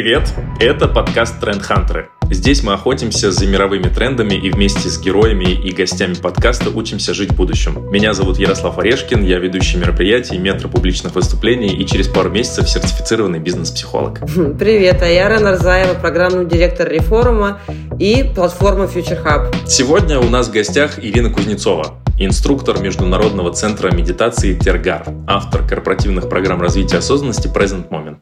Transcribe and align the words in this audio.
Привет! 0.00 0.32
Это 0.60 0.86
подкаст 0.86 1.40
Тренд 1.40 1.60
Хантеры. 1.60 2.08
Здесь 2.30 2.62
мы 2.62 2.74
охотимся 2.74 3.32
за 3.32 3.48
мировыми 3.48 3.88
трендами 3.88 4.34
и 4.34 4.48
вместе 4.48 4.88
с 4.88 5.00
героями 5.00 5.46
и 5.46 5.72
гостями 5.72 6.14
подкаста 6.14 6.70
учимся 6.70 7.14
жить 7.14 7.32
в 7.32 7.34
будущем. 7.34 7.90
Меня 7.90 8.14
зовут 8.14 8.38
Ярослав 8.38 8.78
Орешкин, 8.78 9.24
я 9.24 9.40
ведущий 9.40 9.76
мероприятий, 9.76 10.38
метро 10.38 10.68
публичных 10.68 11.16
выступлений 11.16 11.74
и 11.74 11.84
через 11.84 12.06
пару 12.06 12.30
месяцев 12.30 12.68
сертифицированный 12.68 13.40
бизнес-психолог. 13.40 14.20
Привет, 14.60 15.02
а 15.02 15.08
я 15.08 15.28
Рана 15.28 15.54
Рзаева, 15.54 15.94
программный 15.94 16.46
директор 16.46 16.88
Реформа 16.88 17.58
и 17.98 18.22
платформы 18.22 18.84
Future 18.84 19.20
Hub. 19.24 19.66
Сегодня 19.66 20.20
у 20.20 20.28
нас 20.28 20.46
в 20.46 20.52
гостях 20.52 21.04
Ирина 21.04 21.30
Кузнецова, 21.30 22.00
инструктор 22.20 22.80
Международного 22.80 23.52
центра 23.52 23.92
медитации 23.92 24.54
Тергар, 24.54 25.08
автор 25.26 25.66
корпоративных 25.66 26.28
программ 26.28 26.60
развития 26.60 26.98
осознанности 26.98 27.48
Present 27.48 27.88
Moment. 27.88 28.18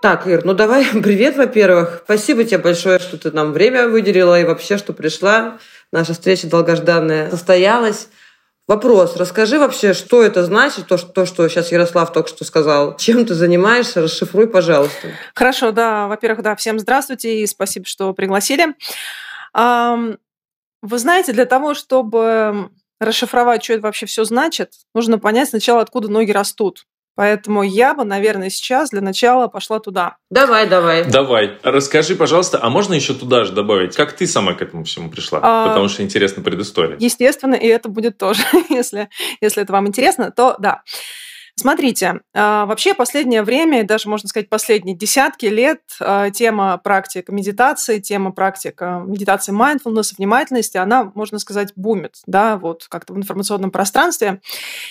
Так, 0.00 0.28
Ир, 0.28 0.44
ну 0.44 0.54
давай, 0.54 0.84
привет, 1.02 1.36
во-первых. 1.36 2.02
Спасибо 2.04 2.44
тебе 2.44 2.58
большое, 2.58 2.98
что 2.98 3.18
ты 3.18 3.32
нам 3.32 3.52
время 3.52 3.88
выделила 3.88 4.40
и 4.40 4.44
вообще, 4.44 4.78
что 4.78 4.92
пришла. 4.92 5.58
Наша 5.92 6.12
встреча 6.12 6.46
долгожданная 6.46 7.30
состоялась. 7.30 8.08
Вопрос. 8.68 9.16
Расскажи 9.16 9.58
вообще, 9.58 9.94
что 9.94 10.22
это 10.22 10.44
значит, 10.44 10.86
то, 10.86 10.98
что, 10.98 11.08
то, 11.08 11.26
что 11.26 11.48
сейчас 11.48 11.72
Ярослав 11.72 12.12
только 12.12 12.28
что 12.28 12.44
сказал. 12.44 12.96
Чем 12.96 13.24
ты 13.24 13.34
занимаешься? 13.34 14.02
Расшифруй, 14.02 14.46
пожалуйста. 14.46 15.08
Хорошо, 15.34 15.72
да. 15.72 16.06
Во-первых, 16.06 16.42
да, 16.42 16.54
всем 16.54 16.78
здравствуйте 16.78 17.40
и 17.42 17.46
спасибо, 17.46 17.86
что 17.86 18.12
пригласили. 18.12 18.74
Вы 19.54 20.98
знаете, 20.98 21.32
для 21.32 21.46
того, 21.46 21.74
чтобы 21.74 22.70
расшифровать, 23.00 23.64
что 23.64 23.72
это 23.72 23.82
вообще 23.82 24.06
все 24.06 24.24
значит, 24.24 24.72
нужно 24.94 25.18
понять 25.18 25.48
сначала, 25.48 25.80
откуда 25.80 26.08
ноги 26.08 26.30
растут. 26.30 26.84
Поэтому 27.18 27.64
я 27.64 27.94
бы, 27.94 28.04
наверное, 28.04 28.48
сейчас 28.48 28.90
для 28.90 29.00
начала 29.00 29.48
пошла 29.48 29.80
туда. 29.80 30.18
Давай, 30.30 30.68
давай. 30.68 31.04
Давай. 31.04 31.58
Расскажи, 31.64 32.14
пожалуйста, 32.14 32.60
а 32.62 32.70
можно 32.70 32.94
еще 32.94 33.12
туда 33.12 33.44
же 33.44 33.50
добавить, 33.50 33.96
как 33.96 34.12
ты 34.12 34.24
сама 34.28 34.54
к 34.54 34.62
этому 34.62 34.84
всему 34.84 35.10
пришла? 35.10 35.40
А, 35.42 35.66
Потому 35.66 35.88
что 35.88 36.04
интересна 36.04 36.44
предыстория. 36.44 36.96
Естественно, 37.00 37.56
и 37.56 37.66
это 37.66 37.88
будет 37.88 38.18
тоже, 38.18 38.42
если, 38.70 39.08
если 39.40 39.64
это 39.64 39.72
вам 39.72 39.88
интересно, 39.88 40.30
то 40.30 40.54
да. 40.60 40.82
Смотрите, 41.58 42.20
а, 42.34 42.66
вообще 42.66 42.94
последнее 42.94 43.42
время, 43.42 43.84
даже 43.84 44.08
можно 44.08 44.28
сказать 44.28 44.48
последние 44.48 44.96
десятки 44.96 45.46
лет, 45.46 45.80
а, 46.00 46.30
тема 46.30 46.78
практик 46.78 47.30
медитации, 47.30 47.98
тема 47.98 48.30
практик 48.30 48.80
медитации 48.80 49.52
mindfulness, 49.52 50.14
внимательности, 50.16 50.76
она, 50.76 51.10
можно 51.16 51.40
сказать, 51.40 51.72
бумит, 51.74 52.18
да, 52.26 52.58
вот 52.58 52.86
как-то 52.88 53.12
в 53.12 53.16
информационном 53.16 53.72
пространстве. 53.72 54.40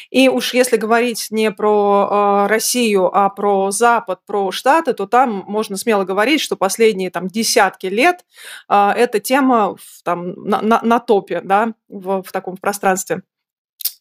И 0.09 0.27
уж 0.27 0.53
если 0.53 0.75
говорить 0.75 1.27
не 1.29 1.51
про 1.51 2.07
а, 2.09 2.47
Россию, 2.49 3.17
а 3.17 3.29
про 3.29 3.71
Запад, 3.71 4.19
про 4.25 4.51
Штаты, 4.51 4.93
то 4.93 5.07
там 5.07 5.45
можно 5.47 5.77
смело 5.77 6.03
говорить, 6.03 6.41
что 6.41 6.57
последние 6.57 7.11
там 7.11 7.29
десятки 7.29 7.85
лет 7.85 8.25
эта 8.67 9.19
тема 9.21 9.77
там 10.03 10.33
на, 10.33 10.61
на, 10.61 10.81
на 10.83 10.99
топе, 10.99 11.39
да, 11.41 11.73
в, 11.87 12.23
в 12.23 12.31
таком 12.33 12.57
пространстве. 12.57 13.21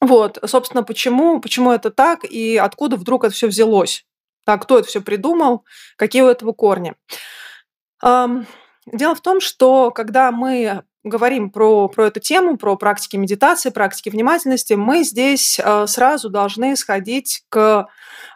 Вот, 0.01 0.39
собственно, 0.45 0.83
почему, 0.83 1.41
почему 1.41 1.73
это 1.73 1.91
так 1.91 2.25
и 2.25 2.57
откуда 2.57 2.97
вдруг 2.97 3.25
это 3.25 3.35
все 3.35 3.47
взялось? 3.47 4.05
Так, 4.45 4.63
кто 4.63 4.79
это 4.79 4.89
все 4.89 5.01
придумал, 5.01 5.65
какие 5.97 6.23
у 6.23 6.29
этого 6.29 6.53
корни? 6.53 6.95
Дело 8.03 9.15
в 9.15 9.21
том, 9.21 9.41
что 9.41 9.91
когда 9.91 10.31
мы 10.31 10.85
говорим 11.03 11.51
про, 11.51 11.89
про 11.89 12.07
эту 12.07 12.21
тему, 12.21 12.57
про 12.57 12.77
практики 12.77 13.17
медитации, 13.17 13.71
практики 13.71 14.09
внимательности, 14.09 14.75
мы 14.75 15.05
здесь 15.05 15.59
э, 15.59 15.87
сразу 15.87 16.31
должны 16.31 16.77
сходить 16.77 17.45
к 17.49 17.89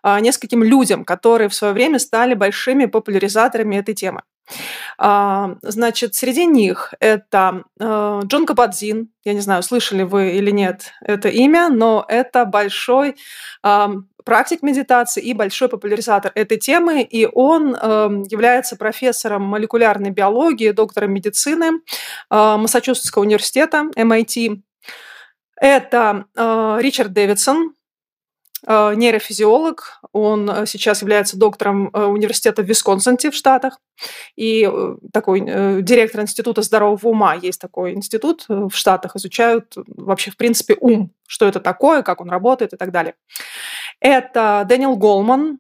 э, 0.03 0.21
нескольким 0.21 0.63
людям, 0.63 1.05
которые 1.05 1.49
в 1.49 1.55
свое 1.55 1.73
время 1.75 1.99
стали 1.99 2.35
большими 2.35 2.87
популяризаторами 2.87 3.77
этой 3.77 3.95
темы. 3.95 4.23
А, 4.99 5.57
значит, 5.63 6.15
среди 6.15 6.47
них 6.47 6.95
это 7.01 7.65
э, 7.79 8.21
Джон 8.25 8.47
Кападзин. 8.47 9.11
Я 9.25 9.35
не 9.35 9.41
знаю, 9.41 9.63
слышали 9.63 10.03
вы 10.03 10.33
или 10.33 10.51
нет 10.51 10.93
это 11.01 11.29
имя, 11.29 11.69
но 11.69 12.05
это 12.09 12.45
большой 12.45 13.17
практик 14.25 14.63
медитации 14.63 15.23
и 15.23 15.35
большой 15.35 15.69
популяризатор 15.69 16.33
этой 16.35 16.59
темы, 16.59 17.03
и 17.03 17.27
он 17.27 17.75
эм, 17.75 18.23
является 18.25 18.77
профессором 18.77 19.43
молекулярной 19.43 20.11
биологии, 20.11 20.71
доктором 20.71 21.13
медицины 21.13 21.81
э, 22.31 22.57
Массачусетского 22.57 23.23
университета, 23.23 23.87
MIT. 23.97 24.61
Это 25.57 26.27
э, 26.37 26.79
Ричард 26.81 27.13
Дэвидсон, 27.13 27.75
нейрофизиолог. 28.67 30.01
Он 30.13 30.51
э, 30.51 30.67
сейчас 30.67 31.03
является 31.03 31.39
доктором 31.39 31.91
э, 31.93 32.05
университета 32.05 32.63
в 32.63 32.67
Висконсинте 32.67 33.31
в 33.31 33.35
Штатах 33.35 33.81
и 34.37 34.71
такой 35.13 35.41
директор 35.83 36.23
Института 36.23 36.63
здорового 36.63 37.09
ума. 37.09 37.35
Есть 37.35 37.61
такой 37.61 37.95
институт 37.95 38.47
в 38.49 38.71
Штатах, 38.71 39.17
изучают 39.17 39.75
вообще 39.87 40.31
в 40.31 40.37
принципе 40.37 40.77
ум, 40.81 41.13
что 41.27 41.47
это 41.47 41.61
такое, 41.61 42.03
как 42.03 42.21
он 42.21 42.31
работает 42.31 42.73
и 42.73 42.77
так 42.77 42.93
далее. 42.93 43.15
Это 44.01 44.65
Дэниел 44.67 44.97
Голман, 44.97 45.59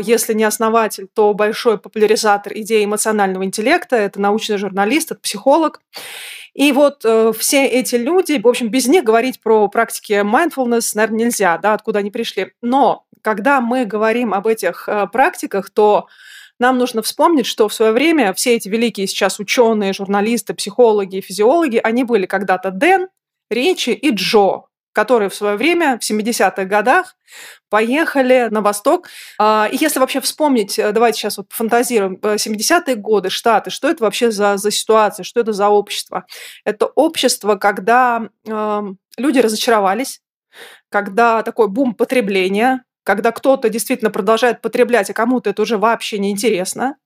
если 0.00 0.32
не 0.32 0.44
основатель, 0.44 1.06
то 1.12 1.34
большой 1.34 1.78
популяризатор 1.78 2.52
идеи 2.56 2.86
эмоционального 2.86 3.44
интеллекта, 3.44 3.96
это 3.96 4.20
научный 4.20 4.56
журналист, 4.56 5.12
это 5.12 5.20
психолог. 5.20 5.82
И 6.54 6.72
вот 6.72 7.04
э, 7.04 7.32
все 7.38 7.66
эти 7.66 7.94
люди, 7.96 8.40
в 8.42 8.48
общем, 8.48 8.68
без 8.68 8.86
них 8.86 9.04
говорить 9.04 9.40
про 9.40 9.68
практики 9.68 10.12
mindfulness, 10.12 10.92
наверное, 10.94 11.26
нельзя, 11.26 11.58
да, 11.58 11.74
откуда 11.74 12.00
они 12.00 12.10
пришли. 12.10 12.52
Но 12.60 13.06
когда 13.22 13.60
мы 13.60 13.84
говорим 13.84 14.34
об 14.34 14.46
этих 14.46 14.88
э, 14.88 15.06
практиках, 15.12 15.70
то 15.70 16.06
нам 16.58 16.78
нужно 16.78 17.02
вспомнить, 17.02 17.46
что 17.46 17.68
в 17.68 17.74
свое 17.74 17.92
время 17.92 18.32
все 18.34 18.56
эти 18.56 18.68
великие 18.68 19.06
сейчас 19.06 19.38
ученые, 19.38 19.92
журналисты, 19.92 20.54
психологи, 20.54 21.20
физиологи, 21.20 21.80
они 21.82 22.04
были 22.04 22.26
когда-то 22.26 22.70
Дэн, 22.70 23.08
Речи 23.50 23.90
и 23.90 24.10
Джо 24.10 24.69
которые 24.92 25.28
в 25.28 25.34
свое 25.34 25.56
время, 25.56 25.98
в 25.98 26.10
70-х 26.10 26.64
годах, 26.64 27.16
поехали 27.68 28.48
на 28.50 28.60
восток. 28.60 29.08
А, 29.38 29.68
и 29.70 29.76
если 29.76 30.00
вообще 30.00 30.20
вспомнить, 30.20 30.78
э, 30.78 30.92
давайте 30.92 31.20
сейчас 31.20 31.38
вот 31.38 31.52
фантазируем, 31.52 32.14
70-е 32.16 32.94
э, 32.94 32.96
годы, 32.96 33.30
Штаты, 33.30 33.70
что 33.70 33.88
это 33.88 34.02
вообще 34.04 34.30
за, 34.30 34.56
за 34.56 34.70
ситуация, 34.70 35.22
что 35.22 35.40
это 35.40 35.52
за 35.52 35.68
общество? 35.68 36.26
Это 36.64 36.86
общество, 36.86 37.54
когда 37.54 38.28
э, 38.46 38.82
люди 39.16 39.38
разочаровались, 39.38 40.20
когда 40.88 41.42
такой 41.42 41.68
бум 41.68 41.94
потребления, 41.94 42.82
когда 43.04 43.30
кто-то 43.32 43.68
действительно 43.68 44.10
продолжает 44.10 44.60
потреблять, 44.60 45.08
а 45.10 45.14
кому-то 45.14 45.50
это 45.50 45.62
уже 45.62 45.78
вообще 45.78 46.18
не 46.18 46.30
интересно. 46.30 46.96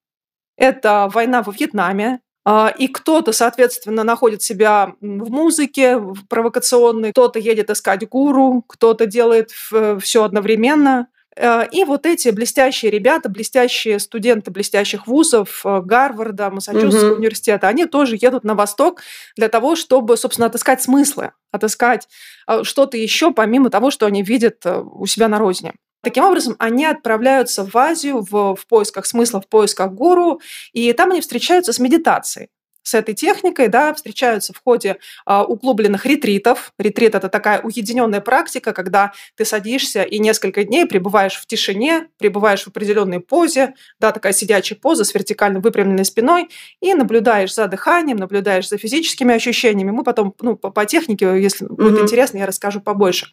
Это 0.56 1.09
война 1.12 1.43
во 1.43 1.53
Вьетнаме, 1.53 2.21
и 2.47 2.88
кто-то, 2.88 3.32
соответственно, 3.32 4.05
находит 4.05 4.43
себя 4.43 4.94
в 5.00 5.31
музыке 5.31 5.97
в 5.97 6.27
провокационной, 6.28 7.12
кто-то 7.12 7.38
едет 7.38 7.71
искать 7.71 8.06
гуру, 8.09 8.62
кто-то 8.69 9.06
делает 9.06 9.50
все 9.50 10.25
одновременно. 10.25 11.09
А, 11.37 11.62
и 11.62 11.84
вот 11.84 12.06
эти 12.06 12.28
блестящие 12.28 12.91
ребята, 12.91 13.28
блестящие 13.28 13.99
студенты 13.99 14.50
блестящих 14.50 15.06
вузов 15.06 15.62
э, 15.65 15.81
Гарварда, 15.81 16.50
Массачусетского 16.50 17.12
угу. 17.12 17.19
университета, 17.19 17.66
они 17.66 17.87
тоже 17.87 18.16
едут 18.21 18.44
на 18.44 18.54
восток 18.54 19.03
для 19.37 19.49
того, 19.49 19.75
чтобы, 19.75 20.16
собственно, 20.16 20.47
отыскать 20.47 20.83
смыслы, 20.83 21.33
отыскать 21.50 22.09
а, 22.47 22.62
что-то 22.62 22.97
еще, 22.97 23.33
помимо 23.33 23.71
того, 23.71 23.91
что 23.91 24.06
они 24.06 24.22
видят 24.22 24.65
э, 24.65 24.81
у 24.81 25.07
себя 25.07 25.28
на 25.28 25.39
родине. 25.39 25.74
Таким 26.04 26.24
образом, 26.24 26.54
они 26.59 26.84
отправляются 26.84 27.65
в 27.65 27.74
Азию 27.77 28.21
в, 28.21 28.54
в 28.54 28.66
поисках 28.66 29.06
смысла, 29.06 29.41
в 29.41 29.48
поисках 29.48 29.92
гуру, 29.92 30.41
и 30.72 30.92
там 30.92 31.10
они 31.10 31.21
встречаются 31.21 31.72
с 31.72 31.78
медитацией 31.78 32.51
с 32.84 32.95
этой 32.95 33.15
техникой, 33.15 33.69
да, 33.69 33.92
встречаются 33.95 34.53
в 34.53 34.63
ходе 34.63 34.98
а, 35.27 35.42
углубленных 35.42 36.07
ретритов. 36.07 36.72
Ретрит– 36.78 37.15
это 37.16 37.28
такая 37.28 37.60
уединенная 37.63 38.21
практика, 38.21 38.72
когда 38.72 39.13
ты 39.36 39.45
садишься 39.45 40.03
и 40.03 40.19
несколько 40.19 40.65
дней 40.65 40.86
пребываешь 40.86 41.34
в 41.34 41.47
тишине, 41.47 42.09
пребываешь 42.19 42.63
в 42.63 42.69
определенной 42.69 43.21
позе, 43.21 43.75
да, 43.98 44.13
такая 44.13 44.33
сидячая 44.34 44.78
поза 44.78 45.04
с 45.04 45.15
вертикально 45.15 45.60
выпрямленной 45.60 46.04
спиной, 46.04 46.51
и 46.81 46.95
наблюдаешь 46.95 47.54
за 47.54 47.66
дыханием, 47.69 48.19
наблюдаешь 48.19 48.69
за 48.69 48.77
физическими 48.77 49.34
ощущениями. 49.34 49.91
Мы 49.91 50.04
потом, 50.04 50.34
ну, 50.41 50.57
по, 50.57 50.71
по 50.71 50.84
технике, 50.84 51.41
если 51.41 51.66
mm-hmm. 51.66 51.75
будет 51.75 52.01
интересно, 52.03 52.39
я 52.39 52.47
расскажу 52.47 52.80
побольше. 52.80 53.28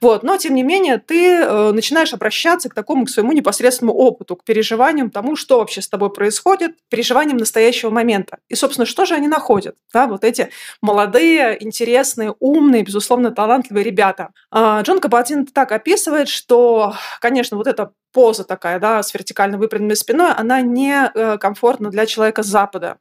Вот. 0.00 0.22
Но, 0.22 0.38
тем 0.38 0.54
не 0.54 0.62
менее, 0.62 0.98
ты 0.98 1.42
э, 1.42 1.72
начинаешь 1.72 2.14
обращаться 2.14 2.70
к 2.70 2.74
такому, 2.74 3.04
к 3.04 3.10
своему 3.10 3.32
непосредственному 3.32 3.98
опыту, 3.98 4.36
к 4.36 4.44
переживаниям 4.44 5.10
тому, 5.10 5.36
что 5.36 5.58
вообще 5.58 5.82
с 5.82 5.88
тобой 5.88 6.10
происходит, 6.10 6.72
переживаниям 6.88 7.36
настоящего 7.36 7.90
момента. 7.90 8.38
И, 8.48 8.54
собственно, 8.54 8.85
что 8.86 9.04
же 9.04 9.14
они 9.14 9.28
находят? 9.28 9.76
Да, 9.92 10.06
вот 10.06 10.24
эти 10.24 10.50
молодые, 10.80 11.62
интересные, 11.62 12.34
умные, 12.40 12.82
безусловно, 12.82 13.30
талантливые 13.30 13.84
ребята. 13.84 14.30
А, 14.50 14.80
Джон 14.82 15.00
Кабатин 15.00 15.46
так 15.46 15.72
описывает, 15.72 16.28
что, 16.28 16.94
конечно, 17.20 17.56
вот 17.56 17.66
эта 17.66 17.92
поза 18.12 18.44
такая, 18.44 18.78
да, 18.78 19.02
с 19.02 19.12
вертикально 19.12 19.58
выпрямленной 19.58 19.96
спиной, 19.96 20.32
она 20.32 20.60
не 20.62 21.10
э, 21.12 21.38
комфортна 21.38 21.90
для 21.90 22.06
человека 22.06 22.42
с 22.42 22.46
Запада. 22.46 22.98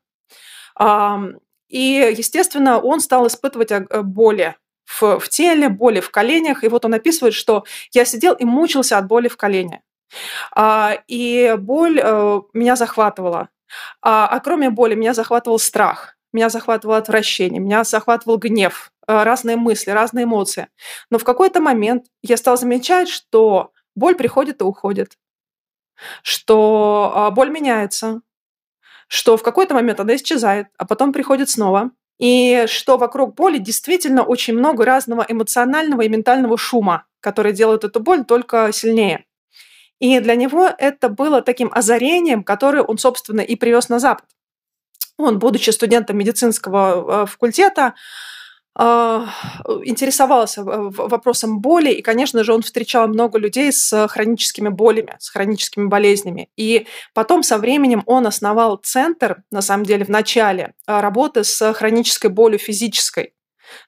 И, 1.70 2.14
естественно, 2.18 2.80
он 2.80 3.00
стал 3.00 3.28
испытывать 3.28 3.72
э, 3.72 3.84
боли 4.02 4.56
в, 4.86 5.20
в 5.20 5.30
теле, 5.30 5.70
боли 5.70 6.00
в 6.00 6.12
коленях. 6.12 6.64
И 6.64 6.68
вот 6.68 6.86
он 6.86 6.94
описывает, 6.94 7.34
что 7.34 7.66
я 7.92 8.06
сидел 8.06 8.34
и 8.34 8.46
мучился 8.46 8.98
от 8.98 9.08
боли 9.08 9.28
в 9.28 9.38
колене. 9.38 9.82
А, 10.54 10.98
и 11.08 11.56
боль 11.58 12.00
э, 12.02 12.42
меня 12.54 12.76
захватывала. 12.76 13.50
А, 14.02 14.28
а 14.28 14.40
кроме 14.40 14.70
боли 14.70 14.96
меня 14.96 15.14
захватывал 15.14 15.60
страх, 15.60 16.16
меня 16.34 16.50
захватывало 16.50 16.98
отвращение, 16.98 17.60
меня 17.60 17.84
захватывал 17.84 18.38
гнев, 18.38 18.92
э, 19.08 19.24
разные 19.24 19.56
мысли, 19.56 19.92
разные 19.92 20.26
эмоции. 20.26 20.68
Но 21.10 21.18
в 21.18 21.24
какой-то 21.24 21.62
момент 21.62 22.06
я 22.22 22.38
стала 22.38 22.58
замечать, 22.58 23.10
что 23.10 23.72
боль 23.96 24.16
приходит 24.16 24.62
и 24.62 24.66
уходит, 24.66 25.18
что 26.24 27.12
а, 27.16 27.32
боль 27.32 27.50
меняется, 27.50 28.22
что 29.08 29.38
в 29.38 29.44
какой-то 29.44 29.74
момент 29.74 30.00
она 30.00 30.16
исчезает, 30.16 30.68
а 30.78 30.86
потом 30.86 31.14
приходит 31.14 31.50
снова. 31.50 31.92
И 32.18 32.66
что 32.68 32.98
вокруг 32.98 33.36
боли 33.36 33.58
действительно 33.58 34.24
очень 34.24 34.58
много 34.58 34.86
разного 34.86 35.26
эмоционального 35.28 36.02
и 36.02 36.10
ментального 36.10 36.58
шума, 36.58 37.06
который 37.20 37.52
делает 37.52 37.84
эту 37.84 38.00
боль 38.00 38.24
только 38.24 38.72
сильнее. 38.72 39.26
И 40.00 40.20
для 40.20 40.36
него 40.36 40.70
это 40.78 41.10
было 41.10 41.42
таким 41.42 41.72
озарением, 41.74 42.44
которое 42.44 42.84
он, 42.84 42.98
собственно, 42.98 43.42
и 43.42 43.56
привез 43.56 43.90
на 43.90 44.00
Запад. 44.00 44.26
Он, 45.18 45.40
будучи 45.40 45.70
студентом 45.70 46.18
медицинского 46.18 47.24
э, 47.24 47.26
факультета, 47.26 47.94
а, 48.78 49.30
интересовался 49.86 50.64
вопросом 50.66 51.62
боли, 51.62 51.92
и, 51.92 52.02
конечно 52.02 52.44
же, 52.44 52.54
он 52.54 52.62
встречал 52.62 53.08
много 53.08 53.40
людей 53.40 53.72
с 53.72 54.08
хроническими 54.10 54.68
болями, 54.68 55.16
с 55.18 55.30
хроническими 55.30 55.88
болезнями. 55.88 56.50
И 56.58 56.86
потом 57.14 57.42
со 57.42 57.58
временем 57.58 58.04
он 58.06 58.28
основал 58.28 58.76
центр, 58.76 59.44
на 59.50 59.62
самом 59.62 59.86
деле, 59.86 60.04
в 60.04 60.10
начале 60.10 60.74
работы 60.86 61.46
с 61.46 61.74
хронической 61.74 62.30
болью 62.30 62.60
физической. 62.60 63.35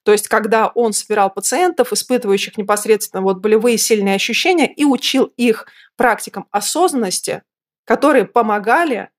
То 0.03 0.11
есть, 0.11 0.27
когда 0.27 0.67
он 0.67 0.93
собирал 0.93 1.29
пациентов, 1.29 1.93
испытывающих 1.93 2.57
непосредственно 2.57 3.21
вот 3.21 3.37
болевые 3.37 3.77
сильные 3.77 4.15
ощущения, 4.15 4.71
и 4.71 4.85
учил 4.85 5.25
их 5.37 5.67
практикам 5.95 6.47
осознанности, 6.51 7.43
которые 7.85 8.25
помогали 8.25 9.09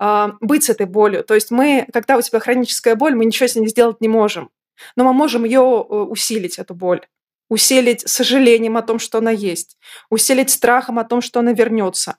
э, 0.00 0.28
быть 0.40 0.64
с 0.64 0.70
этой 0.70 0.86
болью. 0.86 1.24
То 1.24 1.34
есть 1.34 1.50
мы, 1.50 1.86
когда 1.92 2.16
у 2.16 2.22
тебя 2.22 2.40
хроническая 2.40 2.94
боль, 2.94 3.14
мы 3.14 3.24
ничего 3.24 3.46
с 3.46 3.56
ней 3.56 3.68
сделать 3.68 4.00
не 4.00 4.08
можем. 4.08 4.50
Но 4.96 5.04
мы 5.04 5.12
можем 5.12 5.44
ее 5.44 5.60
э, 5.60 5.94
усилить, 5.94 6.58
эту 6.58 6.74
боль. 6.74 7.06
Усилить 7.48 8.08
сожалением 8.08 8.76
о 8.76 8.82
том, 8.82 8.98
что 8.98 9.18
она 9.18 9.30
есть. 9.30 9.76
Усилить 10.10 10.50
страхом 10.50 10.98
о 10.98 11.04
том, 11.04 11.20
что 11.20 11.40
она 11.40 11.52
вернется. 11.52 12.16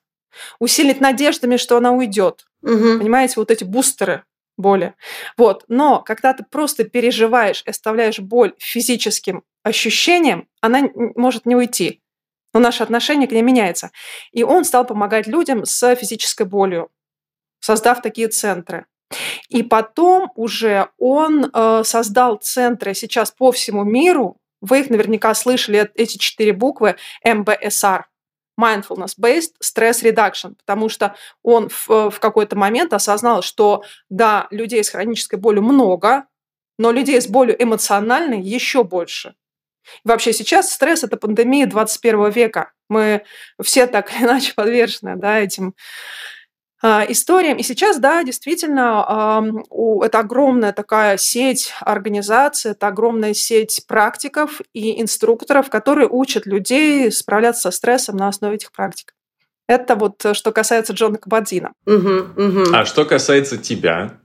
Усилить 0.59 1.01
надеждами, 1.01 1.57
что 1.57 1.77
она 1.77 1.91
уйдет. 1.91 2.45
Угу. 2.61 2.99
Понимаете, 2.99 3.35
вот 3.37 3.51
эти 3.51 3.63
бустеры 3.63 4.23
боли. 4.57 4.93
Вот. 5.37 5.65
Но 5.67 6.01
когда 6.01 6.33
ты 6.33 6.43
просто 6.43 6.83
переживаешь 6.83 7.63
и 7.65 7.69
оставляешь 7.69 8.19
боль 8.19 8.53
физическим 8.57 9.43
ощущением, 9.63 10.47
она 10.61 10.89
может 11.15 11.45
не 11.45 11.55
уйти. 11.55 12.01
Но 12.53 12.59
наше 12.59 12.83
отношение 12.83 13.27
к 13.27 13.31
ней 13.31 13.41
меняется. 13.41 13.91
И 14.31 14.43
он 14.43 14.63
стал 14.63 14.85
помогать 14.85 15.27
людям 15.27 15.65
с 15.65 15.95
физической 15.95 16.45
болью, 16.45 16.91
создав 17.59 18.01
такие 18.01 18.27
центры. 18.27 18.85
И 19.49 19.63
потом 19.63 20.31
уже 20.35 20.89
он 20.97 21.49
э, 21.51 21.83
создал 21.83 22.37
центры 22.37 22.93
сейчас 22.93 23.31
по 23.31 23.51
всему 23.51 23.83
миру. 23.83 24.37
Вы 24.61 24.81
их 24.81 24.89
наверняка 24.89 25.33
слышали, 25.33 25.91
эти 25.95 26.17
четыре 26.17 26.53
буквы 26.53 26.95
МБСР. 27.25 28.05
Mindfulness-Based 28.59 29.53
Stress 29.63 30.03
Reduction, 30.03 30.55
потому 30.55 30.89
что 30.89 31.15
он 31.41 31.69
в, 31.69 31.89
э, 31.89 32.09
в 32.09 32.19
какой-то 32.19 32.55
момент 32.55 32.93
осознал, 32.93 33.41
что 33.41 33.83
да, 34.09 34.47
людей 34.51 34.83
с 34.83 34.89
хронической 34.89 35.39
болью 35.39 35.63
много, 35.63 36.25
но 36.77 36.91
людей 36.91 37.21
с 37.21 37.27
болью 37.27 37.61
эмоциональной 37.61 38.41
еще 38.41 38.83
больше. 38.83 39.35
вообще 40.05 40.31
сейчас 40.31 40.71
стресс– 40.71 41.03
это 41.05 41.17
пандемия 41.17 41.67
21 41.67 42.29
века. 42.29 42.71
Мы 42.89 43.23
все 43.61 43.85
так 43.85 44.13
или 44.13 44.23
иначе 44.23 44.53
подвержены 44.53 45.17
да, 45.17 45.39
этим 45.39 45.75
историям. 46.83 47.57
И 47.57 47.63
сейчас, 47.63 47.97
да, 47.97 48.23
действительно, 48.23 49.43
это 50.03 50.19
огромная 50.19 50.73
такая 50.73 51.17
сеть 51.17 51.73
организаций, 51.79 52.71
это 52.71 52.87
огромная 52.87 53.33
сеть 53.33 53.85
практиков 53.87 54.61
и 54.73 55.01
инструкторов, 55.01 55.69
которые 55.69 56.07
учат 56.09 56.45
людей 56.45 57.11
справляться 57.11 57.63
со 57.63 57.71
стрессом 57.71 58.17
на 58.17 58.27
основе 58.27 58.55
этих 58.55 58.71
практик. 58.71 59.13
Это 59.67 59.95
вот 59.95 60.23
э, 60.25 60.33
что 60.33 60.51
касается 60.51 60.93
Джона 60.93 61.17
Кабадзина. 61.17 61.71
Угу, 61.85 62.19
угу. 62.35 62.63
А 62.73 62.85
что 62.85 63.05
касается 63.05 63.57
тебя? 63.57 64.17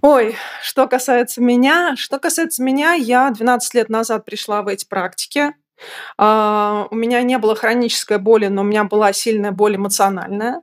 Ой, 0.00 0.34
что 0.62 0.88
касается 0.88 1.40
меня, 1.40 1.94
что 1.96 2.18
касается 2.18 2.62
меня, 2.62 2.94
я 2.94 3.30
12 3.30 3.74
лет 3.74 3.88
назад 3.88 4.24
пришла 4.24 4.62
в 4.62 4.68
эти 4.68 4.84
практики. 4.84 5.54
А, 6.18 6.86
у 6.90 6.94
меня 6.94 7.22
не 7.22 7.38
было 7.38 7.54
хронической 7.54 8.18
боли, 8.18 8.46
но 8.46 8.62
у 8.62 8.64
меня 8.64 8.84
была 8.84 9.12
сильная 9.12 9.52
боль 9.52 9.76
эмоциональная. 9.76 10.62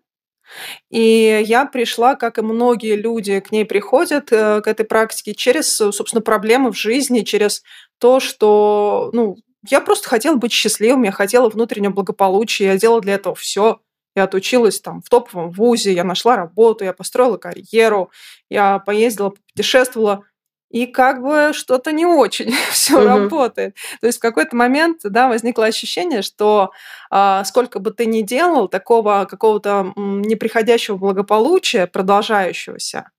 И 0.90 1.44
я 1.46 1.66
пришла, 1.66 2.16
как 2.16 2.38
и 2.38 2.42
многие 2.42 2.96
люди 2.96 3.40
к 3.40 3.52
ней 3.52 3.66
приходят, 3.66 4.32
э, 4.32 4.62
к 4.62 4.68
этой 4.68 4.86
практике, 4.86 5.36
через, 5.36 5.68
собственно, 5.72 6.22
проблемы 6.22 6.72
в 6.72 6.78
жизни, 6.78 7.22
через 7.22 7.64
то, 8.00 8.20
что, 8.20 9.10
ну, 9.14 9.38
я 9.70 9.82
просто 9.82 10.10
хотела 10.10 10.36
быть 10.38 10.52
счастливым, 10.52 11.04
я 11.04 11.12
хотела 11.12 11.50
внутреннего 11.50 11.92
благополучия, 11.92 12.66
я 12.66 12.78
делала 12.78 13.02
для 13.02 13.16
этого 13.16 13.36
все. 13.36 13.82
Я 14.16 14.24
отучилась 14.24 14.82
там 14.82 15.02
в 15.02 15.10
топовом 15.10 15.52
вузе, 15.52 15.94
я 15.94 16.04
нашла 16.04 16.36
работу, 16.36 16.84
я 16.84 16.94
построила 16.94 17.38
карьеру, 17.38 18.12
я 18.50 18.80
поездила, 18.80 19.34
путешествовала 19.54 20.26
и 20.70 20.86
как 20.86 21.22
бы 21.22 21.52
что-то 21.54 21.92
не 21.92 22.06
очень 22.06 22.54
все 22.72 22.98
угу. 22.98 23.08
работает. 23.08 23.76
То 24.02 24.08
есть 24.08 24.20
в 24.20 24.22
какой-то 24.22 24.56
момент, 24.56 25.02
да, 25.04 25.28
возникло 25.28 25.66
ощущение, 25.66 26.22
что 26.22 26.72
а, 27.10 27.44
сколько 27.44 27.80
бы 27.80 27.92
ты 27.92 28.06
ни 28.06 28.22
делал, 28.22 28.68
такого 28.68 29.26
какого-то 29.30 29.94
неприходящего 29.96 30.98
благополучия, 30.98 31.88
продолжающегося, 31.88 33.10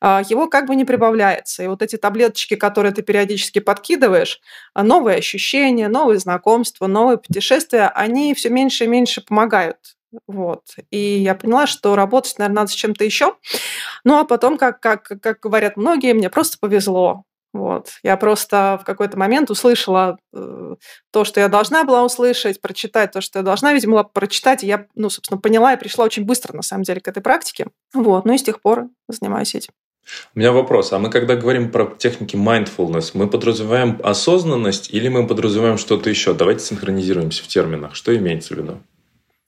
а, 0.00 0.22
его 0.28 0.48
как 0.48 0.66
бы 0.66 0.76
не 0.76 0.84
прибавляется. 0.84 1.62
И 1.62 1.66
вот 1.66 1.82
эти 1.82 1.96
таблеточки, 1.96 2.54
которые 2.54 2.92
ты 2.92 3.02
периодически 3.02 3.58
подкидываешь, 3.58 4.40
а, 4.74 4.82
новые 4.82 5.18
ощущения, 5.18 5.88
новые 5.88 6.18
знакомства, 6.18 6.86
новые 6.86 7.18
путешествия, 7.18 7.90
они 7.94 8.34
все 8.34 8.50
меньше 8.50 8.84
и 8.84 8.88
меньше 8.88 9.20
помогают 9.20 9.96
вот. 10.26 10.62
И 10.90 10.98
я 10.98 11.34
поняла, 11.34 11.66
что 11.66 11.96
работать, 11.96 12.38
наверное, 12.38 12.62
надо 12.62 12.70
с 12.70 12.74
чем-то 12.74 13.04
еще. 13.04 13.36
Ну, 14.04 14.18
а 14.18 14.24
потом, 14.24 14.58
как, 14.58 14.80
как, 14.80 15.04
как 15.04 15.40
говорят 15.40 15.76
многие, 15.76 16.12
мне 16.14 16.30
просто 16.30 16.58
повезло. 16.60 17.24
Вот. 17.52 17.90
Я 18.02 18.16
просто 18.16 18.78
в 18.80 18.86
какой-то 18.86 19.18
момент 19.18 19.50
услышала 19.50 20.18
э, 20.32 20.74
то, 21.10 21.24
что 21.24 21.40
я 21.40 21.48
должна 21.48 21.84
была 21.84 22.02
услышать, 22.02 22.62
прочитать 22.62 23.12
то, 23.12 23.20
что 23.20 23.40
я 23.40 23.42
должна, 23.42 23.74
видимо, 23.74 23.92
была 23.92 24.04
прочитать. 24.04 24.64
И 24.64 24.66
я, 24.66 24.86
ну, 24.94 25.10
собственно, 25.10 25.38
поняла 25.38 25.74
и 25.74 25.78
пришла 25.78 26.06
очень 26.06 26.24
быстро, 26.24 26.56
на 26.56 26.62
самом 26.62 26.84
деле, 26.84 27.00
к 27.00 27.08
этой 27.08 27.22
практике. 27.22 27.66
Вот. 27.92 28.24
Ну 28.24 28.32
и 28.32 28.38
с 28.38 28.42
тех 28.42 28.62
пор 28.62 28.88
занимаюсь 29.08 29.54
этим. 29.54 29.72
У 30.34 30.38
меня 30.38 30.52
вопрос. 30.52 30.92
А 30.92 30.98
мы 30.98 31.10
когда 31.10 31.36
говорим 31.36 31.70
про 31.70 31.86
техники 31.98 32.36
mindfulness, 32.36 33.10
мы 33.14 33.28
подразумеваем 33.28 34.00
осознанность 34.02 34.90
или 34.90 35.08
мы 35.08 35.26
подразумеваем 35.26 35.78
что-то 35.78 36.08
еще? 36.08 36.32
Давайте 36.34 36.64
синхронизируемся 36.64 37.44
в 37.44 37.48
терминах. 37.48 37.94
Что 37.94 38.16
имеется 38.16 38.54
в 38.54 38.58
виду? 38.58 38.80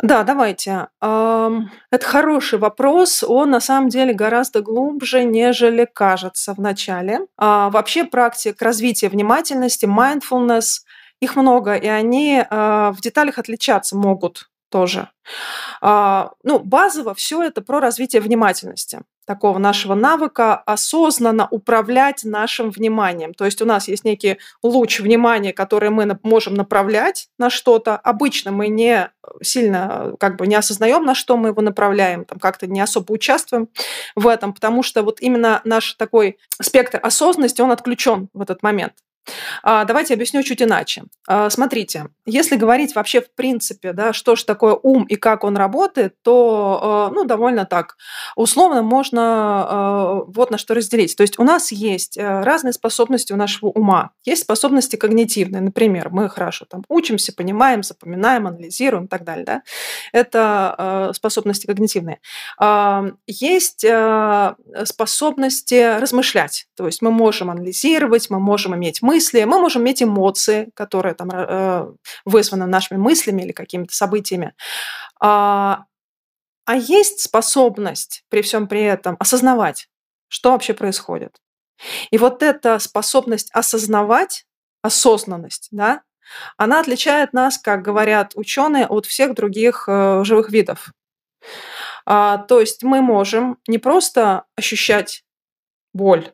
Да, 0.02 0.24
давайте. 0.24 0.88
Это 1.00 1.70
хороший 2.00 2.58
вопрос. 2.58 3.22
Он 3.22 3.50
на 3.50 3.60
самом 3.60 3.88
деле 3.88 4.12
гораздо 4.12 4.60
глубже, 4.60 5.24
нежели 5.24 5.84
кажется 5.84 6.52
в 6.54 6.58
начале. 6.58 7.20
А, 7.36 7.70
вообще 7.70 8.04
практик 8.04 8.60
развития 8.60 9.08
внимательности, 9.08 9.86
mindfulness, 9.86 10.80
их 11.20 11.36
много, 11.36 11.74
и 11.74 11.86
они 11.86 12.44
а, 12.50 12.92
в 12.92 13.00
деталях 13.00 13.38
отличаться 13.38 13.96
могут 13.96 14.50
тоже. 14.68 15.10
А, 15.80 16.32
ну, 16.42 16.58
базово 16.58 17.14
все 17.14 17.42
это 17.42 17.62
про 17.62 17.78
развитие 17.80 18.20
внимательности 18.20 19.02
такого 19.26 19.58
нашего 19.58 19.94
навыка 19.94 20.56
осознанно 20.56 21.48
управлять 21.50 22.24
нашим 22.24 22.70
вниманием. 22.70 23.34
То 23.34 23.44
есть 23.44 23.60
у 23.62 23.64
нас 23.64 23.88
есть 23.88 24.04
некий 24.04 24.38
луч 24.62 25.00
внимания, 25.00 25.52
который 25.52 25.90
мы 25.90 26.18
можем 26.22 26.54
направлять 26.54 27.28
на 27.38 27.50
что-то. 27.50 27.96
Обычно 27.96 28.52
мы 28.52 28.68
не 28.68 29.10
сильно 29.42 30.14
как 30.18 30.36
бы 30.36 30.46
не 30.46 30.54
осознаем, 30.54 31.04
на 31.04 31.14
что 31.14 31.36
мы 31.36 31.48
его 31.48 31.62
направляем, 31.62 32.24
там 32.24 32.38
как-то 32.38 32.66
не 32.66 32.80
особо 32.80 33.12
участвуем 33.12 33.68
в 34.14 34.28
этом, 34.28 34.52
потому 34.52 34.82
что 34.82 35.02
вот 35.02 35.20
именно 35.20 35.60
наш 35.64 35.94
такой 35.94 36.38
спектр 36.60 37.00
осознанности, 37.02 37.60
он 37.60 37.70
отключен 37.70 38.28
в 38.32 38.42
этот 38.42 38.62
момент. 38.62 38.92
А, 39.62 39.84
давайте 39.84 40.14
объясню 40.14 40.42
чуть 40.42 40.62
иначе. 40.62 41.04
А, 41.26 41.50
смотрите, 41.50 42.06
если 42.26 42.56
говорить 42.56 42.94
вообще 42.94 43.20
в 43.20 43.34
принципе, 43.34 43.92
да, 43.92 44.12
что 44.12 44.36
же 44.36 44.44
такое 44.44 44.74
ум 44.74 45.04
и 45.04 45.16
как 45.16 45.44
он 45.44 45.56
работает, 45.56 46.14
то 46.22 46.80
а, 46.82 47.10
ну, 47.10 47.24
довольно 47.24 47.64
так 47.64 47.96
условно 48.36 48.82
можно 48.82 50.24
вот 50.26 50.50
на 50.50 50.58
что 50.58 50.74
разделить. 50.74 51.16
То 51.16 51.22
есть 51.22 51.38
у 51.38 51.44
нас 51.44 51.72
есть 51.72 52.16
э, 52.16 52.40
разные 52.42 52.72
способности 52.72 53.32
у 53.32 53.36
нашего 53.36 53.70
ума. 53.70 54.10
Есть 54.24 54.42
способности 54.42 54.96
когнитивные, 54.96 55.60
например, 55.60 56.10
мы 56.10 56.28
хорошо 56.28 56.66
там 56.68 56.82
учимся, 56.88 57.32
понимаем, 57.32 57.82
запоминаем, 57.82 58.46
анализируем 58.46 59.04
и 59.04 59.08
так 59.08 59.24
далее. 59.24 59.44
Да? 59.44 59.62
Это 60.12 61.10
способности 61.14 61.66
когнитивные. 61.66 62.20
Есть 63.26 63.84
э, 63.84 64.54
способности 64.84 65.98
размышлять. 65.98 66.66
То 66.76 66.86
есть 66.86 67.02
мы 67.02 67.10
можем 67.10 67.50
анализировать, 67.50 68.30
мы 68.30 68.40
можем 68.40 68.74
иметь 68.74 69.02
мысли, 69.02 69.13
мысли, 69.14 69.44
мы 69.44 69.60
можем 69.60 69.82
иметь 69.82 70.02
эмоции, 70.02 70.70
которые 70.74 71.14
там 71.14 71.30
э, 71.30 71.86
вызванным 72.24 72.70
нашими 72.70 72.98
мыслями 72.98 73.42
или 73.42 73.52
какими-то 73.52 73.94
событиями. 73.94 74.54
А, 75.20 75.84
а 76.66 76.76
есть 76.76 77.20
способность 77.20 78.24
при 78.28 78.42
всем 78.42 78.66
при 78.66 78.82
этом 78.82 79.16
осознавать, 79.20 79.88
что 80.28 80.50
вообще 80.50 80.74
происходит. 80.74 81.40
И 82.10 82.18
вот 82.18 82.42
эта 82.42 82.78
способность 82.78 83.50
осознавать, 83.52 84.46
осознанность, 84.82 85.68
да, 85.70 86.02
она 86.56 86.80
отличает 86.80 87.32
нас, 87.32 87.58
как 87.58 87.82
говорят 87.82 88.32
ученые, 88.34 88.86
от 88.86 89.06
всех 89.06 89.34
других 89.34 89.84
э, 89.88 90.24
живых 90.24 90.50
видов. 90.50 90.92
А, 92.06 92.38
то 92.38 92.60
есть 92.60 92.82
мы 92.82 93.00
можем 93.00 93.58
не 93.68 93.78
просто 93.78 94.44
ощущать 94.56 95.22
боль 95.92 96.32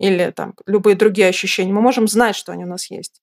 или 0.00 0.32
там 0.34 0.54
любые 0.66 0.96
другие 0.96 1.28
ощущения, 1.28 1.72
мы 1.72 1.82
можем 1.82 2.08
знать, 2.08 2.34
что 2.34 2.52
они 2.52 2.64
у 2.64 2.68
нас 2.68 2.90
есть. 2.90 3.20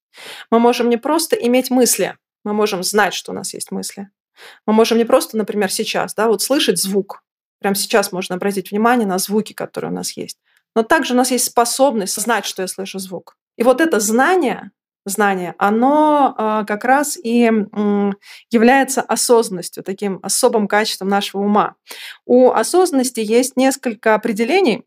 Мы 0.51 0.59
можем 0.59 0.89
не 0.89 0.97
просто 0.97 1.35
иметь 1.35 1.71
мысли, 1.71 2.17
мы 2.43 2.53
можем 2.53 2.83
знать, 2.83 3.13
что 3.13 3.31
у 3.31 3.35
нас 3.35 3.53
есть 3.53 3.71
мысли. 3.71 4.09
Мы 4.67 4.73
можем 4.73 4.99
не 4.99 5.05
просто, 5.05 5.35
например, 5.35 5.71
сейчас, 5.71 6.13
да, 6.13 6.27
вот 6.27 6.43
слышать 6.43 6.79
звук. 6.79 7.23
Прямо 7.59 7.75
сейчас 7.75 8.11
можно 8.11 8.35
обратить 8.35 8.69
внимание 8.69 9.07
на 9.07 9.17
звуки, 9.17 9.53
которые 9.53 9.91
у 9.91 9.95
нас 9.95 10.15
есть. 10.15 10.37
Но 10.75 10.83
также 10.83 11.15
у 11.15 11.17
нас 11.17 11.31
есть 11.31 11.45
способность 11.45 12.21
знать, 12.21 12.45
что 12.45 12.61
я 12.61 12.67
слышу 12.67 12.99
звук. 12.99 13.35
И 13.57 13.63
вот 13.63 13.81
это 13.81 13.99
знание, 13.99 14.69
знание, 15.05 15.55
оно 15.57 16.35
э, 16.37 16.65
как 16.67 16.85
раз 16.85 17.17
и 17.17 17.51
является 18.51 19.01
осознанностью, 19.01 19.83
таким 19.83 20.19
особым 20.21 20.67
качеством 20.67 21.07
нашего 21.07 21.41
ума. 21.41 21.73
У 22.25 22.51
осознанности 22.51 23.21
есть 23.21 23.57
несколько 23.57 24.13
определений. 24.13 24.83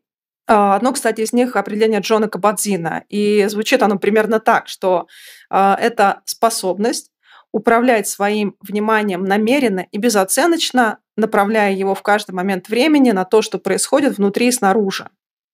А, 0.52 0.74
одно, 0.74 0.92
кстати, 0.92 1.20
из 1.20 1.32
них 1.32 1.54
определение 1.54 2.00
Джона 2.00 2.28
Кабадзина. 2.28 3.04
И 3.08 3.46
звучит 3.46 3.84
оно 3.84 4.00
примерно 4.00 4.40
так, 4.40 4.66
что 4.66 5.06
э, 5.48 5.74
это 5.78 6.22
способность 6.24 7.12
управлять 7.52 8.08
своим 8.08 8.56
вниманием 8.60 9.22
намеренно 9.22 9.86
и 9.92 9.98
безоценочно, 9.98 10.98
направляя 11.16 11.72
его 11.72 11.94
в 11.94 12.02
каждый 12.02 12.32
момент 12.32 12.68
времени 12.68 13.12
на 13.12 13.24
то, 13.24 13.42
что 13.42 13.58
происходит 13.58 14.18
внутри 14.18 14.48
и 14.48 14.52
снаружи. 14.52 15.08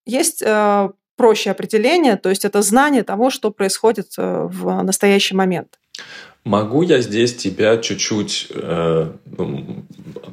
Есть 0.06 0.40
э, 0.40 0.88
проще 1.18 1.50
определение, 1.50 2.16
то 2.16 2.30
есть 2.30 2.46
это 2.46 2.62
знание 2.62 3.02
того, 3.02 3.28
что 3.28 3.50
происходит 3.50 4.12
э, 4.16 4.48
в 4.50 4.82
настоящий 4.82 5.34
момент. 5.34 5.78
Могу 6.46 6.82
я 6.82 7.00
здесь 7.00 7.34
тебя 7.34 7.76
чуть-чуть 7.76 8.46
э, 8.50 9.10
ну, 9.36 9.84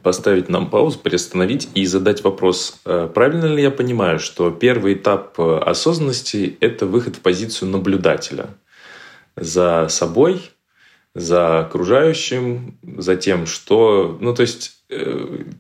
поставить 0.04 0.48
нам 0.48 0.70
паузу, 0.70 1.00
приостановить 1.00 1.70
и 1.74 1.88
задать 1.88 2.24
вопрос. 2.24 2.80
Э, 2.86 3.10
правильно 3.12 3.46
ли 3.46 3.64
я 3.64 3.72
понимаю, 3.72 4.20
что 4.20 4.52
первый 4.52 4.94
этап 4.94 5.40
э, 5.40 5.58
осознанности– 5.58 6.56
это 6.60 6.86
выход 6.86 7.16
в 7.16 7.22
позицию 7.22 7.72
наблюдателя 7.72 8.50
за 9.36 9.88
собой, 9.90 10.52
за 11.16 11.62
окружающим, 11.62 12.78
за 12.84 13.16
тем, 13.16 13.48
что... 13.48 14.16
Ну, 14.22 14.36
то 14.36 14.44
есть 14.44 14.83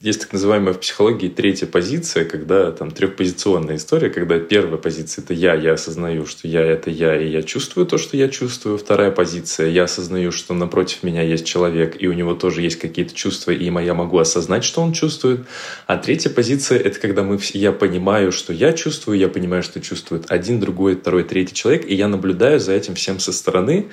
есть 0.02 0.22
так 0.22 0.34
называемая 0.34 0.74
в 0.74 0.80
психологии 0.80 1.30
третья 1.30 1.66
позиция, 1.66 2.26
когда 2.26 2.72
там 2.72 2.92
трехпозиционная 2.92 3.78
история, 3.78 4.10
когда 4.10 4.40
первая 4.40 4.78
позиция 4.78 5.24
это 5.24 5.34
я, 5.34 5.54
я 5.54 5.74
осознаю, 5.74 6.26
что 6.26 6.48
я 6.48 6.62
это 6.62 6.90
я, 6.90 7.20
и 7.20 7.30
я 7.30 7.42
чувствую 7.44 7.86
то, 7.86 7.98
что 7.98 8.18
я 8.18 8.30
чувствую. 8.30 8.78
Вторая 8.78 9.12
позиция 9.12 9.70
я 9.70 9.84
осознаю, 9.84 10.32
что 10.32 10.54
напротив 10.54 11.04
меня 11.04 11.22
есть 11.22 11.46
человек, 11.46 11.96
и 12.00 12.08
у 12.08 12.14
него 12.14 12.34
тоже 12.34 12.62
есть 12.62 12.80
какие-то 12.80 13.14
чувства, 13.14 13.52
и 13.52 13.64
я 13.64 13.94
могу 13.94 14.18
осознать, 14.18 14.64
что 14.64 14.82
он 14.82 14.94
чувствует. 14.94 15.42
А 15.88 15.98
третья 15.98 16.30
позиция 16.30 16.80
это 16.80 17.00
когда 17.00 17.24
мы, 17.24 17.40
я 17.54 17.72
понимаю, 17.72 18.32
что 18.32 18.54
я 18.54 18.74
чувствую, 18.74 19.18
я 19.18 19.28
понимаю, 19.28 19.64
что 19.64 19.80
чувствует 19.82 20.26
один, 20.30 20.60
другой, 20.60 20.96
второй, 20.96 21.24
третий 21.24 21.54
человек, 21.54 21.86
и 21.88 21.96
я 21.96 22.08
наблюдаю 22.08 22.60
за 22.60 22.74
этим 22.74 22.96
всем 22.96 23.20
со 23.20 23.32
стороны. 23.32 23.88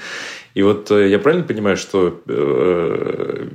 И 0.54 0.62
вот 0.62 0.90
э, 0.90 1.08
я 1.08 1.18
правильно 1.18 1.46
понимаю, 1.46 1.76
что 1.76 2.20
э, 2.26 3.48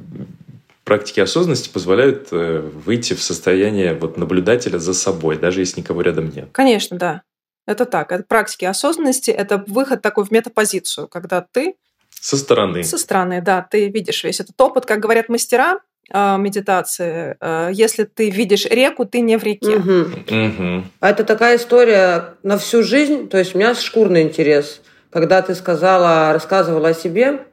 практики 0.85 1.19
осознанности 1.19 1.69
позволяют 1.69 2.29
э, 2.31 2.59
выйти 2.59 3.13
в 3.13 3.21
состояние 3.21 3.93
вот 3.95 4.17
наблюдателя 4.17 4.77
за 4.77 4.93
собой, 4.93 5.37
даже 5.37 5.59
если 5.59 5.81
никого 5.81 6.01
рядом 6.01 6.31
нет. 6.33 6.49
Конечно, 6.53 6.97
да. 6.97 7.23
Это 7.67 7.85
так. 7.85 8.11
Это 8.11 8.23
практики 8.23 8.63
осознанности, 8.63 9.31
это 9.31 9.63
выход 9.67 10.01
такой 10.01 10.23
в 10.23 10.31
метапозицию, 10.31 11.07
когда 11.07 11.41
ты 11.41 11.75
со 12.21 12.37
стороны. 12.37 12.83
Со 12.83 12.97
стороны, 12.97 13.41
да. 13.41 13.67
Ты 13.69 13.89
видишь 13.89 14.23
весь 14.23 14.39
этот 14.39 14.59
опыт, 14.61 14.85
как 14.85 14.99
говорят 14.99 15.27
мастера 15.27 15.79
э, 16.11 16.37
медитации. 16.37 17.35
Э, 17.41 17.69
если 17.73 18.03
ты 18.03 18.29
видишь 18.29 18.65
реку, 18.65 19.05
ты 19.05 19.21
не 19.21 19.37
в 19.37 19.43
реке. 19.43 19.77
Угу. 19.77 19.91
Угу. 19.91 20.83
А 21.01 21.09
это 21.09 21.23
такая 21.23 21.57
история 21.57 22.35
на 22.43 22.57
всю 22.57 22.83
жизнь. 22.83 23.27
То 23.27 23.37
есть 23.37 23.55
у 23.55 23.57
меня 23.57 23.75
шкурный 23.75 24.21
интерес. 24.21 24.81
Когда 25.09 25.41
ты 25.41 25.55
сказала, 25.55 26.33
рассказывала 26.33 26.89
о 26.89 26.93
себе, 26.93 27.45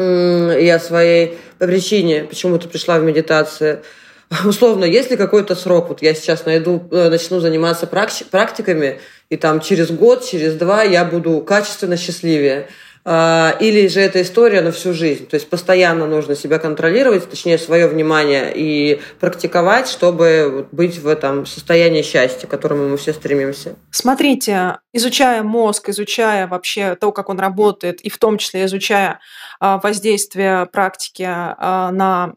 я 0.00 0.78
своей 0.78 1.38
по 1.58 1.66
причине 1.66 2.24
почему-то 2.24 2.68
пришла 2.68 2.98
в 2.98 3.02
медитацию. 3.04 3.82
Условно, 4.44 4.84
есть 4.84 5.10
ли 5.10 5.16
какой-то 5.16 5.54
срок? 5.54 5.88
Вот 5.88 6.02
я 6.02 6.14
сейчас 6.14 6.44
найду, 6.44 6.86
э, 6.90 7.08
начну 7.08 7.40
заниматься 7.40 7.86
практиками, 7.86 9.00
и 9.30 9.36
там 9.36 9.60
через 9.60 9.90
год, 9.90 10.24
через 10.24 10.54
два 10.54 10.82
я 10.82 11.04
буду 11.04 11.40
качественно 11.40 11.96
счастливее. 11.96 12.68
А, 13.08 13.56
или 13.60 13.86
же 13.86 14.00
эта 14.00 14.20
история 14.20 14.62
на 14.62 14.72
всю 14.72 14.92
жизнь. 14.92 15.28
То 15.28 15.36
есть 15.36 15.48
постоянно 15.48 16.08
нужно 16.08 16.34
себя 16.34 16.58
контролировать, 16.58 17.30
точнее 17.30 17.56
свое 17.56 17.86
внимание 17.86 18.52
и 18.52 19.00
практиковать, 19.20 19.88
чтобы 19.88 20.66
быть 20.72 20.98
в 20.98 21.06
этом 21.06 21.46
состоянии 21.46 22.02
счастья, 22.02 22.48
к 22.48 22.50
которому 22.50 22.88
мы 22.88 22.96
все 22.96 23.12
стремимся. 23.12 23.76
Смотрите, 23.92 24.78
изучая 24.92 25.44
мозг, 25.44 25.88
изучая 25.90 26.48
вообще 26.48 26.96
то, 26.96 27.12
как 27.12 27.28
он 27.28 27.38
работает, 27.38 28.00
и 28.00 28.10
в 28.10 28.18
том 28.18 28.38
числе 28.38 28.64
изучая 28.64 29.20
а, 29.60 29.78
воздействие 29.78 30.66
практики 30.66 31.24
а, 31.28 31.92
на 31.92 32.34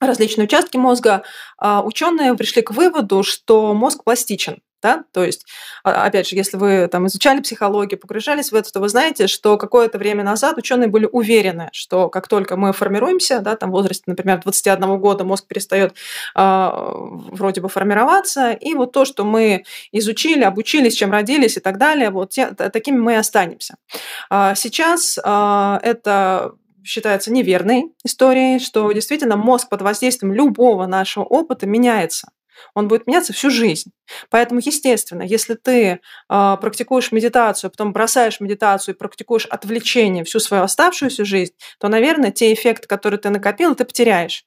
различные 0.00 0.46
участки 0.46 0.78
мозга, 0.78 1.24
ученые 1.60 2.34
пришли 2.34 2.62
к 2.62 2.70
выводу, 2.70 3.22
что 3.22 3.74
мозг 3.74 4.02
пластичен. 4.02 4.62
Да? 4.82 5.04
То 5.12 5.24
есть, 5.24 5.46
а, 5.84 6.06
опять 6.06 6.28
же, 6.28 6.36
если 6.36 6.56
вы 6.56 6.88
там 6.88 7.06
изучали 7.06 7.40
психологию, 7.40 8.00
погружались 8.00 8.50
в 8.50 8.54
это, 8.54 8.72
то 8.72 8.80
вы 8.80 8.88
знаете, 8.88 9.26
что 9.26 9.58
какое-то 9.58 9.98
время 9.98 10.24
назад 10.24 10.56
ученые 10.56 10.88
были 10.88 11.08
уверены, 11.10 11.68
что 11.72 12.08
как 12.08 12.28
только 12.28 12.56
мы 12.56 12.72
формируемся, 12.72 13.40
да, 13.40 13.56
там 13.56 13.70
в 13.70 13.72
возрасте, 13.72 14.04
например, 14.06 14.40
21 14.40 14.98
года 14.98 15.24
мозг 15.24 15.46
перестает 15.46 15.94
э, 16.34 16.70
вроде 16.72 17.60
бы 17.60 17.68
формироваться, 17.68 18.52
и 18.52 18.74
вот 18.74 18.92
то, 18.92 19.04
что 19.04 19.24
мы 19.24 19.64
изучили, 19.92 20.42
обучились, 20.42 20.94
чем 20.94 21.12
родились 21.12 21.56
и 21.56 21.60
так 21.60 21.78
далее, 21.78 22.10
вот 22.10 22.30
те, 22.30 22.46
такими 22.46 22.98
мы 22.98 23.12
и 23.12 23.16
останемся. 23.16 23.76
А 24.30 24.54
сейчас 24.54 25.18
э, 25.22 25.78
это 25.82 26.54
считается 26.84 27.32
неверной 27.32 27.92
историей, 28.04 28.58
что 28.58 28.90
действительно 28.92 29.36
мозг 29.36 29.68
под 29.68 29.82
воздействием 29.82 30.32
любого 30.32 30.86
нашего 30.86 31.24
опыта 31.24 31.66
меняется 31.66 32.30
он 32.74 32.88
будет 32.88 33.06
меняться 33.06 33.32
всю 33.32 33.50
жизнь. 33.50 33.90
Поэтому, 34.30 34.60
естественно, 34.64 35.22
если 35.22 35.54
ты 35.54 35.82
э, 35.82 35.98
практикуешь 36.28 37.12
медитацию, 37.12 37.68
а 37.68 37.70
потом 37.70 37.92
бросаешь 37.92 38.40
медитацию 38.40 38.94
и 38.94 38.98
практикуешь 38.98 39.46
отвлечение 39.46 40.24
всю 40.24 40.40
свою 40.40 40.62
оставшуюся 40.64 41.24
жизнь, 41.24 41.54
то, 41.78 41.88
наверное, 41.88 42.30
те 42.30 42.52
эффекты, 42.52 42.88
которые 42.88 43.18
ты 43.18 43.30
накопил, 43.30 43.74
ты 43.74 43.84
потеряешь. 43.84 44.44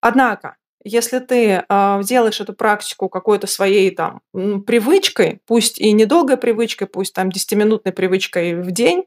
Однако, 0.00 0.56
если 0.84 1.20
ты 1.20 1.64
э, 1.68 2.00
делаешь 2.02 2.40
эту 2.40 2.54
практику 2.54 3.08
какой-то 3.08 3.46
своей 3.46 3.94
там 3.94 4.20
привычкой, 4.32 5.40
пусть 5.46 5.80
и 5.80 5.92
недолгой 5.92 6.36
привычкой, 6.36 6.88
пусть 6.88 7.14
там 7.14 7.28
10-минутной 7.28 7.92
привычкой 7.92 8.60
в 8.60 8.70
день, 8.72 9.04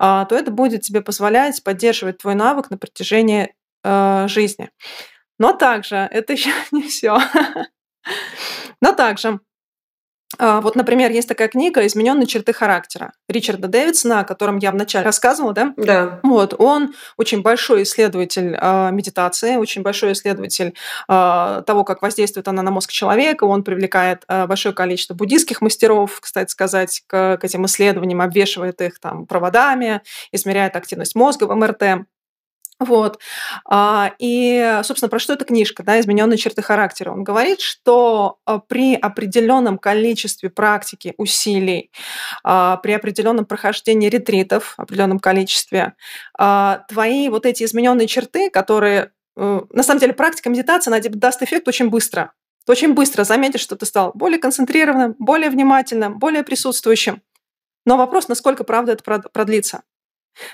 э, 0.00 0.24
то 0.28 0.28
это 0.30 0.50
будет 0.50 0.82
тебе 0.82 1.02
позволять 1.02 1.62
поддерживать 1.62 2.18
твой 2.18 2.34
навык 2.34 2.70
на 2.70 2.78
протяжении 2.78 3.54
э, 3.84 4.26
жизни. 4.28 4.70
Но 5.40 5.54
также 5.54 5.96
это 5.96 6.32
еще 6.34 6.50
не 6.70 6.82
все. 6.82 7.18
Но 8.80 8.92
также 8.92 9.40
а, 10.38 10.60
вот, 10.60 10.76
например, 10.76 11.10
есть 11.10 11.28
такая 11.28 11.48
книга 11.48 11.84
«Измененные 11.84 12.26
черты 12.26 12.52
характера» 12.52 13.12
Ричарда 13.28 13.66
Дэвидсона, 13.66 14.20
о 14.20 14.24
котором 14.24 14.58
я 14.58 14.70
вначале 14.70 15.04
рассказывала, 15.04 15.52
да? 15.52 15.74
Да. 15.76 16.20
Вот, 16.22 16.54
он 16.56 16.94
очень 17.16 17.42
большой 17.42 17.82
исследователь 17.82 18.56
э, 18.58 18.90
медитации, 18.92 19.56
очень 19.56 19.82
большой 19.82 20.12
исследователь 20.12 20.74
э, 21.08 21.62
того, 21.66 21.82
как 21.84 22.00
воздействует 22.00 22.46
она 22.46 22.62
на 22.62 22.70
мозг 22.70 22.92
человека. 22.92 23.44
Он 23.44 23.64
привлекает 23.64 24.22
э, 24.28 24.46
большое 24.46 24.72
количество 24.72 25.14
буддийских 25.14 25.60
мастеров, 25.62 26.20
кстати 26.20 26.50
сказать, 26.50 27.02
к, 27.08 27.38
к 27.38 27.44
этим 27.44 27.66
исследованиям, 27.66 28.20
обвешивает 28.20 28.80
их 28.80 29.00
там 29.00 29.26
проводами, 29.26 30.00
измеряет 30.30 30.76
активность 30.76 31.16
мозга 31.16 31.44
в 31.44 31.54
МРТ. 31.54 32.06
Вот. 32.80 33.18
А, 33.66 34.12
и, 34.18 34.80
собственно, 34.84 35.10
про 35.10 35.18
что 35.18 35.34
эта 35.34 35.44
книжка, 35.44 35.82
да, 35.82 36.00
«Измененные 36.00 36.38
черты 36.38 36.62
характера»? 36.62 37.12
Он 37.12 37.22
говорит, 37.22 37.60
что 37.60 38.38
а, 38.46 38.58
при 38.58 38.94
определенном 38.94 39.76
количестве 39.76 40.48
практики, 40.48 41.12
усилий, 41.18 41.90
а, 42.42 42.78
при 42.78 42.92
определенном 42.92 43.44
прохождении 43.44 44.08
ретритов, 44.08 44.74
определенном 44.78 45.18
количестве, 45.18 45.94
твои 46.88 47.28
вот 47.28 47.44
эти 47.44 47.64
измененные 47.64 48.06
черты, 48.06 48.48
которые, 48.50 49.12
э, 49.36 49.60
на 49.70 49.82
самом 49.82 50.00
деле, 50.00 50.14
практика 50.14 50.48
медитации, 50.48 50.90
она 50.90 51.00
даст 51.00 51.42
эффект 51.42 51.68
очень 51.68 51.90
быстро. 51.90 52.32
Ты 52.64 52.72
очень 52.72 52.94
быстро 52.94 53.24
заметишь, 53.24 53.60
что 53.60 53.76
ты 53.76 53.84
стал 53.84 54.12
более 54.14 54.38
концентрированным, 54.38 55.16
более 55.18 55.50
внимательным, 55.50 56.18
более 56.18 56.42
присутствующим. 56.42 57.22
Но 57.84 57.96
вопрос, 57.96 58.28
насколько, 58.28 58.64
правда, 58.64 58.92
это 58.92 59.20
продлится. 59.32 59.82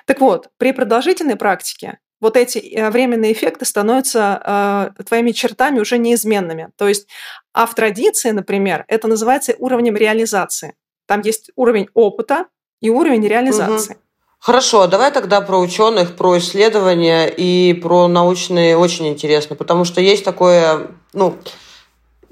Так 0.07 0.21
вот, 0.21 0.49
при 0.59 0.73
продолжительной 0.73 1.37
практике 1.37 1.99
вот 2.21 2.37
эти 2.37 2.59
э, 2.59 2.91
временные 2.91 3.33
эффекты 3.33 3.65
становятся 3.65 4.93
э, 4.99 5.03
твоими 5.05 5.33
чертами 5.33 5.81
уже 5.81 5.99
неизменными. 5.99 6.71
То 6.77 6.89
есть, 6.89 7.09
а 7.53 7.67
в 7.67 7.75
традиции, 7.75 8.31
например, 8.31 8.85
это 8.89 9.09
называется 9.09 9.55
уровнем 9.59 9.97
реализации. 9.97 10.75
Там 11.07 11.21
есть 11.21 11.51
уровень 11.57 11.89
опыта 11.95 12.47
и 12.81 12.91
уровень 12.91 13.27
реализации. 13.27 13.95
Угу. 13.95 14.01
Хорошо, 14.39 14.87
давай 14.87 15.11
тогда 15.13 15.41
про 15.41 15.59
ученых, 15.59 16.15
про 16.15 16.39
исследования 16.39 17.27
и 17.27 17.73
про 17.75 18.07
научные 18.07 18.77
очень 18.77 19.09
интересно, 19.09 19.57
потому 19.57 19.85
что 19.85 20.01
есть 20.01 20.25
такое, 20.25 20.89
ну, 21.13 21.37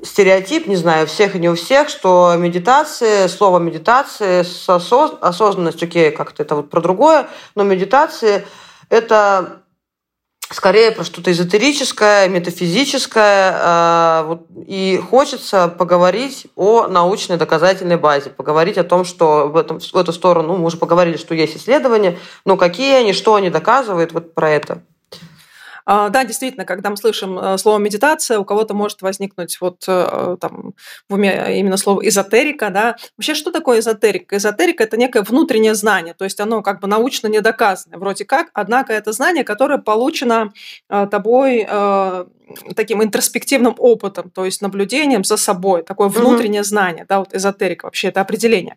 стереотип, 0.03 0.67
не 0.67 0.77
знаю, 0.77 1.07
всех 1.07 1.35
и 1.35 1.39
не 1.39 1.49
у 1.49 1.55
всех, 1.57 1.89
что 1.89 2.35
медитация, 2.37 3.27
слово 3.29 3.59
медитация 3.59 4.45
с 4.45 4.69
осоз... 4.69 5.15
осознанностью, 5.21 5.89
окей, 5.89 6.11
как-то 6.11 6.43
это 6.43 6.57
вот 6.57 6.71
про 6.71 6.81
другое, 6.81 7.27
но 7.55 7.65
медитация– 7.65 8.45
это 8.91 9.64
скорее 10.55 10.93
про 10.93 11.05
что-то 11.05 11.33
эзотерическое, 11.33 12.29
метафизическое, 12.29 13.53
э, 13.53 14.23
вот, 14.27 14.47
и 14.67 15.01
хочется 15.11 15.69
поговорить 15.69 16.47
о 16.55 16.87
научной 16.87 17.37
доказательной 17.37 17.97
базе, 17.97 18.31
поговорить 18.31 18.79
о 18.79 18.85
том, 18.85 19.05
что 19.05 19.49
в, 19.49 19.57
этом, 19.57 19.81
в 19.81 19.97
эту 19.97 20.13
сторону, 20.13 20.49
ну, 20.49 20.57
мы 20.59 20.67
уже 20.67 20.77
поговорили, 20.77 21.17
что 21.17 21.35
есть 21.35 21.57
исследования, 21.57 22.19
но 22.45 22.57
какие 22.57 22.95
они, 22.95 23.13
что 23.13 23.35
они 23.35 23.51
доказывают, 23.51 24.13
вот 24.13 24.35
про 24.35 24.51
это. 24.51 24.83
А, 25.87 26.09
да, 26.09 26.25
действительно, 26.25 26.65
когда 26.65 26.91
мы 26.91 26.97
слышим 26.97 27.39
э, 27.39 27.59
слово 27.59 27.79
медитация, 27.79 28.39
у 28.39 28.45
кого-то 28.45 28.75
может 28.75 29.03
возникнуть 29.03 29.59
вот 29.61 29.85
э, 29.87 30.37
там 30.41 30.75
в 31.09 31.15
уме 31.15 31.59
именно 31.59 31.77
слово 31.77 32.07
эзотерика, 32.09 32.71
да. 32.71 32.97
Вообще, 33.17 33.35
что 33.35 33.51
такое 33.51 33.81
эзотерика? 33.81 34.37
Эзотерика– 34.37 34.85
это 34.85 34.97
некое 34.97 35.23
внутреннее 35.23 35.75
знание, 35.75 36.15
то 36.15 36.25
есть 36.25 36.41
оно 36.41 36.63
как 36.63 36.81
бы 36.81 36.89
научно 36.89 37.29
не 37.29 37.41
доказано, 37.41 37.99
вроде 37.99 38.25
как, 38.25 38.49
однако 38.55 38.93
это 38.93 39.13
знание, 39.13 39.45
которое 39.45 39.79
получено 39.79 40.53
э, 40.89 41.07
тобой 41.11 41.67
таким 42.77 43.03
интроспективным 43.03 43.75
опытом, 43.79 44.31
то 44.31 44.45
есть 44.45 44.61
наблюдением 44.61 45.25
за 45.25 45.37
собой, 45.37 45.83
такое 45.83 46.09
внутреннее 46.09 46.61
mm-hmm. 46.61 46.65
знание, 46.65 47.07
да, 47.09 47.21
вот 47.21 47.35
эзотерика 47.35 47.87
вообще 47.87 48.09
это 48.09 48.21
определение. 48.21 48.77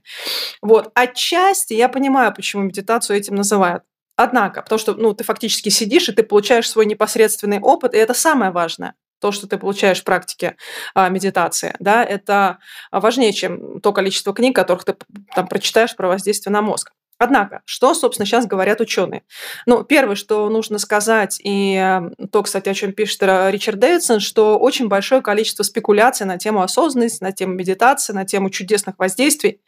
Вот, 0.61 0.89
отчасти 0.93 1.73
я 1.73 1.89
понимаю, 1.89 2.33
почему 2.33 2.63
медитацию 2.63 3.17
этим 3.17 3.35
называют. 3.35 3.83
Однако, 4.17 4.63
потому 4.63 4.79
что 4.79 4.95
ну, 4.95 5.13
ты 5.13 5.23
фактически 5.23 5.69
сидишь, 5.69 6.09
и 6.09 6.11
ты 6.11 6.23
получаешь 6.23 6.69
свой 6.69 6.85
непосредственный 6.85 7.59
опыт, 7.59 7.93
и 7.93 7.97
это 7.97 8.13
самое 8.13 8.51
важное 8.51 8.95
то, 9.19 9.31
что 9.31 9.47
ты 9.47 9.57
получаешь 9.57 10.01
в 10.01 10.03
практике 10.03 10.57
а, 10.93 11.09
медитации, 11.09 11.75
да, 11.79 12.03
это 12.03 12.59
важнее, 12.91 13.33
чем 13.33 13.79
то 13.81 13.91
количество 13.91 14.33
книг, 14.33 14.55
которых 14.55 14.85
ты 14.85 14.95
там 15.35 15.47
прочитаешь 15.47 15.95
про 15.95 16.07
воздействие 16.07 16.53
на 16.53 16.61
мозг. 16.61 16.91
Однако, 17.19 17.61
что, 17.65 17.95
собственно, 17.95 18.27
сейчас 18.27 18.45
говорят 18.45 18.79
ученые? 18.79 19.23
Ну, 19.65 19.83
первое, 19.83 20.15
что 20.15 20.47
нужно 20.49 20.77
сказать, 20.77 21.39
и 21.43 21.99
то, 22.31 22.43
кстати, 22.43 22.69
о 22.69 22.75
чем 22.75 22.93
пишет 22.93 23.23
Ричард 23.23 23.79
Дэвидсон, 23.79 24.19
что 24.19 24.59
очень 24.59 24.87
большое 24.87 25.23
количество 25.23 25.63
спекуляций 25.63 26.27
на 26.27 26.37
тему 26.37 26.61
осознанности, 26.61 27.23
на 27.23 27.31
тему 27.31 27.55
медитации, 27.55 28.13
на 28.13 28.25
тему 28.25 28.51
чудесных 28.51 28.99
воздействий. 28.99 29.61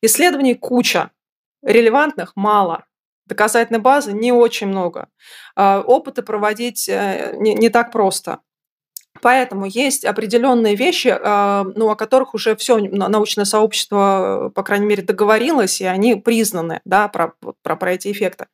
Исследований 0.00 0.54
куча, 0.54 1.10
релевантных 1.64 2.32
мало 2.36 2.84
доказательной 3.26 3.80
базы 3.80 4.12
не 4.12 4.32
очень 4.32 4.68
много. 4.68 5.08
А, 5.56 5.80
опыты 5.80 6.22
проводить 6.22 6.88
э, 6.88 7.34
не, 7.38 7.54
не 7.54 7.68
так 7.68 7.92
просто. 7.92 8.40
Поэтому 9.20 9.66
есть 9.66 10.04
определенные 10.04 10.74
вещи, 10.74 11.08
а, 11.08 11.64
ну, 11.76 11.90
о 11.90 11.96
которых 11.96 12.34
уже 12.34 12.56
все 12.56 12.78
научное 12.78 13.44
сообщество, 13.44 14.50
по 14.54 14.62
крайней 14.62 14.86
мере, 14.86 15.02
договорилось, 15.02 15.80
и 15.80 15.84
они 15.84 16.16
признаны 16.16 16.80
да, 16.84 17.08
про, 17.08 17.34
про, 17.62 17.76
про 17.76 17.92
эти 17.92 18.10
эффекты. 18.10 18.46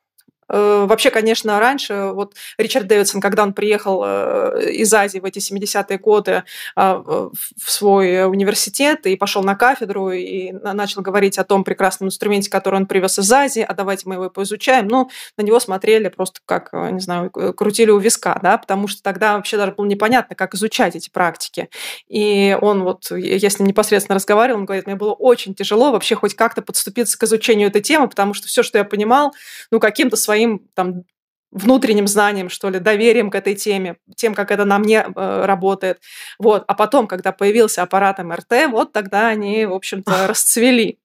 Э, 0.48 0.86
вообще, 0.88 1.10
конечно, 1.10 1.58
раньше, 1.60 2.10
вот 2.12 2.34
Ричард 2.56 2.86
Дэвидсон, 2.86 3.20
когда 3.20 3.42
он 3.42 3.52
приехал 3.52 4.02
э, 4.04 4.70
из 4.72 4.92
Азии 4.92 5.18
в 5.18 5.24
эти 5.24 5.38
70-е 5.38 5.98
годы 5.98 6.44
а, 6.74 6.98
в 6.98 7.70
свой 7.70 8.26
университет 8.26 9.06
и 9.06 9.16
пошел 9.16 9.42
на 9.42 9.54
кафедру 9.54 10.10
и 10.10 10.52
начал 10.52 11.02
говорить 11.02 11.38
о 11.38 11.44
том 11.44 11.64
прекрасном 11.64 12.08
инструменте, 12.08 12.50
который 12.50 12.76
он 12.76 12.86
привез 12.86 13.18
из 13.18 13.30
Азии, 13.30 13.64
а 13.66 13.74
давайте 13.74 14.08
мы 14.08 14.14
его 14.14 14.30
поизучаем, 14.30 14.88
ну, 14.88 15.10
на 15.36 15.42
него 15.42 15.60
смотрели 15.60 16.08
просто 16.08 16.40
как, 16.46 16.70
э, 16.72 16.90
не 16.90 17.00
знаю, 17.00 17.30
крутили 17.30 17.90
у 17.90 17.98
виска, 17.98 18.38
да, 18.42 18.58
потому 18.58 18.88
что 18.88 19.02
тогда 19.02 19.36
вообще 19.36 19.56
даже 19.56 19.72
было 19.72 19.86
непонятно, 19.86 20.34
как 20.34 20.54
изучать 20.54 20.96
эти 20.96 21.10
практики. 21.10 21.68
И 22.08 22.56
он 22.60 22.82
вот, 22.82 23.10
я 23.10 23.50
с 23.50 23.58
ним 23.58 23.68
непосредственно 23.68 24.16
разговаривал, 24.16 24.60
он 24.60 24.66
говорит, 24.66 24.86
мне 24.86 24.96
было 24.96 25.12
очень 25.12 25.54
тяжело 25.54 25.92
вообще 25.92 26.14
хоть 26.14 26.34
как-то 26.34 26.62
подступиться 26.62 27.18
к 27.18 27.22
изучению 27.24 27.68
этой 27.68 27.82
темы, 27.82 28.08
потому 28.08 28.34
что 28.34 28.46
все, 28.46 28.62
что 28.62 28.78
я 28.78 28.84
понимал, 28.84 29.34
ну, 29.70 29.80
каким-то 29.80 30.16
своим 30.16 30.37
своим 30.38 30.68
там 30.74 31.02
внутренним 31.50 32.06
знанием, 32.06 32.50
что 32.50 32.68
ли, 32.70 32.78
доверием 32.78 33.30
к 33.30 33.34
этой 33.34 33.54
теме, 33.54 33.96
тем, 34.16 34.34
как 34.34 34.50
это 34.50 34.64
на 34.64 34.78
мне 34.78 34.98
э, 34.98 35.44
работает. 35.46 35.98
Вот. 36.38 36.64
А 36.68 36.74
потом, 36.74 37.06
когда 37.06 37.32
появился 37.32 37.82
аппарат 37.82 38.18
МРТ, 38.18 38.70
вот 38.70 38.92
тогда 38.92 39.28
они, 39.28 39.66
в 39.66 39.72
общем-то, 39.72 40.26
расцвели. 40.26 40.98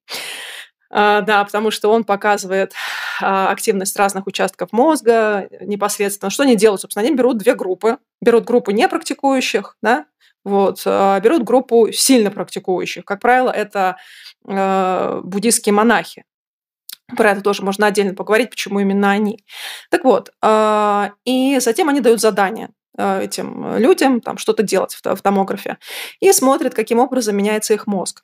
Uh, 0.91 1.23
да, 1.23 1.43
потому 1.43 1.71
что 1.71 1.89
он 1.89 2.03
показывает 2.03 2.73
uh, 3.19 3.47
активность 3.47 3.97
разных 3.97 4.27
участков 4.27 4.71
мозга 4.71 5.47
непосредственно. 5.61 6.29
Что 6.29 6.43
они 6.43 6.55
делают? 6.55 6.81
Собственно, 6.81 7.03
они 7.03 7.15
берут 7.15 7.39
две 7.39 7.55
группы. 7.55 7.97
Берут 8.21 8.43
группу 8.43 8.69
непрактикующих, 8.69 9.75
да, 9.81 10.05
вот, 10.43 10.85
uh, 10.85 11.19
берут 11.19 11.43
группу 11.43 11.91
сильно 11.91 12.29
практикующих. 12.29 13.05
Как 13.05 13.21
правило, 13.21 13.49
это 13.49 13.95
буддийские 14.43 15.73
монахи. 15.73 16.25
Про 17.15 17.31
это 17.31 17.41
тоже 17.41 17.63
можно 17.63 17.87
отдельно 17.87 18.13
поговорить, 18.13 18.49
почему 18.49 18.79
именно 18.79 19.11
они. 19.11 19.43
Так 19.89 20.03
вот, 20.03 20.31
а, 20.41 21.11
и 21.25 21.59
затем 21.59 21.89
они 21.89 22.01
дают 22.01 22.21
задание 22.21 22.69
а, 22.97 23.21
этим 23.21 23.77
людям 23.77 24.21
там 24.21 24.37
что-то 24.37 24.63
делать 24.63 24.97
в 25.03 25.21
томографе 25.21 25.77
и 26.19 26.31
смотрят, 26.31 26.73
каким 26.73 26.99
образом 26.99 27.35
меняется 27.37 27.73
их 27.73 27.87
мозг. 27.87 28.23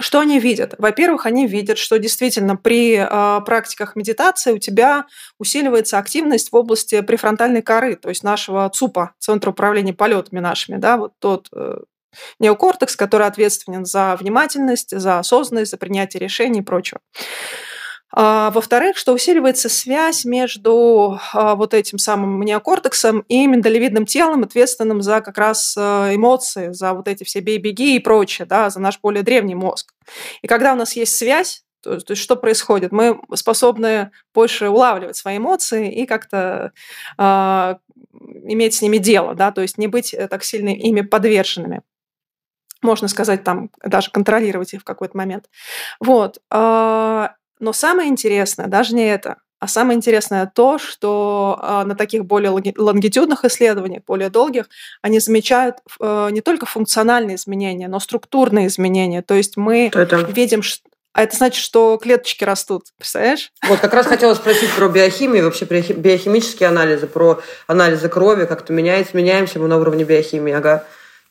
Что 0.00 0.20
они 0.20 0.38
видят? 0.38 0.76
Во-первых, 0.78 1.26
они 1.26 1.48
видят, 1.48 1.76
что 1.76 1.98
действительно 1.98 2.54
при 2.54 2.98
э, 2.98 3.40
практиках 3.44 3.96
медитации 3.96 4.52
у 4.52 4.58
тебя 4.58 5.06
усиливается 5.40 5.98
активность 5.98 6.52
в 6.52 6.56
области 6.56 7.00
префронтальной 7.00 7.62
коры, 7.62 7.96
то 7.96 8.08
есть 8.08 8.22
нашего 8.22 8.70
ЦУПа, 8.72 9.14
Центра 9.18 9.50
управления 9.50 9.92
полетами 9.92 10.38
нашими, 10.38 10.76
да, 10.76 10.98
вот 10.98 11.14
тот 11.18 11.48
э, 11.52 11.78
неокортекс, 12.38 12.94
который 12.94 13.26
ответственен 13.26 13.84
за 13.84 14.16
внимательность, 14.16 14.96
за 14.96 15.18
осознанность, 15.18 15.72
за 15.72 15.78
принятие 15.78 16.20
решений 16.20 16.60
и 16.60 16.62
прочего. 16.62 17.00
А, 18.10 18.50
во-вторых, 18.50 18.96
что 18.96 19.12
усиливается 19.12 19.68
связь 19.68 20.24
между 20.24 21.18
а, 21.32 21.54
вот 21.54 21.74
этим 21.74 21.98
самым 21.98 22.40
неокортексом 22.42 23.20
и 23.28 23.46
миндалевидным 23.46 24.06
телом, 24.06 24.44
ответственным 24.44 25.02
за 25.02 25.20
как 25.20 25.36
раз 25.36 25.74
а, 25.76 26.14
эмоции, 26.14 26.72
за 26.72 26.94
вот 26.94 27.06
эти 27.06 27.24
все 27.24 27.40
бей-беги 27.40 27.96
и 27.96 28.00
прочее, 28.00 28.46
да, 28.46 28.70
за 28.70 28.80
наш 28.80 28.98
более 29.00 29.22
древний 29.22 29.54
мозг. 29.54 29.92
И 30.40 30.46
когда 30.46 30.72
у 30.72 30.76
нас 30.76 30.96
есть 30.96 31.16
связь, 31.16 31.64
то, 31.82 31.98
то 32.00 32.12
есть 32.12 32.22
что 32.22 32.36
происходит? 32.36 32.92
Мы 32.92 33.20
способны 33.34 34.10
больше 34.34 34.68
улавливать 34.68 35.16
свои 35.16 35.36
эмоции 35.36 35.92
и 35.92 36.06
как-то 36.06 36.72
э, 37.18 37.74
иметь 38.44 38.74
с 38.74 38.82
ними 38.82 38.98
дело, 38.98 39.34
да, 39.34 39.52
то 39.52 39.60
есть 39.60 39.78
не 39.78 39.86
быть 39.86 40.12
э, 40.14 40.28
так 40.28 40.44
сильно 40.44 40.70
ими 40.70 41.02
подверженными 41.02 41.82
можно 42.80 43.08
сказать, 43.08 43.42
там 43.42 43.70
даже 43.84 44.10
контролировать 44.10 44.72
их 44.72 44.82
в 44.82 44.84
какой-то 44.84 45.16
момент. 45.16 45.46
Вот. 46.00 46.38
Но 47.60 47.72
самое 47.72 48.08
интересное 48.08 48.66
даже 48.66 48.94
не 48.94 49.08
это, 49.08 49.36
а 49.60 49.66
самое 49.66 49.96
интересное 49.96 50.50
то, 50.52 50.78
что 50.78 51.58
э, 51.60 51.84
на 51.84 51.96
таких 51.96 52.24
более 52.24 52.50
лонгитюдных 52.50 53.44
исследованиях, 53.44 54.04
более 54.06 54.30
долгих, 54.30 54.68
они 55.02 55.18
замечают 55.18 55.78
э, 56.00 56.28
не 56.30 56.42
только 56.42 56.64
функциональные 56.66 57.36
изменения, 57.36 57.88
но 57.88 57.98
структурные 57.98 58.68
изменения. 58.68 59.22
То 59.22 59.34
есть 59.34 59.56
мы 59.56 59.90
это? 59.92 60.18
видим, 60.18 60.62
что 60.62 60.82
а 61.14 61.24
это 61.24 61.36
значит, 61.36 61.64
что 61.64 61.96
клеточки 61.96 62.44
растут, 62.44 62.84
представляешь? 62.96 63.50
Вот 63.66 63.80
как 63.80 63.92
раз 63.92 64.06
хотела 64.06 64.34
спросить 64.34 64.70
про 64.76 64.88
биохимию, 64.88 65.46
вообще 65.46 65.66
про 65.66 65.80
биохимические 65.80 66.68
анализы, 66.68 67.08
про 67.08 67.40
анализы 67.66 68.08
крови, 68.08 68.44
как-то 68.44 68.72
меняется, 68.72 69.16
меняемся 69.16 69.58
мы 69.58 69.66
на 69.66 69.78
уровне 69.78 70.04
биохимии, 70.04 70.52
ага. 70.52 70.84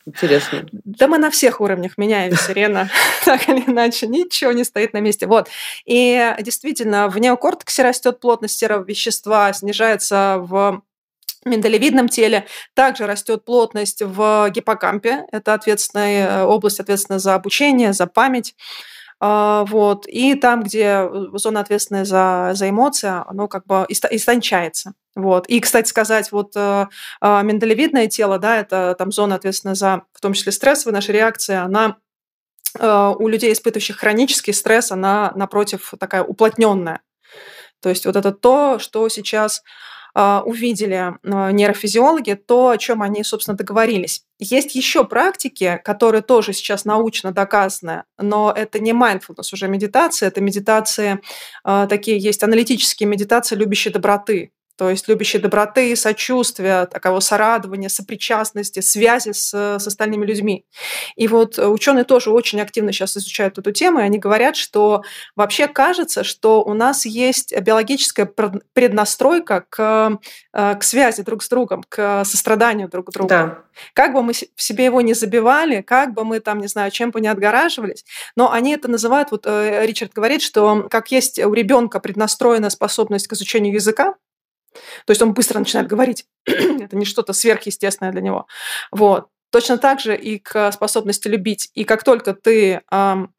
Интересно. 0.08 0.66
Да 0.72 1.08
мы 1.08 1.18
на 1.18 1.30
всех 1.30 1.60
уровнях 1.60 1.98
меняемся, 1.98 2.54
Рена, 2.54 2.90
так 3.26 3.50
или 3.50 3.70
иначе, 3.70 4.08
ничего 4.08 4.54
не 4.54 4.64
стоит 4.64 4.94
на 4.94 5.02
месте. 5.02 5.28
Вот. 5.28 5.50
И 5.86 6.34
действительно, 6.40 7.10
в 7.10 7.18
неокортексе 7.18 7.84
растет 7.84 8.22
плотность 8.22 8.58
серого 8.58 8.86
вещества, 8.86 9.52
снижается 9.52 10.38
в 10.40 10.82
миндалевидном 11.44 12.08
теле. 12.08 12.46
Также 12.74 13.06
растет 13.06 13.44
плотность 13.44 14.02
в 14.02 14.50
гиппокампе. 14.50 15.26
Это 15.34 15.54
ответственная 15.54 16.46
область, 16.46 16.80
ответственная 16.80 17.20
за 17.20 17.36
обучение, 17.36 17.92
за 17.92 18.08
память. 18.08 18.56
А, 19.20 19.66
вот. 19.66 20.08
И 20.08 20.36
там, 20.36 20.64
где 20.64 21.10
зона 21.34 21.62
ответственная 21.62 22.06
за, 22.06 22.52
за 22.54 22.70
эмоции, 22.70 23.12
оно 23.28 23.48
как 23.48 23.66
бы 23.66 23.86
истончается. 23.90 24.94
Вот. 25.16 25.48
И, 25.48 25.60
кстати 25.60 25.90
сказать, 25.90 26.32
вот 26.32 26.52
э, 26.56 26.86
э, 27.22 27.44
миндалевидное 27.44 28.08
тело, 28.08 28.38
да, 28.38 28.58
это 28.58 28.96
там 28.98 29.12
зона 29.12 29.36
ответственная 29.36 29.76
за, 29.76 30.04
в 30.14 30.22
том 30.22 30.34
числе, 30.34 30.52
стрессовые 30.52 30.94
наши 30.94 31.12
реакции, 31.12 31.56
она 31.56 31.98
э, 32.80 33.14
у 33.18 33.28
людей, 33.28 33.52
испытывающих 33.52 33.98
хронический 33.98 34.54
стресс, 34.54 34.92
она, 34.92 35.32
напротив, 35.36 35.94
такая 36.00 36.24
уплотненная. 36.24 37.02
То 37.82 37.90
есть 37.90 38.06
вот 38.06 38.16
это 38.16 38.32
то, 38.32 38.78
что 38.78 39.10
сейчас 39.10 39.60
а, 39.60 39.64
увидели 40.44 41.14
а, 41.24 41.52
нейрофизиологи, 41.52 42.34
то, 42.34 42.70
о 42.70 42.78
чем 42.78 43.04
они, 43.04 43.24
собственно, 43.24 43.56
договорились. 43.56 44.24
Есть 44.40 44.74
еще 44.74 45.06
практики, 45.06 45.80
которые 45.84 46.22
тоже 46.24 46.54
сейчас 46.54 46.86
научно 46.86 47.32
доказаны, 47.32 48.04
но 48.18 48.52
это 48.52 48.80
не 48.80 48.94
mindfulness 48.94 49.54
уже 49.54 49.68
медитация, 49.68 50.28
это 50.28 50.42
медитации, 50.42 51.20
а, 51.64 51.86
такие 51.86 52.18
есть 52.18 52.42
аналитические 52.42 53.08
медитации 53.08 53.56
любящей 53.56 53.92
доброты 53.92 54.52
то 54.78 54.90
есть 54.90 55.08
любящей 55.08 55.40
доброты, 55.40 55.96
сочувствия, 55.96 56.86
такого 56.86 57.20
сорадования, 57.20 57.90
сопричастности, 57.90 58.80
связи 58.80 59.32
с, 59.32 59.50
с 59.54 59.88
остальными 59.88 60.26
людьми. 60.26 60.66
И 61.16 61.28
вот 61.28 61.58
ученые 61.58 62.04
тоже 62.04 62.30
очень 62.30 62.62
активно 62.62 62.92
сейчас 62.92 63.18
изучают 63.18 63.58
эту 63.58 63.72
тему, 63.72 64.00
и 64.00 64.04
они 64.04 64.20
говорят, 64.20 64.56
что 64.56 65.02
вообще 65.36 65.68
кажется, 65.68 66.24
что 66.24 66.64
у 66.64 66.74
нас 66.74 67.06
есть 67.06 67.58
биологическая 67.60 68.32
преднастройка 68.74 69.66
к, 69.70 70.20
э, 70.54 70.76
к 70.76 70.84
связи 70.84 71.24
друг 71.24 71.44
с 71.44 71.50
другом, 71.50 71.84
к 71.90 72.24
состраданию 72.24 72.88
друг 72.88 73.08
к 73.08 73.12
другу. 73.12 73.30
Да. 73.30 73.60
Как 73.94 74.14
бы 74.14 74.22
мы 74.22 74.34
в 74.34 74.62
себе 74.62 74.86
его 74.86 75.02
не 75.02 75.14
забивали, 75.14 75.82
как 75.82 76.14
бы 76.14 76.24
мы 76.24 76.40
там, 76.40 76.60
не 76.60 76.68
знаю, 76.68 76.92
чем 76.92 77.12
бы 77.12 77.20
не 77.20 77.28
отгораживались, 77.28 78.06
но 78.36 78.52
они 78.52 78.74
это 78.74 78.88
называют, 78.88 79.32
вот 79.32 79.46
э, 79.48 79.86
Ричард 79.86 80.14
говорит, 80.14 80.44
что 80.44 80.88
как 80.90 81.12
есть 81.12 81.40
у 81.40 81.54
ребенка 81.54 82.00
преднастроенная 82.00 82.70
способность 82.70 83.28
к 83.28 83.34
изучению 83.34 83.74
языка, 83.74 84.16
то 85.06 85.12
есть 85.12 85.22
он 85.22 85.34
быстро 85.34 85.60
начинает 85.60 85.88
говорить. 85.88 86.26
Это 86.46 86.96
не 86.96 87.06
что-то 87.06 87.34
сверхъестественное 87.34 88.12
для 88.12 88.22
него. 88.22 88.48
Вот. 88.92 89.28
Точно 89.52 89.78
так 89.78 90.00
же 90.00 90.16
и 90.16 90.40
к 90.40 90.72
способности 90.72 91.28
любить. 91.28 91.72
И 91.74 91.84
как 91.86 92.04
только 92.04 92.34
ты 92.34 92.82
эм, 92.92 93.34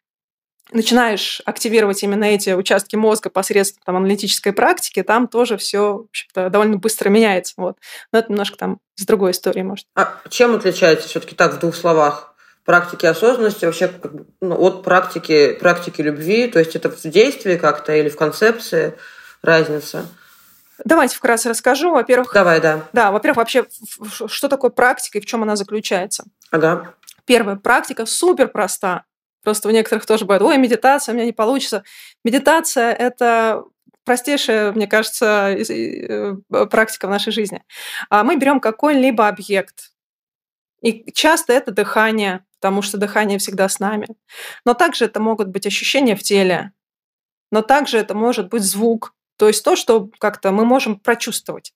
начинаешь 0.73 1.43
активировать 1.45 2.03
именно 2.03 2.25
эти 2.25 2.51
участки 2.51 2.97
мозга 2.97 3.31
посредством 3.31 3.83
там, 3.85 3.97
аналитической 3.97 4.53
практики, 4.53 5.03
там 5.03 5.29
тоже 5.29 5.57
все 5.59 6.07
довольно 6.35 6.79
быстро 6.79 7.11
меняется. 7.11 7.55
Вот. 7.57 7.77
Но 8.13 8.21
это 8.21 8.31
немножко 8.31 8.57
там 8.57 8.79
с 8.97 9.05
другой 9.05 9.33
истории, 9.33 9.63
может. 9.63 9.87
А 9.95 10.21
чем 10.31 10.55
отличается 10.55 11.09
все-таки 11.09 11.35
так 11.35 11.55
в 11.55 11.59
двух 11.59 11.75
словах? 11.75 12.35
практики 12.69 13.07
осознанности 13.07 13.65
вообще 13.65 13.91
ну, 14.43 14.61
от 14.61 14.83
практики, 14.83 15.55
практики 15.55 16.03
любви, 16.03 16.49
то 16.49 16.59
есть 16.59 16.77
это 16.77 16.91
в 16.91 17.01
действии 17.01 17.57
как-то 17.57 17.97
или 17.97 18.11
в 18.11 18.17
концепции 18.17 18.93
разница? 19.41 20.05
Давайте 20.85 21.17
вкратце 21.17 21.49
расскажу. 21.49 21.93
Во-первых, 21.93 22.33
Давай, 22.33 22.61
да. 22.61 22.89
Да, 22.93 23.11
во-первых, 23.11 23.39
вообще, 23.39 23.67
что 24.27 24.49
такое 24.49 24.71
практика 24.71 25.19
и 25.19 25.21
в 25.21 25.27
чем 25.27 25.43
она 25.43 25.57
заключается? 25.57 26.25
Ага. 26.51 26.95
Первая 27.25 27.57
практика 27.57 28.07
супер 28.07 28.49
проста. 28.49 29.05
Просто 29.43 29.69
у 29.69 29.71
некоторых 29.71 30.07
тоже 30.07 30.25
бывает, 30.25 30.43
ой, 30.43 30.59
медитация, 30.59 31.13
у 31.13 31.17
меня 31.17 31.27
не 31.27 31.33
получится. 31.33 31.85
Медитация– 32.25 32.93
это 32.99 33.65
простейшая, 34.05 34.73
мне 34.73 34.87
кажется, 34.87 35.51
э, 35.51 36.35
практика 36.71 37.07
в 37.07 37.11
нашей 37.11 37.33
жизни. 37.33 37.63
А 38.09 38.25
мы 38.25 38.37
берем 38.37 38.61
какой-либо 38.61 39.29
объект. 39.29 39.93
И 40.81 41.11
часто 41.13 41.53
это 41.53 41.73
дыхание, 41.73 42.45
потому 42.59 42.83
что 42.83 42.99
дыхание 42.99 43.39
всегда 43.39 43.69
с 43.69 43.81
нами. 43.81 44.09
Но 44.65 44.75
также 44.75 45.05
это 45.05 45.21
могут 45.21 45.49
быть 45.49 45.67
ощущения 45.67 46.17
в 46.17 46.23
теле. 46.23 46.73
Но 47.51 47.63
также 47.63 47.99
это 47.99 48.15
может 48.15 48.49
быть 48.49 48.63
звук, 48.63 49.15
то 49.39 49.47
есть 49.47 49.65
то, 49.65 49.77
что 49.77 50.11
как-то 50.19 50.51
мы 50.51 50.65
можем 50.65 50.99
прочувствовать. 50.99 51.73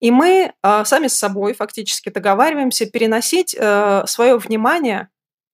И 0.00 0.10
мы 0.10 0.52
э, 0.62 0.84
сами 0.84 1.08
с 1.08 1.16
собой 1.16 1.52
фактически 1.52 2.08
договариваемся 2.08 2.86
переносить 2.86 3.54
э, 3.56 4.04
свое 4.06 4.38
внимание 4.38 5.08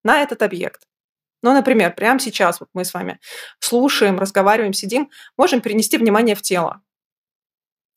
на 0.05 0.23
этот 0.23 0.43
объект. 0.43 0.83
Ну, 1.43 1.53
например, 1.53 1.95
прямо 1.95 2.21
сейчас 2.21 2.61
вот 2.61 2.69
мы 2.75 2.85
с 2.85 2.95
вами 2.95 3.19
слушаем, 3.59 4.19
разговариваем, 4.19 4.73
сидим, 4.73 5.11
можем 5.37 5.61
перенести 5.61 5.99
внимание 5.99 6.37
в 6.37 6.43
тело 6.43 6.83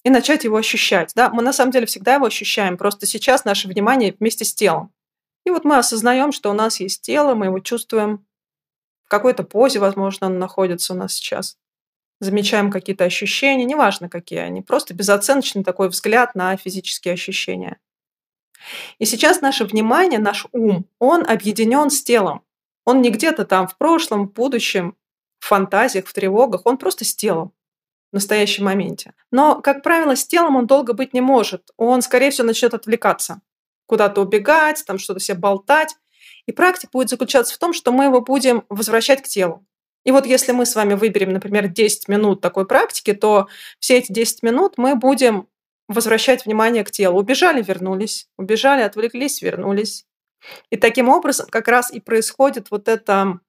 и 0.03 0.09
начать 0.09 0.43
его 0.43 0.57
ощущать. 0.57 1.11
Да? 1.15 1.29
Мы 1.29 1.43
на 1.43 1.53
самом 1.53 1.71
деле 1.71 1.85
всегда 1.85 2.15
его 2.15 2.25
ощущаем, 2.25 2.77
просто 2.77 3.05
сейчас 3.05 3.45
наше 3.45 3.67
внимание 3.67 4.15
вместе 4.19 4.43
с 4.43 4.53
телом. 4.53 4.91
И 5.45 5.51
вот 5.51 5.65
мы 5.65 5.77
осознаем, 5.77 6.31
что 6.31 6.49
у 6.49 6.53
нас 6.53 6.79
есть 6.79 7.01
тело, 7.01 7.35
мы 7.35 7.45
его 7.45 7.59
чувствуем 7.59 8.25
в 9.05 9.09
какой-то 9.09 9.43
позе, 9.43 9.79
возможно, 9.79 10.27
оно 10.27 10.37
находится 10.37 10.93
у 10.93 10.97
нас 10.97 11.13
сейчас 11.13 11.57
замечаем 12.19 12.71
какие-то 12.71 13.05
ощущения, 13.05 13.65
неважно 13.65 14.09
какие 14.09 14.39
они, 14.39 14.61
просто 14.61 14.93
безоценочный 14.93 15.63
такой 15.63 15.89
взгляд 15.89 16.35
на 16.35 16.55
физические 16.57 17.13
ощущения. 17.13 17.77
И 18.97 19.05
сейчас 19.05 19.41
наше 19.41 19.65
внимание, 19.65 20.19
наш 20.19 20.45
ум, 20.51 20.85
он 20.99 21.25
объединен 21.27 21.89
с 21.89 22.03
телом. 22.03 22.43
Он 22.85 23.01
не 23.01 23.09
где-то 23.09 23.45
там 23.45 23.67
в 23.67 23.77
прошлом, 23.77 24.27
в 24.27 24.33
будущем, 24.33 24.95
в 25.39 25.47
фантазиях, 25.47 26.07
в 26.07 26.13
тревогах, 26.13 26.65
он 26.65 26.77
просто 26.77 27.05
с 27.05 27.15
телом 27.15 27.53
в 28.11 28.15
настоящем 28.15 28.65
моменте. 28.65 29.13
Но, 29.31 29.61
как 29.61 29.83
правило, 29.83 30.15
с 30.15 30.25
телом 30.25 30.55
он 30.55 30.65
долго 30.65 30.93
быть 30.93 31.13
не 31.13 31.21
может. 31.21 31.69
Он, 31.77 32.01
скорее 32.01 32.31
всего, 32.31 32.47
начнет 32.47 32.73
отвлекаться, 32.73 33.41
куда-то 33.85 34.21
убегать, 34.21 34.83
там 34.85 34.97
что-то 34.97 35.19
себе 35.19 35.37
болтать. 35.37 35.95
И 36.45 36.51
практика 36.51 36.89
будет 36.91 37.09
заключаться 37.09 37.53
в 37.53 37.59
том, 37.59 37.73
что 37.73 37.91
мы 37.91 38.05
его 38.05 38.21
будем 38.21 38.65
возвращать 38.69 39.21
к 39.21 39.27
телу. 39.27 39.65
И 40.09 40.11
вот 40.11 40.25
если 40.25 40.53
мы 40.53 40.65
с 40.65 40.75
вами 40.75 40.95
выберем, 40.95 41.33
например, 41.33 41.67
10 41.67 42.07
минут 42.07 42.41
такой 42.41 42.65
практики, 42.65 43.13
то 43.13 43.47
все 43.79 43.99
эти 43.99 44.11
10 44.11 44.41
минут 44.41 44.73
мы 44.77 44.95
будем 44.95 45.47
возвращать 45.87 46.47
внимание 46.47 46.83
к 46.83 46.89
телу. 46.89 47.19
Убежали, 47.19 47.61
вернулись. 47.61 48.27
Убежали, 48.35 48.81
отвлеклись, 48.81 49.43
вернулись. 49.43 50.07
И 50.71 50.77
таким 50.77 51.09
образом 51.09 51.45
как 51.51 51.67
раз 51.67 51.93
и 51.93 51.99
происходит 51.99 52.71
вот 52.71 52.87
эта 52.87 53.39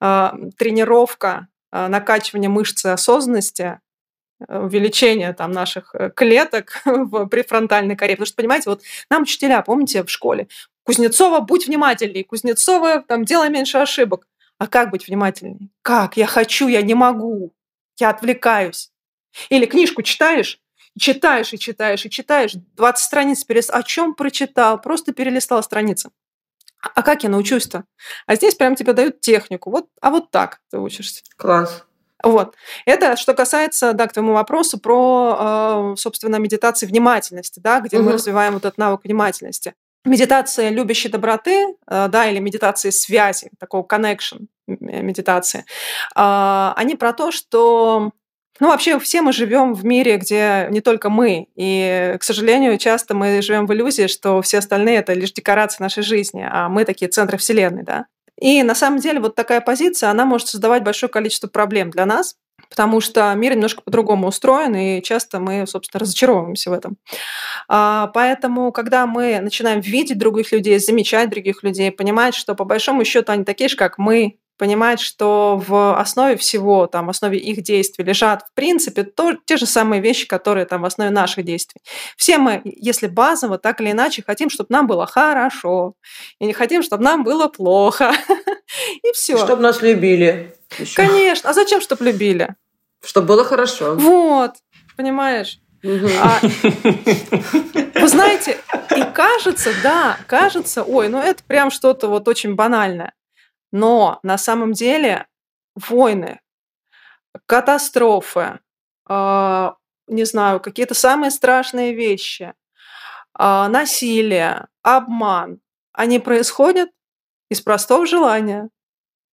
э, 0.00 0.30
тренировка, 0.56 1.46
э, 1.70 1.86
накачивание 1.86 2.50
мышцы 2.50 2.86
осознанности, 2.86 3.78
увеличение 4.48 5.32
там 5.32 5.52
наших 5.52 5.94
э, 5.94 6.10
клеток 6.10 6.82
в 6.84 7.26
префронтальной 7.26 7.94
коре. 7.94 8.14
Потому 8.14 8.26
что, 8.26 8.34
понимаете, 8.34 8.70
вот 8.70 8.82
нам 9.10 9.22
учителя, 9.22 9.62
помните, 9.62 10.02
в 10.02 10.10
школе, 10.10 10.48
Кузнецова, 10.82 11.38
будь 11.38 11.68
внимательней, 11.68 12.24
Кузнецова, 12.24 13.04
там, 13.06 13.24
делай 13.24 13.48
меньше 13.48 13.78
ошибок. 13.78 14.26
А 14.58 14.66
как 14.66 14.90
быть 14.90 15.06
внимательней? 15.06 15.70
Как? 15.82 16.16
Я 16.16 16.26
хочу, 16.26 16.68
я 16.68 16.82
не 16.82 16.94
могу. 16.94 17.54
Я 17.98 18.10
отвлекаюсь. 18.10 18.90
Или 19.48 19.66
книжку 19.66 20.02
читаешь, 20.02 20.60
читаешь 20.98 21.52
и 21.52 21.58
читаешь 21.58 22.04
и 22.04 22.10
читаешь, 22.10 22.54
20 22.54 23.04
страниц 23.04 23.44
перес... 23.44 23.70
О 23.70 23.82
чем 23.82 24.14
прочитал? 24.14 24.80
Просто 24.80 25.12
перелистал 25.12 25.62
страницы. 25.62 26.10
А 26.80 27.02
как 27.02 27.22
я 27.22 27.28
научусь-то? 27.28 27.84
А 28.26 28.34
здесь 28.34 28.54
прям 28.54 28.74
тебе 28.74 28.92
дают 28.92 29.20
технику. 29.20 29.70
Вот, 29.70 29.86
а 30.00 30.10
вот 30.10 30.30
так 30.30 30.60
ты 30.70 30.78
учишься. 30.78 31.22
Класс. 31.36 31.84
Вот. 32.22 32.54
Это 32.84 33.16
что 33.16 33.34
касается, 33.34 33.92
да, 33.92 34.08
к 34.08 34.12
твоему 34.12 34.32
вопросу 34.32 34.78
про, 34.78 35.92
э, 35.92 35.96
собственно, 35.96 36.36
медитации 36.36 36.86
внимательности, 36.86 37.60
да, 37.60 37.80
где 37.80 37.98
угу. 37.98 38.06
мы 38.06 38.12
развиваем 38.12 38.54
вот 38.54 38.64
этот 38.64 38.78
навык 38.78 39.04
внимательности 39.04 39.74
медитация 40.08 40.70
любящей 40.70 41.08
доброты, 41.08 41.76
э, 41.86 42.08
да, 42.08 42.28
или 42.28 42.38
медитации 42.38 42.90
связи, 42.90 43.50
такого 43.58 43.86
connection 43.86 44.46
медитации, 44.66 45.64
а, 46.14 46.74
они 46.76 46.94
про 46.94 47.14
то, 47.14 47.30
что 47.30 48.12
ну, 48.60 48.68
вообще, 48.68 48.98
все 48.98 49.22
мы 49.22 49.32
живем 49.32 49.72
в 49.72 49.84
мире, 49.84 50.16
где 50.16 50.66
не 50.70 50.80
только 50.80 51.10
мы. 51.10 51.46
И, 51.54 52.16
к 52.18 52.24
сожалению, 52.24 52.76
часто 52.76 53.14
мы 53.14 53.40
живем 53.40 53.66
в 53.66 53.72
иллюзии, 53.72 54.08
что 54.08 54.42
все 54.42 54.58
остальные 54.58 54.96
это 54.98 55.12
лишь 55.12 55.32
декорации 55.32 55.80
нашей 55.80 56.02
жизни, 56.02 56.44
а 56.50 56.68
мы 56.68 56.84
такие 56.84 57.08
центры 57.08 57.38
Вселенной, 57.38 57.84
да. 57.84 58.06
И 58.40 58.62
на 58.64 58.74
самом 58.74 58.98
деле 58.98 59.20
вот 59.20 59.36
такая 59.36 59.60
позиция, 59.60 60.10
она 60.10 60.24
может 60.24 60.48
создавать 60.48 60.82
большое 60.82 61.10
количество 61.10 61.46
проблем 61.48 61.90
для 61.90 62.04
нас, 62.04 62.34
потому 62.68 63.00
что 63.00 63.32
мир 63.34 63.54
немножко 63.54 63.82
по-другому 63.82 64.28
устроен, 64.28 64.74
и 64.74 65.02
часто 65.02 65.40
мы, 65.40 65.66
собственно, 65.66 66.00
разочаровываемся 66.00 66.70
в 66.70 66.72
этом. 66.72 66.96
А, 67.68 68.08
поэтому, 68.08 68.72
когда 68.72 69.06
мы 69.06 69.40
начинаем 69.40 69.80
видеть 69.80 70.18
других 70.18 70.52
людей, 70.52 70.78
замечать 70.78 71.30
других 71.30 71.62
людей, 71.62 71.90
понимать, 71.90 72.34
что 72.34 72.54
по 72.54 72.64
большому 72.64 73.04
счету 73.04 73.32
они 73.32 73.44
такие 73.44 73.68
же, 73.68 73.76
как 73.76 73.98
мы, 73.98 74.38
понимать, 74.58 75.00
что 75.00 75.62
в 75.66 75.98
основе 75.98 76.36
всего, 76.36 76.86
там, 76.86 77.06
в 77.06 77.10
основе 77.10 77.38
их 77.38 77.62
действий 77.62 78.04
лежат, 78.04 78.42
в 78.42 78.54
принципе, 78.54 79.04
то, 79.04 79.34
те 79.44 79.56
же 79.56 79.66
самые 79.66 80.02
вещи, 80.02 80.26
которые 80.26 80.66
там 80.66 80.82
в 80.82 80.84
основе 80.84 81.10
наших 81.10 81.44
действий. 81.44 81.80
Все 82.16 82.38
мы, 82.38 82.60
если 82.64 83.06
базово, 83.06 83.58
так 83.58 83.80
или 83.80 83.92
иначе, 83.92 84.22
хотим, 84.26 84.50
чтобы 84.50 84.68
нам 84.70 84.86
было 84.86 85.06
хорошо, 85.06 85.94
и 86.40 86.46
не 86.46 86.52
хотим, 86.52 86.82
чтобы 86.82 87.04
нам 87.04 87.22
было 87.24 87.46
плохо. 87.46 88.12
И 89.02 89.12
все. 89.12 89.38
Чтобы 89.38 89.62
нас 89.62 89.80
любили. 89.80 90.57
Еще. 90.78 90.96
Конечно. 90.96 91.50
А 91.50 91.52
зачем, 91.52 91.80
чтобы 91.80 92.04
любили? 92.04 92.54
Чтобы 93.04 93.28
было 93.28 93.44
хорошо. 93.44 93.94
Вот. 93.94 94.56
Понимаешь? 94.96 95.60
А, 95.84 96.40
вы 97.94 98.08
знаете, 98.08 98.58
и 98.96 99.02
кажется, 99.14 99.70
да, 99.82 100.18
кажется, 100.26 100.82
ой, 100.82 101.08
ну 101.08 101.18
это 101.18 101.44
прям 101.44 101.70
что-то 101.70 102.08
вот 102.08 102.26
очень 102.26 102.56
банальное. 102.56 103.12
Но 103.70 104.18
на 104.24 104.38
самом 104.38 104.72
деле 104.72 105.26
войны, 105.76 106.40
катастрофы, 107.46 108.58
э, 109.08 109.70
не 110.08 110.24
знаю, 110.24 110.58
какие-то 110.58 110.94
самые 110.94 111.30
страшные 111.30 111.94
вещи, 111.94 112.54
э, 113.38 113.66
насилие, 113.68 114.66
обман, 114.82 115.60
они 115.92 116.18
происходят 116.18 116.90
из 117.50 117.60
простого 117.60 118.06
желания 118.06 118.68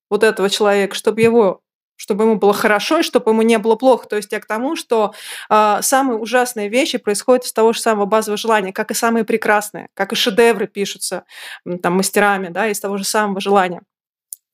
вот 0.10 0.24
этого 0.24 0.50
человека, 0.50 0.96
чтобы 0.96 1.22
его 1.22 1.62
чтобы 1.98 2.26
ему 2.26 2.36
было 2.36 2.54
хорошо 2.54 3.00
и 3.00 3.04
чтобы 3.04 3.32
ему 3.32 3.42
не 3.42 3.58
было 3.58 3.76
плохо. 3.76 4.08
То 4.08 4.18
есть 4.18 4.32
я 4.32 4.40
к 4.40 4.46
тому, 4.46 4.76
что 4.76 5.14
э, 5.50 5.78
самые 5.82 6.18
ужасные 6.18 6.68
вещи 6.68 6.98
происходят 6.98 7.46
из 7.46 7.54
того 7.54 7.72
же 7.72 7.80
самого 7.80 8.06
базового 8.06 8.38
желания, 8.38 8.74
как 8.74 8.92
и 8.92 8.94
самые 8.94 9.24
прекрасные, 9.24 9.88
как 9.94 10.12
и 10.12 10.16
шедевры 10.16 10.68
пишутся 10.68 11.24
там 11.82 11.94
мастерами, 11.94 12.50
да, 12.50 12.68
из 12.68 12.80
того 12.80 12.98
же 12.98 13.06
самого 13.06 13.40
желания. 13.40 13.82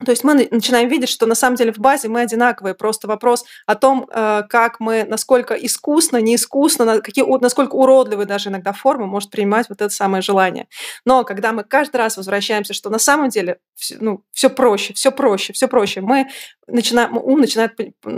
То 0.06 0.12
есть 0.12 0.24
мы 0.24 0.48
начинаем 0.50 0.90
видеть, 0.90 1.10
что 1.10 1.26
на 1.26 1.36
самом 1.36 1.56
деле 1.56 1.72
в 1.72 1.78
базе 1.78 2.08
мы 2.08 2.22
одинаковые. 2.22 2.74
Просто 2.74 3.08
вопрос 3.08 3.46
о 3.66 3.76
том, 3.76 4.08
э, 4.12 4.44
как 4.50 4.80
мы, 4.80 5.06
насколько 5.08 5.54
искусно, 5.54 6.18
неискусно, 6.18 7.02
какие, 7.02 7.26
насколько 7.42 7.76
уродливые 7.76 8.26
даже 8.26 8.50
иногда 8.50 8.74
формы 8.74 9.08
может 9.08 9.30
принимать 9.30 9.70
вот 9.70 9.82
это 9.82 9.94
самое 9.94 10.22
желание. 10.22 10.68
Но 11.06 11.24
когда 11.24 11.52
мы 11.52 11.64
каждый 11.64 11.98
раз 11.98 12.18
возвращаемся, 12.18 12.74
что 12.74 12.90
на 12.90 13.00
самом 13.00 13.30
деле 13.30 13.60
ну, 14.00 14.24
все 14.32 14.50
проще, 14.50 14.94
все 14.94 15.12
проще, 15.12 15.54
все 15.54 15.68
проще, 15.68 16.02
мы 16.02 16.28
начинаем, 16.68 17.18
ум 17.18 17.42
начинает 17.42 17.74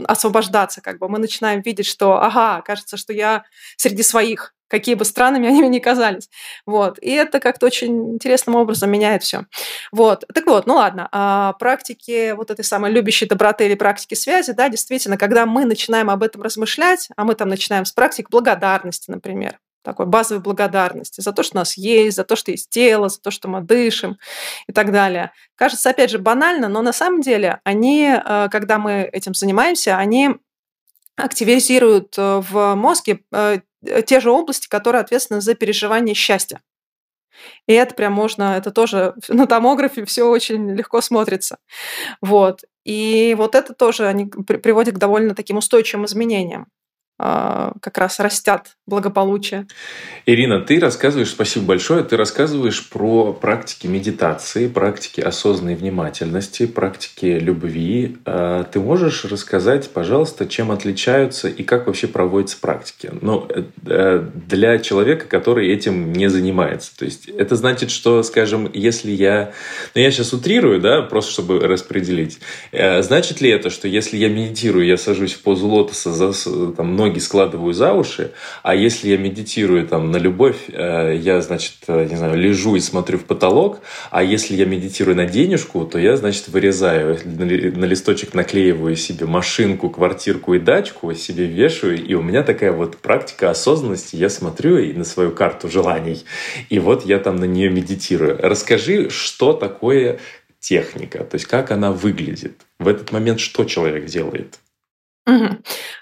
освобождаться, 0.05 0.81
как 0.81 0.99
бы 0.99 1.09
мы 1.09 1.19
начинаем 1.19 1.61
видеть, 1.61 1.85
что, 1.85 2.21
ага, 2.21 2.61
кажется, 2.61 2.97
что 2.97 3.13
я 3.13 3.43
среди 3.77 4.03
своих, 4.03 4.53
какие 4.73 4.95
бы 4.95 5.05
странными 5.05 5.47
они 5.49 5.69
ни 5.69 5.77
казались. 5.77 6.29
Вот. 6.65 6.97
И 6.99 7.11
это 7.11 7.39
как-то 7.39 7.67
очень 7.67 8.15
интересным 8.15 8.55
образом 8.55 8.89
меняет 8.89 9.21
все. 9.21 9.45
Вот. 9.91 10.25
Так 10.33 10.47
вот, 10.47 10.65
ну 10.65 10.75
ладно, 10.75 11.07
а 11.11 11.53
практики 11.53 12.31
вот 12.31 12.49
этой 12.49 12.65
самой 12.65 12.91
любящей 12.91 13.27
доброты 13.27 13.67
или 13.67 13.75
практики 13.75 14.15
связи, 14.15 14.51
да, 14.53 14.69
действительно, 14.69 15.17
когда 15.17 15.45
мы 15.45 15.65
начинаем 15.65 16.09
об 16.09 16.23
этом 16.23 16.41
размышлять, 16.41 17.09
а 17.15 17.23
мы 17.23 17.35
там 17.35 17.49
начинаем 17.49 17.85
с 17.85 17.91
практик 17.91 18.31
благодарности, 18.31 19.11
например, 19.11 19.59
такой 19.83 20.07
базовой 20.07 20.41
благодарности 20.41 21.21
за 21.21 21.33
то, 21.33 21.43
что 21.43 21.57
у 21.57 21.59
нас 21.59 21.77
есть, 21.77 22.15
за 22.15 22.23
то, 22.23 22.35
что 22.35 22.49
есть 22.49 22.69
тело, 22.69 23.09
за 23.09 23.21
то, 23.21 23.29
что 23.29 23.47
мы 23.47 23.61
дышим 23.61 24.17
и 24.65 24.71
так 24.71 24.91
далее. 24.91 25.33
Кажется, 25.55 25.91
опять 25.91 26.09
же, 26.09 26.17
банально, 26.17 26.67
но 26.67 26.81
на 26.81 26.93
самом 26.93 27.21
деле 27.21 27.59
они, 27.63 28.07
э, 28.07 28.47
когда 28.49 28.79
мы 28.79 29.07
этим 29.11 29.35
занимаемся, 29.35 29.97
они 29.97 30.37
активизируют 31.15 32.15
э, 32.17 32.41
в 32.49 32.73
мозге 32.75 33.19
э, 33.31 33.59
те 34.05 34.19
же 34.19 34.31
области, 34.31 34.67
которые 34.67 35.01
ответственны 35.01 35.41
за 35.41 35.55
переживание 35.55 36.15
счастья. 36.15 36.61
И 37.67 37.73
это 37.73 37.95
прям 37.95 38.13
можно, 38.13 38.55
это 38.57 38.71
тоже 38.71 39.15
на 39.27 39.47
томографе 39.47 40.05
все 40.05 40.23
очень 40.23 40.71
легко 40.71 41.01
смотрится. 41.01 41.57
Вот. 42.21 42.61
И 42.83 43.35
вот 43.37 43.55
это 43.55 43.73
тоже 43.73 44.07
они 44.07 44.25
приводят 44.25 44.95
к 44.95 44.99
довольно 44.99 45.35
таким 45.35 45.57
устойчивым 45.57 46.05
изменениям. 46.05 46.67
А, 47.25 47.71
как 47.79 47.99
раз 47.99 48.19
растят 48.19 48.75
благополучие. 48.85 49.65
Ирина, 50.25 50.59
ты 50.59 50.77
рассказываешь, 50.77 51.29
спасибо 51.29 51.67
большое, 51.67 52.03
ты 52.03 52.17
рассказываешь 52.17 52.89
про 52.89 53.31
практики 53.31 53.87
медитации, 53.87 54.67
практики 54.67 55.21
осознанной 55.21 55.75
внимательности, 55.75 56.65
практики 56.65 57.25
любви. 57.25 58.17
А, 58.25 58.65
ты 58.65 58.81
можешь 58.81 59.23
рассказать, 59.23 59.89
пожалуйста, 59.91 60.45
чем 60.47 60.69
отличаются 60.69 61.47
и 61.47 61.63
как 61.63 61.87
вообще 61.87 62.07
проводятся 62.07 62.57
практики? 62.59 63.11
Ну, 63.21 63.47
э, 63.47 63.63
э, 63.85 64.27
для 64.45 64.79
человека, 64.79 65.25
который 65.25 65.71
этим 65.71 66.11
не 66.11 66.29
занимается. 66.29 66.91
То 66.97 67.05
есть 67.05 67.29
это 67.29 67.55
значит, 67.55 67.89
что, 67.89 68.21
скажем, 68.23 68.69
если 68.73 69.11
я... 69.11 69.53
Ну, 69.95 70.01
я 70.01 70.11
сейчас 70.11 70.33
утрирую, 70.33 70.81
да, 70.81 71.01
просто 71.03 71.31
чтобы 71.31 71.61
распределить. 71.61 72.39
Э, 72.73 73.01
значит 73.01 73.39
ли 73.39 73.49
это, 73.49 73.69
что 73.69 73.87
если 73.87 74.17
я 74.17 74.27
медитирую, 74.27 74.85
я 74.85 74.97
сажусь 74.97 75.31
в 75.31 75.41
позу 75.41 75.69
лотоса, 75.69 76.11
за, 76.11 76.33
там, 76.73 76.97
ноги 76.97 77.12
складываю 77.19 77.73
за 77.73 77.93
уши, 77.93 78.31
а 78.61 78.75
если 78.75 79.09
я 79.09 79.17
медитирую 79.17 79.87
там 79.87 80.11
на 80.11 80.17
любовь, 80.17 80.69
э, 80.69 81.15
я, 81.17 81.41
значит, 81.41 81.75
э, 81.87 82.07
не 82.09 82.15
знаю, 82.15 82.37
лежу 82.37 82.75
и 82.75 82.79
смотрю 82.79 83.17
в 83.17 83.25
потолок, 83.25 83.79
а 84.11 84.23
если 84.23 84.55
я 84.55 84.65
медитирую 84.65 85.15
на 85.15 85.25
денежку, 85.25 85.85
то 85.85 85.99
я, 85.99 86.17
значит, 86.17 86.47
вырезаю, 86.47 87.19
на 87.25 87.85
листочек 87.85 88.33
наклеиваю 88.33 88.95
себе 88.95 89.25
машинку, 89.25 89.89
квартирку 89.89 90.53
и 90.53 90.59
дачку, 90.59 91.13
себе 91.13 91.45
вешаю, 91.45 92.03
и 92.03 92.13
у 92.13 92.21
меня 92.21 92.43
такая 92.43 92.71
вот 92.71 92.97
практика 92.97 93.49
осознанности, 93.49 94.15
я 94.15 94.29
смотрю 94.29 94.77
и 94.77 94.93
на 94.93 95.03
свою 95.03 95.31
карту 95.31 95.69
желаний, 95.69 96.23
и 96.69 96.79
вот 96.79 97.05
я 97.05 97.19
там 97.19 97.35
на 97.35 97.45
нее 97.45 97.69
медитирую. 97.69 98.39
Расскажи, 98.41 99.09
что 99.09 99.53
такое 99.53 100.19
техника, 100.63 101.25
то 101.25 101.35
есть 101.35 101.45
как 101.45 101.71
она 101.71 101.91
выглядит. 101.91 102.61
В 102.79 102.87
этот 102.87 103.11
момент 103.11 103.39
что 103.39 103.65
человек 103.65 104.05
делает? 104.05 104.59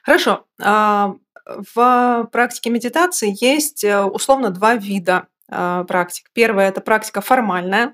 Хорошо. 0.04 0.46
А, 0.62 1.14
в 1.46 2.30
практике 2.32 2.70
медитации 2.70 3.36
есть, 3.44 3.84
э, 3.84 4.04
условно, 4.04 4.50
два 4.52 4.76
вида, 4.76 5.28
а, 5.50 5.84
практик. 5.84 6.28
Первая- 6.34 6.70
это 6.70 6.82
практика 6.82 7.22
формальная. 7.22 7.94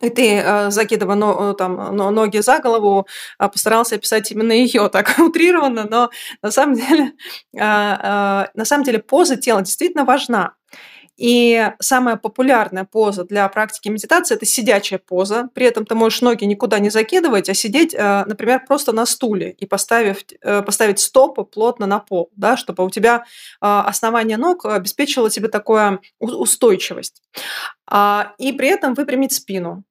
И 0.00 0.10
ты, 0.10 0.36
э, 0.38 0.70
закидывая 0.70 1.16
но 1.16 1.54
там 1.54 1.96
но 1.96 2.10
ноги 2.10 2.38
за 2.38 2.58
голову, 2.60 3.06
а, 3.38 3.48
постарался 3.48 3.96
описать 3.96 4.30
именно 4.32 4.52
ее 4.52 4.88
так 4.90 5.14
утрированно, 5.18 5.86
но 5.90 6.10
на 6.42 6.50
самом 6.50 6.74
деле, 6.76 7.12
на 7.52 8.64
самом 8.64 8.84
деле 8.84 8.98
поза 9.00 9.36
тела 9.36 9.62
действительно 9.62 10.04
важна. 10.04 10.54
И 11.16 11.70
самая 11.78 12.16
популярная 12.16 12.84
поза 12.84 13.24
для 13.24 13.46
практики 13.48 13.88
медитации– 13.88 14.34
это 14.36 14.46
сидячая 14.46 14.98
поза. 14.98 15.50
При 15.54 15.66
этом 15.66 15.84
ты 15.84 15.94
можешь 15.94 16.22
ноги 16.22 16.44
никуда 16.44 16.78
не 16.78 16.88
закидывать, 16.88 17.48
а 17.48 17.54
сидеть, 17.54 17.94
э, 17.94 18.24
например, 18.24 18.64
просто 18.66 18.92
на 18.92 19.04
стуле 19.04 19.50
и 19.50 19.66
поставив, 19.66 20.24
э, 20.40 20.62
поставить 20.62 21.00
стопы 21.00 21.44
плотно 21.44 21.86
на 21.86 21.98
пол, 21.98 22.30
да, 22.34 22.56
чтобы 22.56 22.84
у 22.84 22.90
тебя 22.90 23.18
э, 23.18 23.20
основание 23.60 24.38
ног 24.38 24.64
обеспечивало 24.64 25.28
тебе 25.28 25.48
такую 25.48 26.00
устойчивость. 26.18 27.22
А, 27.86 28.32
и 28.38 28.52
при 28.52 28.68
этом 28.68 28.94
выпрямить 28.94 29.32
спину. 29.32 29.84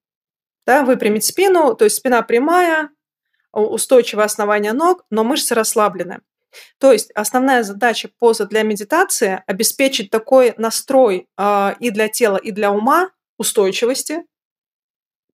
Да, 0.65 0.83
выпрямить 0.83 1.25
спину, 1.25 1.75
то 1.75 1.85
есть 1.85 1.97
спина 1.97 2.21
прямая, 2.21 2.89
устойчивое 3.51 4.25
основание 4.25 4.73
ног, 4.73 5.05
но 5.09 5.23
мышцы 5.23 5.53
расслаблены. 5.53 6.21
То 6.79 6.91
есть 6.91 7.11
основная 7.11 7.63
задача 7.63 8.09
поза 8.19 8.45
для 8.45 8.63
медитации– 8.63 9.43
обеспечить 9.47 10.09
такой 10.09 10.53
настрой 10.57 11.27
э, 11.37 11.73
и 11.79 11.89
для 11.91 12.07
тела, 12.07 12.37
и 12.37 12.51
для 12.51 12.71
ума 12.71 13.11
устойчивости, 13.37 14.23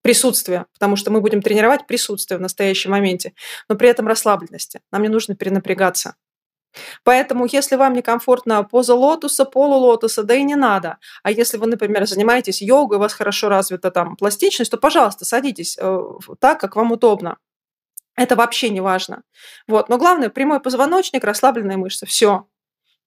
присутствия, 0.02 0.68
потому 0.74 0.96
что 0.96 1.12
мы 1.12 1.20
будем 1.20 1.42
тренировать 1.42 1.86
присутствие 1.86 2.38
в 2.38 2.42
настоящем 2.42 2.92
моменте, 2.92 3.34
но 3.68 3.76
при 3.76 3.90
этом 3.90 4.08
расслабленности. 4.08 4.80
Нам 4.92 5.02
не 5.02 5.10
нужно 5.10 5.36
перенапрягаться. 5.36 6.16
Поэтому, 7.04 7.46
если 7.46 7.76
вам 7.76 7.94
некомфортно 7.94 8.64
поза 8.64 8.94
лотоса, 8.94 9.46
полулотоса, 9.46 10.24
да 10.24 10.36
и 10.36 10.44
не 10.44 10.56
надо. 10.56 10.98
А 11.24 11.32
если 11.32 11.58
вы, 11.58 11.68
например, 11.68 12.08
занимаетесь 12.08 12.62
йогой, 12.62 12.98
у 12.98 13.02
вас 13.02 13.14
хорошо 13.14 13.50
развита 13.50 13.92
там 13.92 14.16
пластичность, 14.16 14.72
то, 14.72 14.78
пожалуйста, 14.78 15.26
садитесь 15.26 15.78
э, 15.78 16.00
так, 16.40 16.60
как 16.60 16.76
вам 16.76 16.92
удобно. 16.92 17.38
Это 18.18 18.36
вообще 18.36 18.70
не 18.70 18.82
важно. 18.82 19.22
Вот. 19.68 19.90
Но 19.90 19.98
главное, 19.98 20.30
прямой 20.30 20.60
позвоночник, 20.60 21.24
расслабленные 21.24 21.78
мышцы. 21.78 22.06
Все. 22.06 22.48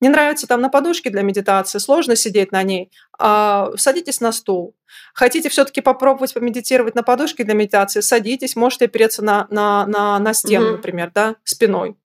Не 0.00 0.08
нравится 0.08 0.46
там 0.46 0.62
на 0.62 0.70
подушке 0.70 1.10
для 1.10 1.20
медитации, 1.20 1.78
сложно 1.78 2.16
сидеть 2.16 2.52
на 2.52 2.62
ней, 2.62 2.90
а, 3.18 3.70
садитесь 3.76 4.20
на 4.20 4.32
стул. 4.32 4.74
Хотите 5.12 5.50
все-таки 5.50 5.82
попробовать 5.82 6.32
помедитировать 6.32 6.94
на 6.94 7.02
подушке 7.02 7.44
для 7.44 7.52
медитации, 7.52 8.00
садитесь, 8.00 8.56
можете 8.56 8.86
опереться 8.86 9.22
на, 9.22 9.46
на, 9.50 9.86
на, 9.86 10.18
на 10.18 10.32
стену, 10.32 10.66
угу. 10.66 10.76
например, 10.76 11.10
да, 11.14 11.36
спиной. 11.44 11.96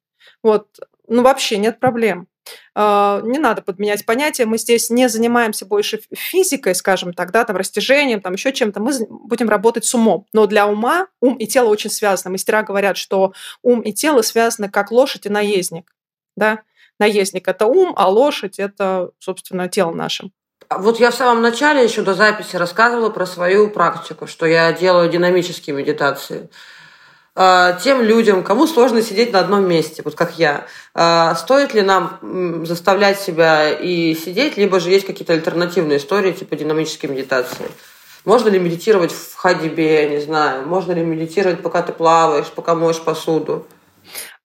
Вот. 0.44 0.68
Ну, 1.08 1.22
вообще 1.22 1.58
нет 1.58 1.80
проблем. 1.80 2.28
А, 2.74 3.22
не 3.24 3.40
надо 3.40 3.62
подменять 3.62 4.06
понятия, 4.06 4.46
мы 4.46 4.58
здесь 4.58 4.90
не 4.90 5.10
занимаемся 5.10 5.66
больше 5.66 6.02
физикой, 6.14 6.76
скажем 6.76 7.14
так, 7.14 7.32
да, 7.32 7.44
там, 7.46 7.56
растяжением, 7.56 8.22
там, 8.22 8.34
еще 8.34 8.52
чем-то, 8.52 8.80
мы 8.80 8.94
будем 9.10 9.50
работать 9.50 9.86
с 9.86 9.94
умом. 9.94 10.26
Но 10.34 10.46
для 10.46 10.68
ума 10.68 11.08
ум 11.22 11.36
и 11.36 11.48
тело 11.48 11.70
очень 11.70 11.90
связаны. 11.90 12.34
Мастера 12.34 12.64
говорят, 12.64 12.98
что 12.98 13.34
ум 13.62 13.82
и 13.82 13.94
тело 13.94 14.22
связаны 14.22 14.70
как 14.70 14.92
лошадь 14.92 15.26
и 15.26 15.30
наездник. 15.30 15.94
Да? 16.36 16.62
Наездник– 17.00 17.48
это 17.50 17.66
ум, 17.66 17.94
а 17.96 18.10
лошадь– 18.10 18.56
это, 18.60 19.12
собственно, 19.20 19.68
тело 19.68 19.92
наше. 19.92 20.32
А 20.70 20.80
вот 20.80 21.00
я 21.00 21.12
в 21.12 21.16
самом 21.16 21.42
начале 21.42 21.84
еще 21.84 22.02
до 22.02 22.14
записи 22.14 22.56
рассказывала 22.56 23.10
про 23.10 23.26
свою 23.26 23.70
практику, 23.70 24.28
что 24.28 24.46
я 24.46 24.72
делаю 24.74 25.10
динамические 25.10 25.76
медитации. 25.76 26.50
А, 27.38 27.74
тем 27.74 28.02
людям, 28.02 28.44
кому 28.44 28.66
сложно 28.66 29.02
сидеть 29.02 29.34
на 29.34 29.42
одном 29.42 29.68
месте, 29.68 30.02
вот 30.06 30.16
как 30.16 30.40
я, 30.40 30.68
а, 30.94 31.36
стоит 31.36 31.74
ли 31.74 31.82
нам 31.82 32.66
заставлять 32.66 33.20
себя 33.20 33.70
и 33.70 34.16
сидеть, 34.16 34.56
либо 34.56 34.80
же 34.80 34.90
есть 34.90 35.06
какие-то 35.06 35.34
альтернативные 35.34 35.98
истории, 35.98 36.32
типа 36.32 36.56
динамической 36.56 37.10
медитации? 37.10 37.66
Можно 38.24 38.50
ли 38.50 38.58
медитировать 38.58 39.12
в 39.12 39.36
ходьбе, 39.36 40.10
не 40.10 40.22
знаю, 40.22 40.66
можно 40.66 40.94
ли 40.94 41.02
медитировать, 41.02 41.62
пока 41.62 41.82
ты 41.82 41.92
плаваешь, 41.92 42.48
пока 42.48 42.74
моешь 42.74 43.02
посуду? 43.02 43.68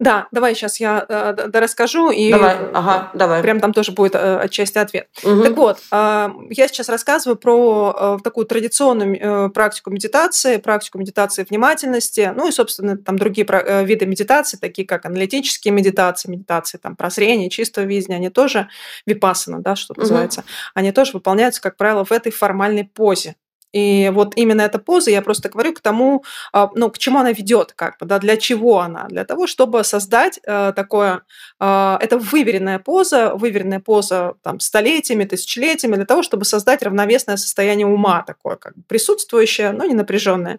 Да, 0.00 0.28
давай 0.32 0.54
сейчас 0.54 0.80
я 0.80 1.04
э, 1.06 1.34
да, 1.48 1.60
расскажу 1.60 2.10
и 2.10 2.30
давай, 2.30 2.56
ага, 2.72 3.10
давай. 3.12 3.42
прям 3.42 3.60
там 3.60 3.74
тоже 3.74 3.92
будет 3.92 4.14
э, 4.14 4.38
отчасти 4.38 4.78
ответ. 4.78 5.08
Угу. 5.22 5.42
Так 5.42 5.56
вот, 5.58 5.78
э, 5.92 6.28
я 6.48 6.68
сейчас 6.68 6.88
рассказываю 6.88 7.36
про 7.36 8.16
э, 8.18 8.18
такую 8.24 8.46
традиционную 8.46 9.20
э, 9.20 9.50
практику 9.50 9.90
медитации, 9.90 10.56
практику 10.56 10.98
медитации 10.98 11.46
внимательности, 11.48 12.32
ну 12.34 12.48
и, 12.48 12.50
собственно, 12.50 12.96
там 12.96 13.18
другие 13.18 13.46
э, 13.46 13.84
виды 13.84 14.06
медитации, 14.06 14.56
такие 14.56 14.88
как 14.88 15.04
аналитические 15.04 15.74
медитации, 15.74 16.30
медитации 16.30 16.78
там 16.78 16.96
прозрения, 16.96 17.50
чистого 17.50 17.84
видения, 17.84 18.16
они 18.16 18.30
тоже 18.30 18.68
випасана, 19.04 19.60
да, 19.60 19.76
что 19.76 19.92
угу. 19.92 20.00
называется, 20.00 20.44
они 20.72 20.92
тоже 20.92 21.12
выполняются, 21.12 21.60
как 21.60 21.76
правило, 21.76 22.06
в 22.06 22.12
этой 22.12 22.32
формальной 22.32 22.84
позе. 22.84 23.36
И 23.72 24.10
вот 24.12 24.36
именно 24.36 24.62
эта 24.62 24.78
поза, 24.78 25.10
я 25.10 25.22
просто 25.22 25.48
говорю 25.48 25.72
к 25.72 25.80
тому, 25.80 26.24
а, 26.52 26.70
ну, 26.74 26.90
к 26.90 26.98
чему 26.98 27.18
она 27.18 27.32
ведет, 27.32 27.72
как 27.72 27.98
бы, 27.98 28.06
да, 28.06 28.18
для 28.18 28.36
чего 28.36 28.80
она? 28.80 29.06
Для 29.08 29.24
того, 29.24 29.46
чтобы 29.46 29.84
создать 29.84 30.40
э, 30.44 30.72
такое, 30.74 31.22
э, 31.60 31.96
это 32.00 32.18
выверенная 32.18 32.78
поза, 32.78 33.34
выверенная 33.34 33.80
поза 33.80 34.34
там 34.42 34.60
столетиями, 34.60 35.24
тысячелетиями, 35.24 35.96
для 35.96 36.06
того, 36.06 36.22
чтобы 36.22 36.44
создать 36.44 36.82
равновесное 36.82 37.36
состояние 37.36 37.86
ума 37.86 38.22
такое, 38.26 38.56
как 38.56 38.76
бы 38.76 38.82
присутствующее, 38.88 39.72
но 39.72 39.84
не 39.84 39.94
напряженное. 39.94 40.58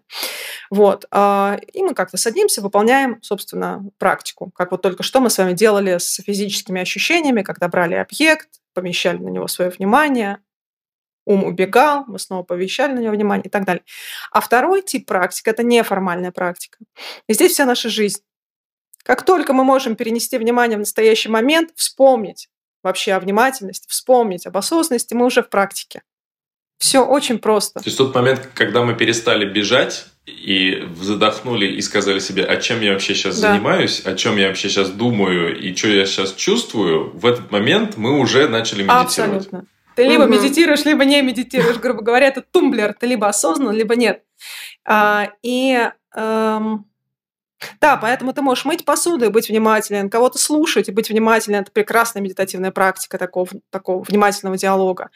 Вот. 0.70 1.06
Э, 1.12 1.58
и 1.74 1.84
мы 1.84 1.94
как-то 1.94 2.18
садимся, 2.18 2.62
выполняем, 2.62 3.22
собственно, 3.22 3.84
практику. 3.98 4.52
Как 4.56 4.72
вот 4.72 4.82
только 4.82 5.04
что 5.04 5.20
мы 5.20 5.30
с 5.30 5.38
вами 5.38 5.54
делали 5.54 5.98
с 5.98 6.22
физическими 6.26 6.82
ощущениями, 6.82 7.42
когда 7.42 7.68
брали 7.68 7.96
объект, 7.96 8.48
помещали 8.74 9.18
на 9.18 9.30
него 9.30 9.48
свое 9.48 9.70
внимание, 9.70 10.40
ум 11.26 11.44
убегал, 11.44 12.06
мы 12.08 12.20
снова 12.20 12.44
повещали 12.44 12.94
на 12.94 13.00
него 13.00 13.14
внимание 13.14 13.46
и 13.46 13.50
так 13.50 13.66
далее. 13.66 13.84
А 14.32 14.42
второй 14.42 14.82
тип 14.82 15.06
практик– 15.06 15.48
это 15.50 15.64
неформальная 15.64 16.32
практика. 16.32 16.78
И 17.28 17.34
здесь 17.34 17.54
вся 17.54 17.66
наша 17.66 17.90
жизнь. 17.90 18.22
Как 19.04 19.24
только 19.24 19.54
мы 19.54 19.64
можем 19.64 19.96
перенести 19.96 20.38
внимание 20.38 20.78
в 20.78 20.82
настоящий 20.82 21.30
момент, 21.30 21.72
вспомнить 21.76 22.50
вообще 22.84 23.14
о 23.14 23.20
внимательности, 23.20 23.88
вспомнить 23.90 24.46
об 24.46 24.58
осознанности, 24.58 25.14
мы 25.14 25.26
уже 25.26 25.44
в 25.44 25.50
практике. 25.50 26.02
Все 26.78 27.06
очень 27.06 27.38
просто. 27.38 27.80
То 27.80 27.86
есть 27.86 27.98
тот 27.98 28.16
момент, 28.16 28.50
когда 28.56 28.82
мы 28.82 28.96
перестали 28.96 29.46
бежать 29.46 30.08
и 30.26 30.84
задохнули 31.00 31.68
и 31.68 31.82
сказали 31.82 32.18
себе, 32.18 32.44
о 32.44 32.58
чем 32.58 32.82
я 32.82 32.94
вообще 32.94 33.14
сейчас 33.14 33.40
да. 33.40 33.52
занимаюсь, 33.52 34.02
о 34.04 34.16
чем 34.16 34.38
я 34.38 34.48
вообще 34.48 34.68
сейчас 34.68 34.90
думаю 34.90 35.56
и 35.60 35.76
что 35.76 35.90
я 35.90 36.08
сейчас 36.08 36.34
чувствую, 36.34 37.12
в 37.16 37.26
этот 37.28 37.52
момент 37.52 37.98
мы 37.98 38.20
уже 38.20 38.48
начали 38.48 38.82
медитировать. 38.82 39.06
Абсолютно. 39.06 39.66
Ты 39.96 40.04
либо 40.04 40.24
угу. 40.24 40.32
медитируешь, 40.32 40.86
либо 40.86 41.06
не 41.06 41.22
медитируешь, 41.22 41.78
грубо 41.78 42.02
говоря, 42.02 42.28
это 42.28 42.42
тумблер, 42.42 42.94
ты 42.94 43.08
либо 43.08 43.28
осознан, 43.28 43.74
либо 43.74 43.96
нет. 43.96 44.24
А, 44.86 45.30
и 45.44 45.90
эм, 46.16 46.86
да, 47.80 47.98
поэтому 47.98 48.34
ты 48.34 48.42
можешь 48.42 48.66
мыть 48.66 48.86
посуду 48.86 49.26
и 49.26 49.30
быть 49.30 49.50
внимателен, 49.50 50.10
кого-то 50.10 50.38
слушать 50.38 50.90
и 50.90 50.92
быть 50.92 51.10
внимателен. 51.10 51.62
Это 51.62 51.72
прекрасная 51.72 52.22
медитативная 52.22 52.72
практика 52.72 53.18
такого, 53.18 53.48
такого 53.70 54.04
внимательного 54.04 54.58
диалога. 54.58 55.10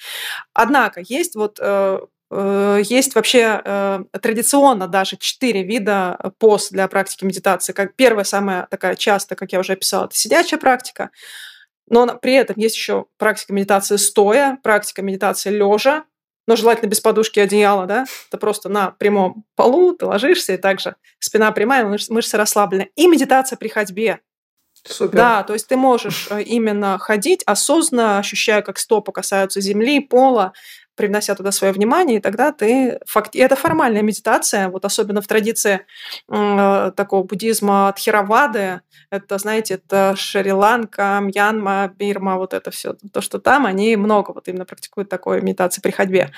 Однако 0.54 1.02
есть 1.08 1.36
вот 1.36 1.58
э, 1.60 2.00
э, 2.32 2.82
есть 2.84 3.16
вообще 3.16 3.62
э, 3.64 4.04
традиционно 4.22 4.88
даже 4.88 5.18
четыре 5.18 5.64
вида 5.64 6.34
поз 6.38 6.70
для 6.70 6.88
практики 6.88 7.26
медитации. 7.26 7.74
Как 7.74 7.96
первая, 7.96 8.26
самая 8.26 8.68
такая 8.70 8.96
частая, 8.96 9.38
как 9.38 9.52
я 9.52 9.60
уже 9.60 9.74
описала, 9.74 10.06
это 10.06 10.16
сидячая 10.16 10.60
практика. 10.60 11.10
Но 11.88 12.08
при 12.18 12.34
этом 12.34 12.56
есть 12.58 12.76
еще 12.76 13.06
практика 13.18 13.54
медитации 13.54 13.98
стоя, 13.98 14.60
практика 14.64 15.02
медитации 15.02 15.50
лежа, 15.50 16.06
но 16.48 16.56
желательно 16.56 16.90
без 16.90 17.00
подушки 17.00 17.40
и 17.40 17.42
одеяла, 17.42 17.86
да, 17.86 18.06
это 18.28 18.38
просто 18.38 18.70
на 18.70 18.92
прямом 18.92 19.46
полу, 19.56 19.94
ты 19.94 20.06
ложишься, 20.06 20.54
и 20.54 20.58
также 20.58 20.96
спина 21.20 21.52
прямая, 21.52 21.86
мышцы, 21.86 22.38
расслаблены. 22.38 22.92
И 22.96 23.08
медитация 23.08 23.58
при 23.58 23.68
ходьбе. 23.68 24.20
Супер. 24.88 25.18
Да, 25.18 25.44
то 25.44 25.54
есть 25.54 25.68
ты 25.68 25.78
можешь 25.78 26.28
э, 26.30 26.44
именно 26.44 27.00
ходить 27.00 27.42
осознанно, 27.48 28.20
ощущая, 28.20 28.62
как 28.62 28.78
стопы 28.78 29.12
касаются 29.12 29.60
земли, 29.60 30.00
пола, 30.00 30.54
привнося 30.96 31.36
туда 31.36 31.52
свое 31.52 31.74
внимание, 31.74 32.18
и 32.18 32.22
тогда 32.22 32.52
ты... 32.52 33.00
Факт... 33.06 33.36
И 33.36 33.40
это 33.40 33.56
формальная 33.56 34.02
медитация, 34.02 34.70
вот 34.70 34.86
особенно 34.86 35.22
в 35.22 35.28
традиции 35.28 35.82
э, 36.30 36.92
такого 36.96 37.24
буддизма 37.24 37.94
Тхировады, 37.96 38.82
это, 39.10 39.38
знаете, 39.38 39.76
это 39.76 40.16
Шри-Ланка, 40.16 41.20
Мьянма, 41.22 41.94
Бирма, 41.98 42.38
вот 42.38 42.54
это 42.54 42.72
все, 42.72 42.96
то, 43.12 43.22
что 43.22 43.40
там, 43.40 43.66
они 43.66 43.96
много 43.96 44.32
вот 44.32 44.48
именно 44.48 44.66
практикуют 44.66 45.10
такой 45.10 45.42
медитации 45.42 45.82
при 45.82 45.92
ходьбе. 45.92 46.32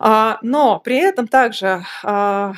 А, 0.00 0.38
но 0.42 0.80
при 0.80 0.96
этом 0.96 1.28
также 1.28 1.84
а, 2.02 2.54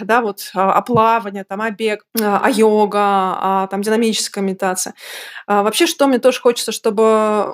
да, 0.00 0.20
вот 0.20 0.50
а 0.54 0.82
плавание, 0.82 1.44
там, 1.44 1.60
а 1.60 1.70
бег, 1.70 2.04
а 2.20 2.50
йога, 2.50 2.98
а 3.00 3.68
там 3.70 3.82
динамическая 3.82 4.42
медитация. 4.42 4.94
Вообще, 5.46 5.86
что 5.86 6.06
мне 6.06 6.18
тоже 6.18 6.40
хочется, 6.40 6.72
чтобы 6.72 7.52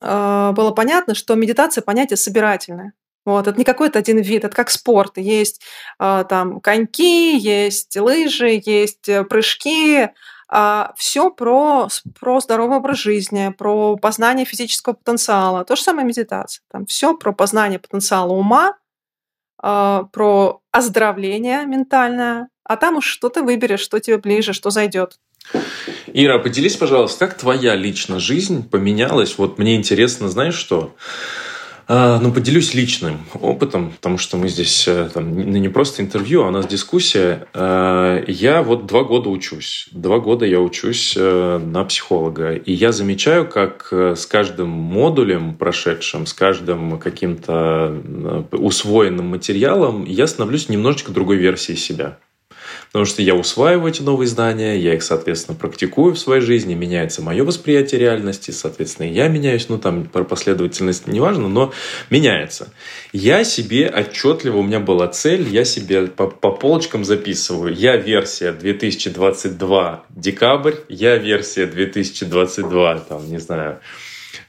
было 0.00 0.70
понятно, 0.76 1.14
что 1.14 1.34
медитация 1.36 1.82
понятие 1.82 2.18
собирательное. 2.18 2.92
Вот, 3.24 3.46
это 3.46 3.56
не 3.56 3.64
какой-то 3.64 3.98
один 3.98 4.18
вид, 4.18 4.44
это 4.44 4.54
как 4.54 4.68
спорт. 4.68 5.16
Есть 5.16 5.62
там 5.98 6.60
коньки, 6.60 7.38
есть 7.38 7.96
лыжи, 7.96 8.60
есть 8.62 9.08
э, 9.08 9.24
прыжки, 9.24 10.10
все 10.96 11.30
про, 11.30 11.88
про 12.20 12.40
здоровый 12.40 12.78
образ 12.78 12.98
жизни, 12.98 13.54
про 13.56 13.96
познание 13.96 14.44
физического 14.44 14.94
потенциала. 14.94 15.64
То 15.64 15.76
же 15.76 15.82
самое 15.82 16.06
медитация. 16.06 16.62
Там 16.70 16.86
все 16.86 17.16
про 17.16 17.32
познание 17.32 17.78
потенциала 17.78 18.32
ума, 18.32 18.76
а, 19.66 20.04
про 20.12 20.60
оздоровление 20.72 21.64
ментальное, 21.64 22.48
а 22.64 22.76
там 22.76 22.96
уж 22.96 23.06
что 23.06 23.30
ты 23.30 23.42
выберешь, 23.42 23.80
что 23.80 23.98
тебе 23.98 24.18
ближе, 24.18 24.52
что 24.52 24.68
зайдет. 24.70 25.18
Ира, 26.06 26.38
поделись, 26.38 26.76
пожалуйста, 26.76 27.26
как 27.26 27.38
твоя 27.38 27.74
личная 27.74 28.18
жизнь 28.18 28.68
поменялась? 28.68 29.38
Вот 29.38 29.58
мне 29.58 29.76
интересно, 29.76 30.28
знаешь 30.28 30.54
что? 30.54 30.94
А, 31.86 32.18
ну, 32.18 32.32
поделюсь 32.32 32.74
личным 32.74 33.20
опытом, 33.34 33.90
потому 33.90 34.16
что 34.18 34.36
мы 34.36 34.48
здесь 34.48 34.88
э, 34.88 35.10
там, 35.12 35.36
не 35.36 35.68
просто 35.68 36.02
интервью, 36.02 36.44
а 36.44 36.48
у 36.48 36.50
нас 36.50 36.66
дискуссия. 36.66 37.46
А, 37.52 38.24
я 38.26 38.62
вот 38.62 38.86
два 38.86 39.04
года 39.04 39.28
учусь. 39.28 39.88
Два 39.92 40.18
года 40.18 40.46
я 40.46 40.60
учусь 40.60 41.14
э, 41.16 41.58
на 41.58 41.84
психолога. 41.84 42.54
И 42.54 42.72
я 42.72 42.92
замечаю, 42.92 43.46
как 43.46 43.88
э, 43.90 44.14
с 44.16 44.26
каждым 44.26 44.70
модулем 44.70 45.54
прошедшим, 45.56 46.26
с 46.26 46.32
каждым 46.32 46.98
каким-то 46.98 48.02
усвоенным 48.52 49.26
материалом 49.26 50.04
я 50.04 50.26
становлюсь 50.26 50.68
немножечко 50.68 51.12
другой 51.12 51.36
версией 51.36 51.78
себя. 51.78 52.18
Потому 52.94 53.06
что 53.06 53.22
я 53.22 53.34
усваиваю 53.34 53.90
эти 53.90 54.02
новые 54.02 54.28
знания, 54.28 54.78
я 54.78 54.94
их, 54.94 55.02
соответственно, 55.02 55.58
практикую 55.58 56.14
в 56.14 56.18
своей 56.20 56.40
жизни, 56.40 56.74
меняется 56.74 57.22
мое 57.22 57.42
восприятие 57.42 58.00
реальности, 58.00 58.52
соответственно, 58.52 59.10
я 59.10 59.26
меняюсь, 59.26 59.68
ну, 59.68 59.78
там, 59.78 60.04
про 60.04 60.22
последовательность 60.22 61.08
не 61.08 61.18
важно, 61.18 61.48
но 61.48 61.72
меняется. 62.08 62.72
Я 63.12 63.42
себе 63.42 63.92
отчетливо, 63.92 64.58
у 64.58 64.62
меня 64.62 64.78
была 64.78 65.08
цель, 65.08 65.48
я 65.48 65.64
себе 65.64 66.06
по, 66.06 66.28
по 66.28 66.52
полочкам 66.52 67.04
записываю. 67.04 67.74
Я 67.74 67.96
версия 67.96 68.52
2022 68.52 70.04
декабрь, 70.10 70.74
я 70.88 71.16
версия 71.16 71.66
2022, 71.66 72.98
там, 73.08 73.28
не 73.28 73.38
знаю, 73.38 73.80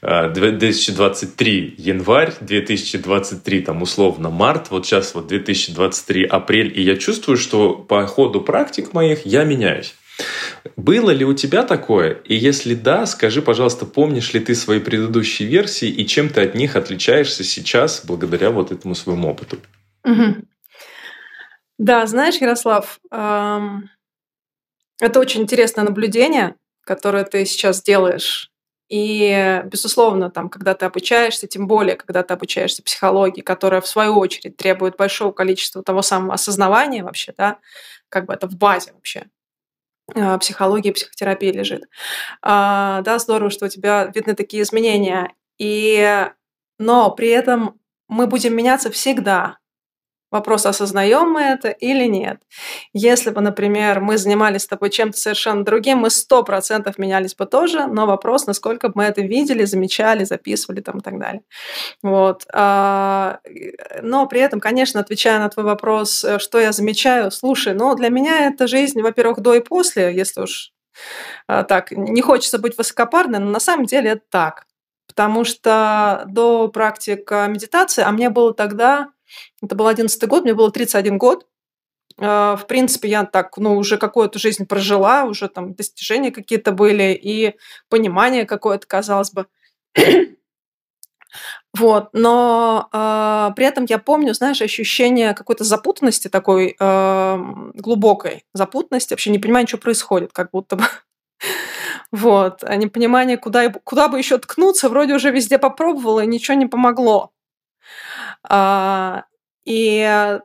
2023 0.02 1.74
январь, 1.78 2.34
2023 2.40 3.60
там 3.62 3.82
условно 3.82 4.30
март, 4.30 4.70
вот 4.70 4.86
сейчас 4.86 5.14
вот 5.14 5.26
2023 5.26 6.24
апрель, 6.24 6.78
и 6.78 6.82
я 6.82 6.96
чувствую, 6.96 7.36
что 7.36 7.74
по 7.74 8.06
ходу 8.06 8.40
практик 8.40 8.92
моих 8.92 9.26
я 9.26 9.44
меняюсь. 9.44 9.94
Было 10.76 11.10
ли 11.10 11.24
у 11.24 11.34
тебя 11.34 11.62
такое? 11.62 12.14
И 12.24 12.34
если 12.34 12.74
да, 12.74 13.06
скажи, 13.06 13.42
пожалуйста, 13.42 13.84
помнишь 13.84 14.32
ли 14.32 14.40
ты 14.40 14.54
свои 14.54 14.80
предыдущие 14.80 15.46
версии 15.46 15.88
и 15.88 16.06
чем 16.06 16.30
ты 16.30 16.40
от 16.40 16.54
них 16.54 16.76
отличаешься 16.76 17.44
сейчас 17.44 18.02
благодаря 18.04 18.50
вот 18.50 18.72
этому 18.72 18.94
своему 18.94 19.28
опыту? 19.28 19.58
Да, 21.78 22.06
знаешь, 22.06 22.36
Ярослав, 22.36 22.98
это 23.10 25.20
очень 25.20 25.42
интересное 25.42 25.84
наблюдение, 25.84 26.54
которое 26.82 27.24
ты 27.24 27.44
сейчас 27.44 27.82
делаешь 27.82 28.50
и, 28.88 29.62
безусловно, 29.64 30.30
там, 30.30 30.48
когда 30.48 30.74
ты 30.74 30.86
обучаешься, 30.86 31.46
тем 31.48 31.66
более, 31.66 31.96
когда 31.96 32.22
ты 32.22 32.34
обучаешься 32.34 32.82
психологии, 32.82 33.40
которая, 33.40 33.80
в 33.80 33.86
свою 33.88 34.16
очередь, 34.18 34.56
требует 34.56 34.96
большого 34.96 35.32
количества 35.32 35.82
того 35.82 36.02
самого 36.02 36.34
осознавания 36.34 37.02
вообще, 37.02 37.34
да, 37.36 37.58
как 38.08 38.26
бы 38.26 38.34
это 38.34 38.46
в 38.46 38.56
базе 38.56 38.92
вообще 38.92 39.26
а, 40.14 40.38
психологии, 40.38 40.92
психотерапии 40.92 41.50
лежит. 41.50 41.84
А, 42.42 43.02
да, 43.02 43.18
здорово, 43.18 43.50
что 43.50 43.66
у 43.66 43.68
тебя 43.68 44.10
видны 44.14 44.34
такие 44.34 44.62
изменения. 44.62 45.32
И, 45.58 46.28
но 46.78 47.10
при 47.10 47.28
этом 47.28 47.80
мы 48.08 48.26
будем 48.26 48.54
меняться 48.54 48.90
всегда. 48.90 49.58
Вопрос, 50.36 50.66
осознаем 50.66 51.30
мы 51.30 51.40
это 51.40 51.70
или 51.70 52.04
нет. 52.04 52.42
Если 52.92 53.30
бы, 53.30 53.40
например, 53.40 54.00
мы 54.00 54.18
занимались 54.18 54.64
с 54.64 54.66
тобой 54.66 54.90
чем-то 54.90 55.16
совершенно 55.16 55.64
другим, 55.64 55.96
мы 55.96 56.10
сто 56.10 56.42
процентов 56.42 56.98
менялись 56.98 57.34
бы 57.34 57.46
тоже, 57.46 57.86
но 57.86 58.04
вопрос, 58.04 58.46
насколько 58.46 58.88
бы 58.88 58.92
мы 58.96 59.04
это 59.04 59.22
видели, 59.22 59.64
замечали, 59.64 60.24
записывали 60.24 60.82
там 60.82 60.98
и 60.98 61.00
так 61.00 61.18
далее. 61.18 61.40
Вот. 62.02 62.44
А, 62.52 63.38
но 64.02 64.26
при 64.26 64.42
этом, 64.42 64.60
конечно, 64.60 65.00
отвечая 65.00 65.38
на 65.38 65.48
твой 65.48 65.64
вопрос, 65.64 66.22
э, 66.22 66.38
что 66.38 66.60
я 66.60 66.72
замечаю, 66.72 67.30
слушай, 67.30 67.72
ну 67.72 67.94
для 67.94 68.10
меня 68.10 68.48
это 68.48 68.66
жизнь, 68.66 69.00
во-первых, 69.00 69.40
до 69.40 69.54
и 69.54 69.60
после, 69.60 70.14
если 70.14 70.42
уж 70.42 70.74
а, 71.48 71.64
так, 71.64 71.92
не 71.92 72.20
хочется 72.20 72.58
быть 72.58 72.76
высокопарной, 72.76 73.38
но 73.38 73.50
на 73.50 73.60
самом 73.60 73.86
деле 73.86 74.10
это 74.10 74.22
так. 74.28 74.66
Потому 75.08 75.44
что 75.44 76.24
до 76.26 76.68
практик 76.68 77.30
медитации, 77.30 78.02
а 78.02 78.12
мне 78.12 78.28
было 78.28 78.52
тогда 78.52 79.08
это 79.62 79.74
был 79.74 79.86
одиннадцатый 79.86 80.28
год, 80.28 80.44
мне 80.44 80.54
было 80.54 80.70
31 80.70 81.18
год. 81.18 81.46
А, 82.18 82.56
в 82.56 82.66
принципе, 82.66 83.08
я 83.08 83.24
так, 83.24 83.56
ну, 83.58 83.76
уже 83.76 83.98
какую-то 83.98 84.38
жизнь 84.38 84.66
прожила, 84.66 85.24
уже 85.24 85.48
там 85.48 85.74
достижения 85.74 86.30
какие-то 86.30 86.72
были 86.72 87.12
и 87.12 87.56
понимание 87.88 88.46
какое-то, 88.46 88.86
казалось 88.86 89.32
бы. 89.32 89.46
Вот, 91.74 92.08
но 92.14 92.88
э, 92.92 93.54
при 93.54 93.66
этом 93.66 93.84
я 93.86 93.98
помню, 93.98 94.32
знаешь, 94.32 94.62
ощущение 94.62 95.34
какой-то 95.34 95.64
запутанности 95.64 96.28
такой 96.28 96.74
э, 96.78 97.38
глубокой 97.74 98.44
запутанности, 98.54 99.12
вообще 99.12 99.30
не 99.30 99.38
понимаю, 99.38 99.68
что 99.68 99.76
происходит, 99.76 100.32
как 100.32 100.50
будто 100.52 100.76
бы. 100.76 100.84
Вот, 102.12 102.62
а 102.62 102.76
непонимание, 102.76 103.36
куда, 103.36 103.70
куда 103.70 104.08
бы 104.08 104.16
еще 104.16 104.38
ткнуться, 104.38 104.88
вроде 104.88 105.14
уже 105.14 105.30
везде 105.30 105.58
попробовала, 105.58 106.20
и 106.20 106.26
ничего 106.26 106.56
не 106.56 106.66
помогло. 106.66 107.32
А, 108.48 109.24
и 109.64 110.38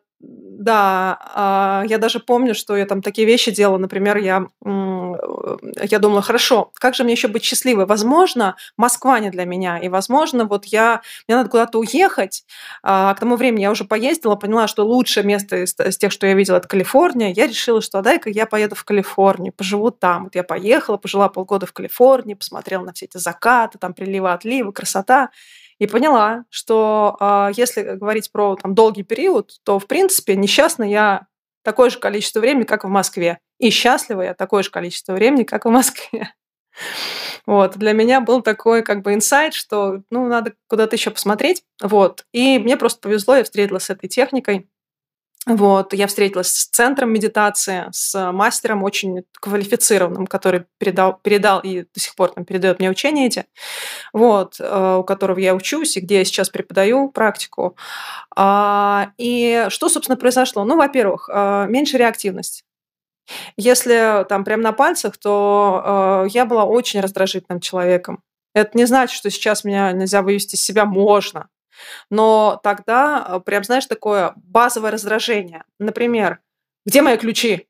да, 0.61 1.17
а, 1.33 1.83
я 1.87 1.97
даже 1.97 2.19
помню, 2.19 2.53
что 2.53 2.77
я 2.77 2.85
там 2.85 3.01
такие 3.01 3.25
вещи 3.25 3.51
делала. 3.51 3.79
Например, 3.79 4.17
я, 4.17 4.45
я 4.63 5.99
думала, 5.99 6.21
хорошо, 6.21 6.71
как 6.75 6.93
же 6.93 7.03
мне 7.03 7.13
еще 7.13 7.27
быть 7.27 7.43
счастливой? 7.43 7.87
Возможно, 7.87 8.55
Москва 8.77 9.19
не 9.19 9.31
для 9.31 9.45
меня. 9.45 9.79
И, 9.79 9.89
возможно, 9.89 10.45
вот 10.45 10.65
я, 10.65 11.01
мне 11.27 11.35
надо 11.37 11.49
куда-то 11.49 11.79
уехать. 11.79 12.43
А 12.83 13.13
к 13.15 13.19
тому 13.19 13.37
времени 13.37 13.61
я 13.61 13.71
уже 13.71 13.85
поездила, 13.85 14.35
поняла, 14.35 14.67
что 14.67 14.85
лучшее 14.85 15.25
место 15.25 15.63
из, 15.63 15.75
из 15.79 15.97
тех, 15.97 16.11
что 16.11 16.27
я 16.27 16.35
видела, 16.35 16.57
это 16.57 16.67
Калифорния. 16.67 17.31
Я 17.31 17.47
решила, 17.47 17.81
что 17.81 18.01
дай-ка 18.01 18.29
я 18.29 18.45
поеду 18.45 18.75
в 18.75 18.83
Калифорнию, 18.83 19.53
поживу 19.53 19.89
там. 19.89 20.25
Вот 20.25 20.35
я 20.35 20.43
поехала, 20.43 20.97
пожила 20.97 21.27
полгода 21.29 21.65
в 21.65 21.73
Калифорнии, 21.73 22.35
посмотрела 22.35 22.83
на 22.83 22.93
все 22.93 23.05
эти 23.05 23.17
закаты, 23.17 23.79
там 23.79 23.95
приливы, 23.95 24.31
отливы, 24.31 24.71
красота 24.73 25.31
и 25.81 25.87
поняла, 25.87 26.45
что 26.51 27.17
э, 27.19 27.53
если 27.55 27.81
говорить 27.95 28.31
про 28.31 28.55
там, 28.55 28.75
долгий 28.75 29.01
период, 29.01 29.53
то, 29.63 29.79
в 29.79 29.87
принципе, 29.87 30.35
несчастна 30.35 30.83
я 30.83 31.25
такое 31.63 31.89
же 31.89 31.97
количество 31.97 32.39
времени, 32.39 32.65
как 32.65 32.83
в 32.83 32.87
Москве. 32.87 33.39
И 33.57 33.71
счастлива 33.71 34.21
я 34.21 34.33
такое 34.35 34.61
же 34.61 34.69
количество 34.69 35.13
времени, 35.13 35.43
как 35.43 35.65
в 35.65 35.69
Москве. 35.69 36.31
Вот. 37.47 37.75
Для 37.77 37.93
меня 37.93 38.21
был 38.21 38.41
такой 38.43 38.83
как 38.83 39.01
бы 39.01 39.13
инсайт, 39.15 39.55
что 39.55 40.03
ну, 40.11 40.27
надо 40.27 40.53
куда-то 40.67 40.95
еще 40.95 41.09
посмотреть. 41.09 41.63
Вот. 41.81 42.25
И 42.31 42.59
мне 42.59 42.77
просто 42.77 43.01
повезло, 43.01 43.35
я 43.35 43.43
встретилась 43.43 43.85
с 43.85 43.89
этой 43.89 44.07
техникой. 44.07 44.69
Вот, 45.47 45.93
я 45.93 46.05
встретилась 46.05 46.49
с 46.49 46.67
центром 46.67 47.11
медитации, 47.11 47.85
с 47.91 48.31
мастером 48.31 48.83
очень 48.83 49.23
квалифицированным, 49.39 50.27
который 50.27 50.65
передал, 50.77 51.19
передал 51.23 51.59
и 51.61 51.81
до 51.81 51.99
сих 51.99 52.13
пор 52.13 52.29
там 52.29 52.45
передает 52.45 52.77
мне 52.77 52.91
учения 52.91 53.25
эти, 53.25 53.45
вот, 54.13 54.57
э, 54.59 54.95
у 54.99 55.03
которого 55.03 55.39
я 55.39 55.55
учусь 55.55 55.97
и 55.97 55.99
где 56.01 56.19
я 56.19 56.25
сейчас 56.25 56.51
преподаю 56.51 57.09
практику. 57.09 57.75
А, 58.35 59.13
и 59.17 59.65
что, 59.69 59.89
собственно, 59.89 60.15
произошло? 60.15 60.63
Ну, 60.63 60.77
во-первых, 60.77 61.27
э, 61.33 61.65
меньше 61.69 61.97
реактивность. 61.97 62.63
Если 63.57 64.25
там 64.29 64.43
прям 64.43 64.61
на 64.61 64.73
пальцах, 64.73 65.17
то 65.17 66.25
э, 66.25 66.29
я 66.33 66.45
была 66.45 66.65
очень 66.65 66.99
раздражительным 67.01 67.61
человеком. 67.61 68.21
Это 68.53 68.77
не 68.77 68.85
значит, 68.85 69.17
что 69.17 69.31
сейчас 69.31 69.63
меня 69.63 69.91
нельзя 69.91 70.21
вывести 70.21 70.53
из 70.55 70.63
себя, 70.63 70.85
можно. 70.85 71.47
Но 72.09 72.59
тогда 72.63 73.25
э, 73.27 73.39
прям, 73.39 73.63
знаешь, 73.63 73.85
такое 73.85 74.33
базовое 74.35 74.91
раздражение. 74.91 75.63
Например, 75.79 76.39
где 76.85 77.01
мои 77.01 77.17
ключи? 77.17 77.67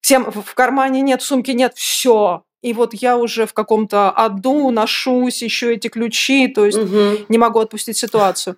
Всем 0.00 0.30
в 0.30 0.54
кармане 0.54 1.00
нет, 1.00 1.22
в 1.22 1.24
сумке 1.24 1.54
нет, 1.54 1.74
все. 1.74 2.44
И 2.62 2.72
вот 2.72 2.94
я 2.94 3.18
уже 3.18 3.46
в 3.46 3.52
каком-то 3.52 4.10
аду 4.10 4.70
ношусь, 4.70 5.42
еще 5.42 5.74
эти 5.74 5.88
ключи, 5.88 6.48
то 6.48 6.64
есть 6.64 6.78
угу. 6.78 7.24
не 7.28 7.36
могу 7.36 7.60
отпустить 7.60 7.98
ситуацию. 7.98 8.56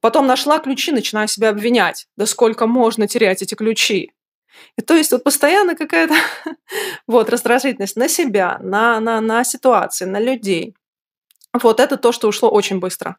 Потом 0.00 0.26
нашла 0.26 0.58
ключи, 0.58 0.90
начинаю 0.90 1.28
себя 1.28 1.50
обвинять. 1.50 2.06
Да 2.16 2.26
сколько 2.26 2.66
можно 2.66 3.06
терять 3.06 3.42
эти 3.42 3.54
ключи? 3.54 4.12
И 4.76 4.82
то 4.82 4.94
есть 4.94 5.12
вот 5.12 5.24
постоянно 5.24 5.76
какая-то 5.76 6.14
вот 7.06 7.30
раздражительность 7.30 7.96
на 7.96 8.08
себя, 8.08 8.58
на, 8.60 8.98
на, 9.00 9.20
на 9.20 9.44
ситуации, 9.44 10.04
на 10.04 10.20
людей. 10.20 10.74
Вот 11.52 11.78
это 11.78 11.96
то, 11.96 12.10
что 12.12 12.28
ушло 12.28 12.50
очень 12.50 12.80
быстро. 12.80 13.16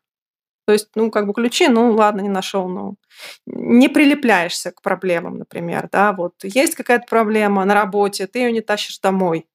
То 0.66 0.74
есть, 0.74 0.90
ну, 0.96 1.12
как 1.12 1.28
бы 1.28 1.34
ключи, 1.34 1.68
ну, 1.68 1.92
ладно, 1.92 2.22
не 2.22 2.30
нашел, 2.30 2.68
ну, 2.68 2.96
не 3.46 3.88
прилепляешься 3.88 4.72
к 4.72 4.82
проблемам, 4.82 5.38
например, 5.38 5.90
да, 5.92 6.12
вот 6.12 6.34
есть 6.44 6.76
какая-то 6.76 7.06
проблема 7.08 7.66
на 7.66 7.74
работе, 7.74 8.28
ты 8.28 8.40
ее 8.40 8.52
не 8.52 8.62
тащишь 8.62 9.00
домой, 9.00 9.48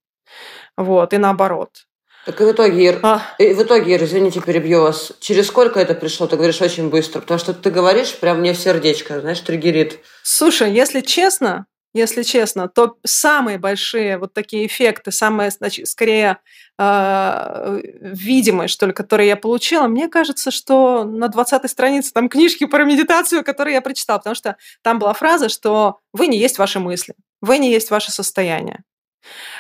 вот, 0.77 1.13
и 1.13 1.19
наоборот. 1.19 1.87
Так 2.27 2.41
и 2.41 2.45
в 2.45 2.53
итоге, 2.53 2.85
Ир, 2.85 3.01
а... 3.03 3.23
и 3.39 3.55
в 3.55 3.63
итоге, 3.63 3.95
Ир, 3.95 4.05
извините, 4.05 4.41
перебью 4.41 4.83
вас. 4.83 5.13
Через 5.21 5.47
сколько 5.47 5.81
это 5.81 5.95
пришло? 5.95 6.27
Ты 6.27 6.37
говоришь 6.37 6.61
очень 6.61 6.91
быстро, 6.91 7.21
потому 7.21 7.41
что 7.41 7.55
ты 7.55 7.71
говоришь, 7.71 8.15
прям 8.15 8.41
мне 8.41 8.53
в 8.53 8.59
сердечко, 8.59 9.21
знаешь, 9.21 9.41
триггерит. 9.41 10.01
Слушай, 10.23 10.71
если 10.71 11.01
честно, 11.01 11.67
если 11.93 12.23
честно, 12.23 12.69
то 12.69 12.99
самые 13.05 13.59
большие 13.59 14.19
вот 14.19 14.33
такие 14.33 14.67
эффекты, 14.67 15.11
самые, 15.11 15.51
значит, 15.51 15.89
скорее 15.89 16.39
э, 16.79 17.81
видимые, 18.01 18.69
что 18.69 18.87
ли, 18.87 18.93
которые 18.93 19.29
я 19.29 19.37
получила, 19.37 19.89
мне 19.89 20.09
кажется, 20.09 20.51
что 20.51 21.05
на 21.05 21.27
20-й 21.27 21.69
странице 21.69 22.13
там 22.13 22.29
книжки 22.29 22.67
про 22.67 22.85
медитацию, 22.85 23.45
которые 23.45 23.75
я 23.75 23.81
прочитала, 23.81 24.19
потому 24.19 24.37
что 24.37 24.57
там 24.83 24.99
была 24.99 25.13
фраза, 25.15 25.49
что 25.49 25.99
вы 26.13 26.29
не 26.29 26.39
есть 26.39 26.59
ваши 26.59 26.79
мысли, 26.79 27.15
вы 27.41 27.59
не 27.59 27.73
есть 27.73 27.91
ваше 27.91 28.13
состояние. 28.13 28.85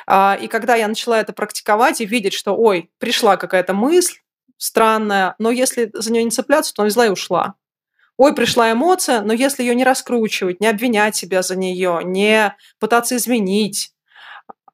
А, 0.06 0.38
и 0.40 0.46
когда 0.46 0.76
я 0.76 0.86
начала 0.86 1.20
это 1.20 1.32
практиковать 1.32 2.00
и 2.00 2.06
видеть, 2.06 2.32
что, 2.32 2.56
ой, 2.56 2.90
пришла 2.98 3.36
какая-то 3.36 3.74
мысль 3.74 4.18
странная, 4.56 5.34
но 5.38 5.50
если 5.50 5.90
за 5.94 6.12
нее 6.12 6.22
не 6.22 6.30
цепляться, 6.30 6.72
то 6.74 6.82
она 6.82 6.88
взяла 6.88 7.06
и 7.06 7.10
ушла 7.10 7.54
ой, 8.20 8.34
пришла 8.34 8.70
эмоция, 8.70 9.22
но 9.22 9.32
если 9.32 9.62
ее 9.62 9.74
не 9.74 9.82
раскручивать, 9.82 10.60
не 10.60 10.66
обвинять 10.66 11.16
себя 11.16 11.40
за 11.40 11.56
нее, 11.56 12.00
не 12.04 12.54
пытаться 12.78 13.16
изменить, 13.16 13.94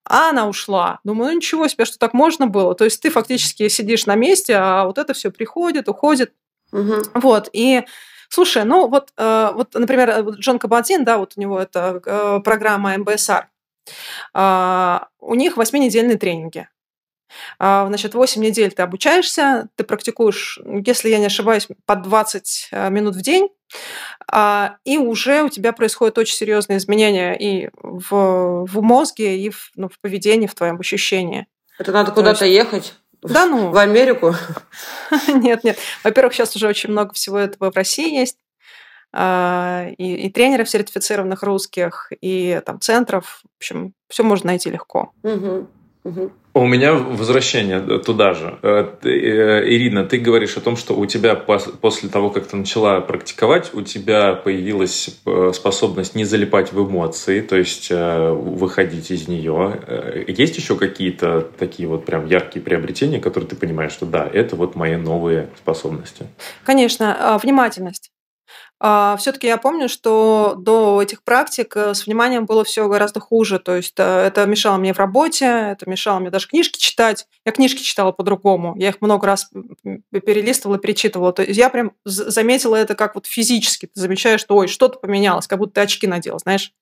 а 0.03 0.31
она 0.31 0.49
ушла. 0.49 0.99
Думаю, 1.05 1.31
ну 1.31 1.37
ничего 1.37 1.69
себе, 1.69 1.85
что 1.85 1.97
так 1.97 2.13
можно 2.13 2.49
было. 2.49 2.75
То 2.75 2.83
есть 2.83 3.01
ты 3.01 3.09
фактически 3.09 3.69
сидишь 3.69 4.07
на 4.07 4.17
месте, 4.17 4.57
а 4.57 4.85
вот 4.85 4.99
это 4.99 5.15
все 5.15 5.31
приходит, 5.31 5.89
уходит. 5.89 6.33
Угу. 6.73 6.95
Вот. 7.15 7.49
И 7.53 7.85
слушай, 8.29 8.65
ну 8.65 8.89
вот, 8.89 9.13
э, 9.17 9.51
вот, 9.55 9.75
например, 9.75 10.29
Джон 10.41 10.59
Кабадин, 10.59 11.05
да, 11.05 11.19
вот 11.19 11.35
у 11.37 11.41
него 11.41 11.61
это 11.61 12.03
э, 12.05 12.41
программа 12.43 12.99
МБСР. 12.99 13.49
Э, 14.35 14.99
у 15.21 15.35
них 15.37 15.57
восьминедельные 15.57 16.19
тренинги. 16.19 16.69
А, 17.59 17.87
значит, 17.89 18.15
8 18.15 18.43
недель 18.43 18.73
ты 18.73 18.83
обучаешься, 18.83 19.69
ты 19.77 19.85
практикуешь, 19.85 20.61
если 20.85 21.09
я 21.09 21.19
не 21.19 21.27
ошибаюсь, 21.27 21.69
по 21.85 21.97
20 21.97 22.69
э, 22.71 22.91
минут 22.91 23.17
в 23.17 23.23
день, 23.23 23.49
а, 24.31 24.77
и 24.85 24.99
уже 24.99 25.43
у 25.43 25.49
тебя 25.49 25.73
происходят 25.73 26.19
очень 26.19 26.37
серьезные 26.37 26.79
изменения 26.79 27.35
и 27.35 27.71
в, 27.83 28.67
в 28.67 28.83
мозге, 28.83 29.39
и 29.39 29.51
в, 29.51 29.71
ну, 29.75 29.89
в 29.89 29.99
поведении, 30.01 30.47
в 30.47 30.55
твоем 30.55 30.79
ощущении. 30.79 31.47
Это 31.79 31.93
надо 31.93 32.13
куда-то 32.13 32.45
есть... 32.45 32.57
ехать? 32.57 32.95
Да, 33.23 33.47
ну. 33.47 33.71
В 33.71 33.79
Америку? 33.79 34.35
Нет, 35.29 35.65
нет. 35.65 35.79
Во-первых, 36.05 36.35
сейчас 36.35 36.55
уже 36.55 36.69
очень 36.69 36.91
много 36.91 37.13
всего 37.15 37.39
этого 37.39 37.73
в 37.73 37.77
России 37.77 38.15
есть. 38.15 38.39
А, 39.13 39.89
и, 39.97 40.27
и 40.27 40.31
тренеров 40.31 40.69
сертифицированных 40.69 41.43
русских, 41.43 42.13
и 42.21 42.61
там 42.65 42.81
центров. 42.81 43.41
В 43.43 43.57
общем, 43.59 43.95
все 44.09 44.23
можно 44.23 44.49
найти 44.49 44.71
легко. 44.71 45.13
Угу. 45.23 45.69
Угу. 46.05 46.33
У 46.57 46.67
меня 46.67 46.95
возвращение 46.95 47.99
туда 47.99 48.33
же. 48.33 48.59
Э, 48.63 48.87
э, 49.03 49.69
Ирина, 49.69 50.07
ты 50.07 50.17
говоришь 50.17 50.57
о 50.57 50.63
том, 50.63 50.79
что 50.79 50.95
у 50.97 51.05
тебя 51.05 51.35
после 51.35 52.09
того, 52.09 52.31
как 52.31 52.47
ты 52.47 52.57
начала 52.57 53.03
практиковать, 53.03 53.75
у 53.75 53.83
тебя 53.83 54.33
появилась 54.33 55.21
э, 55.27 55.53
способность 55.55 56.15
не 56.15 56.25
залипать 56.25 56.73
в 56.73 56.81
эмоции, 56.83 57.43
то 57.43 57.57
есть 57.57 57.91
выходить 57.91 59.11
из 59.11 59.29
нее. 59.29 60.25
Есть 60.29 60.57
еще 60.57 60.77
какие-то 60.77 61.43
такие 61.59 61.91
вот 61.91 62.07
прям 62.07 62.25
яркие 62.25 62.65
приобретения, 62.65 63.21
которые 63.21 63.51
ты 63.51 63.57
понимаешь, 63.57 63.93
что 63.93 64.07
да, 64.07 64.27
это 64.27 64.57
вот 64.57 64.77
мои 64.77 64.97
новые 64.97 65.51
способности? 65.59 66.27
Конечно, 66.65 67.35
а, 67.35 67.37
внимательность. 67.37 68.13
А, 68.79 69.17
Все-таки 69.17 69.47
я 69.47 69.57
помню, 69.57 69.89
что 69.89 70.55
до 70.59 71.01
этих 71.01 71.23
практик 71.23 71.75
э, 71.77 71.95
с 71.95 72.07
вниманием 72.07 72.45
было 72.45 72.63
все 72.63 72.87
гораздо 72.89 73.21
хуже. 73.21 73.59
То 73.59 73.75
есть 73.75 73.95
э, 73.97 74.03
это 74.03 74.45
мешало 74.45 74.77
мне 74.77 74.93
в 74.93 74.99
работе, 74.99 75.47
это 75.47 75.89
мешало 75.89 76.19
мне 76.19 76.31
даже 76.31 76.47
книжки 76.47 76.79
читать. 76.79 77.27
Я 77.47 77.53
книжки 77.53 77.83
читала 77.83 78.13
по-другому. 78.13 78.75
Я 78.77 78.91
их 78.91 79.01
много 79.01 79.27
раз 79.27 79.51
перелистывала, 80.11 80.79
перечитывала. 80.79 81.33
То 81.33 81.43
есть 81.43 81.57
я 81.57 81.71
прям 81.71 81.93
заметила 82.05 82.77
это 82.77 82.95
как 82.95 83.15
вот 83.15 83.27
физически. 83.27 83.87
Ты 83.87 83.99
замечаешь, 83.99 84.41
что 84.41 84.57
ой, 84.57 84.69
что-то 84.69 84.99
поменялось, 84.99 85.47
как 85.47 85.59
будто 85.59 85.77
ты 85.77 85.81
очки 85.81 86.07
надел, 86.07 86.39
знаешь. 86.39 86.73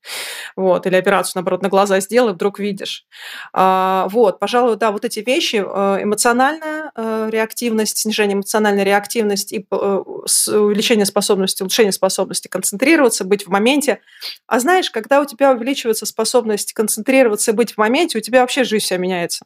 Вот. 0.57 0.87
Или 0.87 0.97
операцию, 0.97 1.35
наоборот, 1.37 1.63
на 1.63 1.69
глаза 1.69 2.01
сделал, 2.01 2.31
и 2.31 2.33
вдруг 2.33 2.59
видишь. 2.59 3.07
А, 3.53 4.09
вот, 4.11 4.41
пожалуй, 4.41 4.77
да, 4.77 4.91
вот 4.91 5.05
эти 5.05 5.21
вещи, 5.21 5.65
э, 5.65 6.03
эмоциональная 6.03 6.91
реактивность, 6.97 7.99
снижение 7.99 8.35
эмоциональной 8.35 8.85
реактивности 8.85 9.55
и 9.55 9.67
увеличение 9.71 11.07
способности, 11.07 11.63
улучшение 11.63 11.84
улучшение 11.85 11.93
способности 11.93 12.49
концентрироваться, 12.49 13.25
быть 13.25 13.47
в 13.47 13.51
моменте. 13.51 14.01
А 14.47 14.61
знаешь, 14.61 14.91
когда 14.91 15.21
у 15.21 15.25
тебя 15.25 15.53
увеличивается 15.53 16.07
способность 16.07 16.73
концентрироваться 16.73 17.51
и 17.51 17.55
быть 17.55 17.75
в 17.75 17.79
моменте, 17.79 18.19
у 18.19 18.21
тебя 18.21 18.41
вообще 18.41 18.65
жизнь 18.65 18.85
вся 18.85 18.97
меняется. 18.97 19.45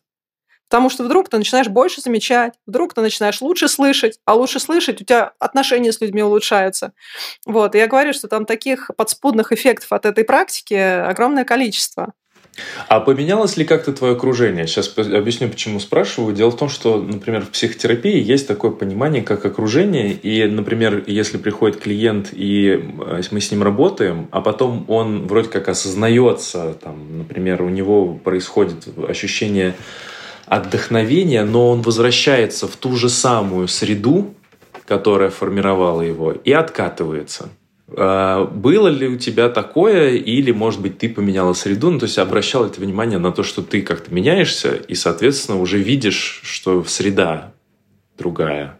Потому 0.68 0.90
что 0.90 1.04
вдруг 1.04 1.30
ты 1.30 1.38
начинаешь 1.38 1.68
больше 1.68 2.02
замечать, 2.02 2.54
вдруг 2.66 2.92
ты 2.92 3.00
начинаешь 3.00 3.40
лучше 3.40 3.68
слышать, 3.68 4.20
а 4.26 4.34
лучше 4.34 4.60
слышать 4.60 5.00
у 5.00 5.04
тебя 5.04 5.32
отношения 5.38 5.92
с 5.92 6.00
людьми 6.00 6.22
улучшаются. 6.22 6.92
Вот. 7.46 7.74
И 7.74 7.78
я 7.78 7.86
говорю, 7.86 8.12
что 8.12 8.28
там 8.28 8.44
таких 8.44 8.90
подспудных 8.96 9.50
эффектов 9.52 9.92
от 9.92 10.04
этой 10.04 10.24
практики 10.24 10.74
огромное 10.74 11.44
количество. 11.44 12.12
А 12.88 13.00
поменялось 13.00 13.56
ли 13.56 13.64
как-то 13.64 13.92
твое 13.92 14.14
окружение? 14.14 14.66
Сейчас 14.66 14.92
объясню, 14.96 15.48
почему 15.48 15.80
спрашиваю. 15.80 16.34
Дело 16.34 16.50
в 16.50 16.56
том, 16.56 16.68
что, 16.68 17.00
например, 17.00 17.42
в 17.42 17.50
психотерапии 17.50 18.22
есть 18.22 18.46
такое 18.46 18.70
понимание, 18.70 19.22
как 19.22 19.44
окружение. 19.44 20.12
И, 20.12 20.44
например, 20.46 21.04
если 21.06 21.38
приходит 21.38 21.80
клиент, 21.80 22.28
и 22.32 22.82
э, 23.00 23.22
мы 23.30 23.40
с 23.40 23.50
ним 23.50 23.62
работаем, 23.62 24.28
а 24.30 24.40
потом 24.40 24.84
он 24.88 25.26
вроде 25.26 25.48
как 25.48 25.68
осознается, 25.68 26.74
там, 26.82 27.18
например, 27.18 27.62
у 27.62 27.68
него 27.68 28.14
происходит 28.14 28.88
ощущение 29.08 29.74
отдохновения, 30.46 31.44
но 31.44 31.70
он 31.70 31.82
возвращается 31.82 32.66
в 32.66 32.76
ту 32.76 32.96
же 32.96 33.08
самую 33.08 33.68
среду, 33.68 34.34
которая 34.86 35.30
формировала 35.30 36.00
его, 36.00 36.32
и 36.32 36.52
откатывается. 36.52 37.50
А, 37.96 38.44
было 38.44 38.88
ли 38.88 39.08
у 39.08 39.16
тебя 39.16 39.48
такое, 39.48 40.10
или, 40.10 40.50
может 40.50 40.80
быть, 40.80 40.98
ты 40.98 41.08
поменяла 41.08 41.54
среду, 41.54 41.90
ну, 41.90 41.98
то 41.98 42.04
есть 42.04 42.18
обращал 42.18 42.68
ты 42.68 42.80
внимание 42.80 43.18
на 43.18 43.32
то, 43.32 43.42
что 43.42 43.62
ты 43.62 43.82
как-то 43.82 44.12
меняешься, 44.12 44.74
и, 44.74 44.94
соответственно, 44.94 45.58
уже 45.58 45.78
видишь, 45.78 46.40
что 46.44 46.84
среда 46.84 47.52
другая? 48.18 48.78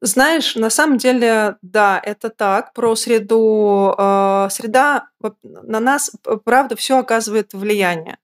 Знаешь, 0.00 0.54
на 0.54 0.70
самом 0.70 0.98
деле, 0.98 1.56
да, 1.60 2.00
это 2.02 2.30
так. 2.30 2.72
Про 2.72 2.94
среду. 2.94 3.94
Э, 3.98 4.48
среда 4.50 5.08
на 5.42 5.80
нас, 5.80 6.12
правда, 6.44 6.76
все 6.76 6.98
оказывает 6.98 7.52
влияние. 7.52 8.18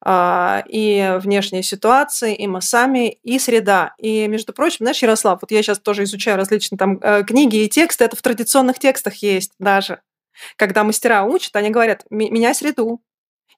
А, 0.00 0.62
и 0.68 1.18
внешние 1.20 1.62
ситуации, 1.62 2.34
и 2.34 2.46
мы 2.46 2.62
сами, 2.62 3.18
и 3.22 3.38
среда. 3.38 3.94
И, 3.98 4.28
между 4.28 4.52
прочим, 4.52 4.78
знаешь, 4.80 5.02
Ярослав, 5.02 5.40
вот 5.40 5.50
я 5.50 5.62
сейчас 5.62 5.80
тоже 5.80 6.04
изучаю 6.04 6.36
различные 6.36 6.78
там 6.78 6.98
э, 7.02 7.24
книги 7.24 7.64
и 7.64 7.68
тексты, 7.68 8.04
это 8.04 8.16
в 8.16 8.22
традиционных 8.22 8.78
текстах 8.78 9.16
есть 9.16 9.52
даже. 9.58 10.00
Когда 10.56 10.84
мастера 10.84 11.24
учат, 11.24 11.56
они 11.56 11.70
говорят, 11.70 12.04
меняй 12.10 12.54
среду, 12.54 13.00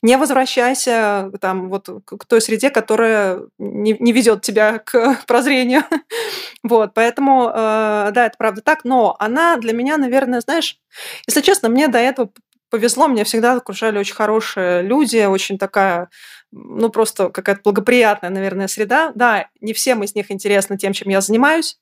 не 0.03 0.17
возвращайся 0.17 1.31
там 1.41 1.69
вот 1.69 1.89
к 2.07 2.25
той 2.25 2.41
среде, 2.41 2.71
которая 2.71 3.43
не, 3.59 3.95
не 4.01 4.13
ведет 4.13 4.41
тебя 4.41 4.79
к 4.79 5.21
прозрению. 5.27 5.83
вот, 6.63 6.95
поэтому, 6.95 7.51
э, 7.51 8.11
да, 8.13 8.27
это 8.27 8.37
правда 8.39 8.63
так, 8.63 8.85
но 8.85 9.15
она 9.19 9.59
для 9.59 9.75
меня, 9.75 9.99
наверное, 9.99 10.41
знаешь, 10.41 10.79
если 11.27 11.43
честно, 11.43 11.69
мне 11.69 11.89
до 11.89 11.99
этого 11.99 12.31
повезло, 12.71 13.09
меня 13.09 13.25
всегда 13.25 13.55
окружали 13.55 13.99
очень 13.99 14.15
хорошие 14.15 14.83
люди, 14.83 15.25
очень 15.25 15.59
такая, 15.59 16.09
ну, 16.53 16.89
просто 16.91 17.31
какая-то 17.31 17.61
благоприятная, 17.65 18.31
наверное, 18.31 18.69
среда. 18.69 19.13
Да, 19.15 19.49
не 19.61 19.73
всем 19.73 20.03
из 20.03 20.15
них 20.15 20.31
интересно 20.31 20.79
тем, 20.79 20.93
чем 20.93 21.11
я 21.11 21.21
занимаюсь. 21.21 21.79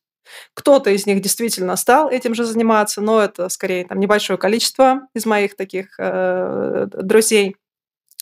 Кто-то 0.55 0.91
из 0.91 1.07
них 1.07 1.21
действительно 1.23 1.77
стал 1.77 2.11
этим 2.11 2.35
же 2.35 2.45
заниматься, 2.45 3.01
но 3.01 3.21
это 3.21 3.49
скорее 3.49 3.87
там 3.87 3.99
небольшое 3.99 4.39
количество 4.39 5.09
из 5.15 5.25
моих 5.25 5.57
таких 5.57 5.95
э, 5.99 6.87
друзей. 6.93 7.57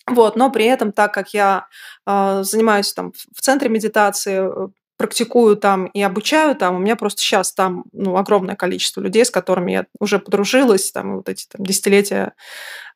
Вот, 0.07 0.37
но 0.37 0.51
при 0.51 0.67
этом, 0.67 0.93
так 0.93 1.13
как 1.13 1.35
я 1.35 1.67
э, 2.07 2.43
занимаюсь 2.43 2.93
там 2.93 3.13
в 3.35 3.41
центре 3.41 3.69
медитации, 3.69 4.49
практикую 4.97 5.57
там 5.57 5.87
и 5.87 6.03
обучаю 6.03 6.57
там, 6.57 6.77
у 6.77 6.79
меня 6.79 6.97
просто 6.97 7.21
сейчас 7.21 7.53
там 7.53 7.85
ну, 7.93 8.17
огромное 8.17 8.57
количество 8.57 9.01
людей, 9.01 9.25
с 9.25 9.31
которыми 9.31 9.73
я 9.73 9.87
уже 10.01 10.19
подружилась, 10.19 10.91
там 10.91 11.17
вот 11.17 11.29
эти 11.29 11.47
там, 11.47 11.65
десятилетия 11.65 12.33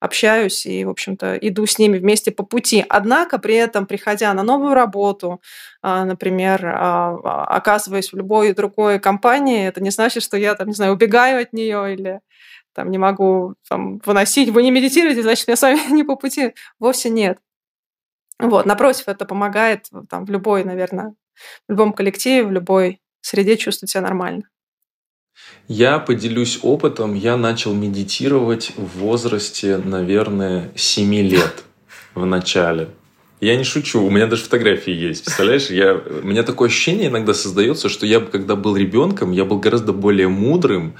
общаюсь 0.00 0.64
и, 0.64 0.84
в 0.84 0.90
общем-то, 0.90 1.36
иду 1.36 1.66
с 1.66 1.78
ними 1.78 1.98
вместе 1.98 2.30
по 2.30 2.42
пути. 2.42 2.84
Однако 2.88 3.38
при 3.38 3.54
этом, 3.54 3.86
приходя 3.86 4.32
на 4.32 4.42
новую 4.42 4.72
работу, 4.72 5.42
а, 5.82 6.04
например, 6.04 6.64
а, 6.66 7.16
а, 7.22 7.44
оказываясь 7.56 8.12
в 8.12 8.16
любой 8.16 8.54
другой 8.54 8.98
компании, 8.98 9.66
это 9.66 9.82
не 9.82 9.90
значит, 9.90 10.22
что 10.22 10.38
я 10.38 10.54
там, 10.54 10.68
не 10.68 10.74
знаю, 10.74 10.94
убегаю 10.94 11.42
от 11.42 11.52
нее 11.52 11.92
или 11.92 12.20
там 12.72 12.90
не 12.90 12.98
могу 12.98 13.54
там, 13.68 13.98
выносить, 14.06 14.48
вы 14.48 14.62
не 14.62 14.70
медитируете, 14.70 15.22
значит, 15.22 15.48
я 15.48 15.56
с 15.56 15.62
вами 15.62 15.80
не 15.92 16.04
по 16.04 16.16
пути. 16.16 16.54
Вовсе 16.78 17.10
нет. 17.10 17.38
Вот, 18.38 18.64
напротив, 18.64 19.04
это 19.08 19.26
помогает 19.26 19.90
там, 20.08 20.24
в 20.24 20.30
любой, 20.30 20.64
наверное, 20.64 21.14
в 21.68 21.72
любом 21.72 21.92
коллективе, 21.92 22.46
в 22.46 22.52
любой 22.52 23.00
среде 23.20 23.56
чувствовать 23.56 23.90
себя 23.90 24.02
нормально. 24.02 24.44
Я 25.68 25.98
поделюсь 25.98 26.58
опытом. 26.62 27.14
Я 27.14 27.36
начал 27.36 27.72
медитировать 27.74 28.72
в 28.76 28.98
возрасте, 28.98 29.78
наверное, 29.78 30.70
7 30.74 31.14
лет 31.14 31.64
в 32.14 32.26
начале. 32.26 32.88
Я 33.40 33.56
не 33.56 33.64
шучу, 33.64 34.04
у 34.04 34.10
меня 34.10 34.26
даже 34.26 34.42
фотографии 34.42 34.92
есть, 34.92 35.24
представляешь? 35.24 35.70
Я, 35.70 35.94
у 35.94 36.26
меня 36.26 36.42
такое 36.42 36.68
ощущение 36.68 37.08
иногда 37.08 37.32
создается, 37.32 37.88
что 37.88 38.04
я, 38.04 38.20
когда 38.20 38.54
был 38.54 38.76
ребенком, 38.76 39.32
я 39.32 39.46
был 39.46 39.58
гораздо 39.58 39.94
более 39.94 40.28
мудрым, 40.28 40.92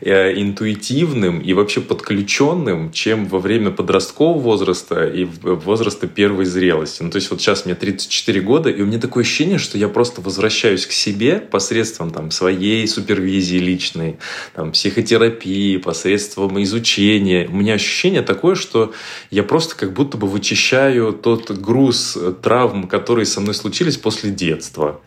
э, 0.00 0.40
интуитивным 0.40 1.40
и 1.40 1.52
вообще 1.52 1.80
подключенным, 1.80 2.92
чем 2.92 3.26
во 3.26 3.40
время 3.40 3.72
подросткового 3.72 4.38
возраста 4.38 5.04
и 5.04 5.24
возраста 5.24 6.06
первой 6.06 6.44
зрелости. 6.44 7.02
Ну, 7.02 7.10
то 7.10 7.16
есть 7.16 7.28
вот 7.28 7.40
сейчас 7.40 7.66
мне 7.66 7.74
34 7.74 8.40
года, 8.40 8.70
и 8.70 8.80
у 8.82 8.86
меня 8.86 9.00
такое 9.00 9.24
ощущение, 9.24 9.58
что 9.58 9.76
я 9.76 9.88
просто 9.88 10.20
возвращаюсь 10.20 10.86
к 10.86 10.92
себе 10.92 11.40
посредством 11.40 12.12
там, 12.12 12.30
своей 12.30 12.86
супервизии 12.86 13.58
личной, 13.58 14.18
там, 14.54 14.70
психотерапии, 14.70 15.76
посредством 15.78 16.62
изучения. 16.62 17.48
У 17.48 17.56
меня 17.56 17.74
ощущение 17.74 18.22
такое, 18.22 18.54
что 18.54 18.92
я 19.32 19.42
просто 19.42 19.74
как 19.74 19.92
будто 19.92 20.16
бы 20.16 20.28
вычищаю 20.28 21.12
тот 21.12 21.50
груз 21.50 21.79
груз 21.80 22.18
травм, 22.42 22.86
которые 22.88 23.26
со 23.26 23.40
мной 23.40 23.54
случились 23.54 23.96
после 23.96 24.30
детства. 24.30 25.00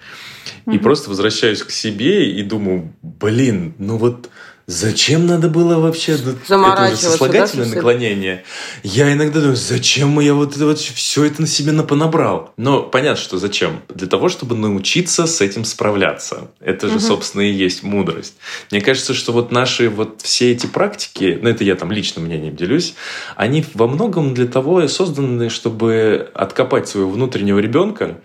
И 0.71 0.77
просто 0.77 1.09
возвращаюсь 1.09 1.61
к 1.61 1.71
себе 1.71 2.31
и 2.31 2.43
думаю, 2.43 2.93
блин, 3.01 3.73
ну 3.77 3.97
вот 3.97 4.29
Зачем 4.65 5.25
надо 5.25 5.49
было 5.49 5.77
вообще 5.77 6.13
это 6.13 6.29
уже 6.31 6.95
сослагательное 6.95 7.67
да, 7.67 7.75
наклонение? 7.75 8.43
Я 8.81 9.11
иногда 9.11 9.41
думаю, 9.41 9.57
зачем 9.57 10.17
я 10.21 10.33
вот 10.33 10.55
это 10.55 10.65
вот 10.65 10.79
все 10.79 11.25
это 11.25 11.41
на 11.41 11.47
себе 11.47 11.73
понабрал? 11.83 12.53
Но 12.55 12.81
понятно, 12.81 13.21
что 13.21 13.37
зачем? 13.37 13.81
Для 13.93 14.07
того, 14.07 14.29
чтобы 14.29 14.55
научиться 14.55 15.27
с 15.27 15.41
этим 15.41 15.65
справляться. 15.65 16.49
Это 16.61 16.87
же, 16.87 16.95
угу. 16.95 17.03
собственно, 17.03 17.41
и 17.41 17.51
есть 17.51 17.83
мудрость. 17.83 18.35
Мне 18.71 18.79
кажется, 18.79 19.13
что 19.13 19.33
вот 19.33 19.51
наши 19.51 19.89
вот 19.89 20.21
все 20.21 20.53
эти 20.53 20.65
практики, 20.65 21.37
ну 21.41 21.49
это 21.49 21.65
я 21.65 21.75
там 21.75 21.91
личным 21.91 22.25
мнением 22.25 22.55
делюсь, 22.55 22.95
они 23.35 23.65
во 23.73 23.87
многом 23.87 24.33
для 24.33 24.47
того 24.47 24.81
и 24.81 24.87
созданы, 24.87 25.49
чтобы 25.49 26.31
откопать 26.33 26.87
своего 26.87 27.09
внутреннего 27.09 27.59
ребенка, 27.59 28.21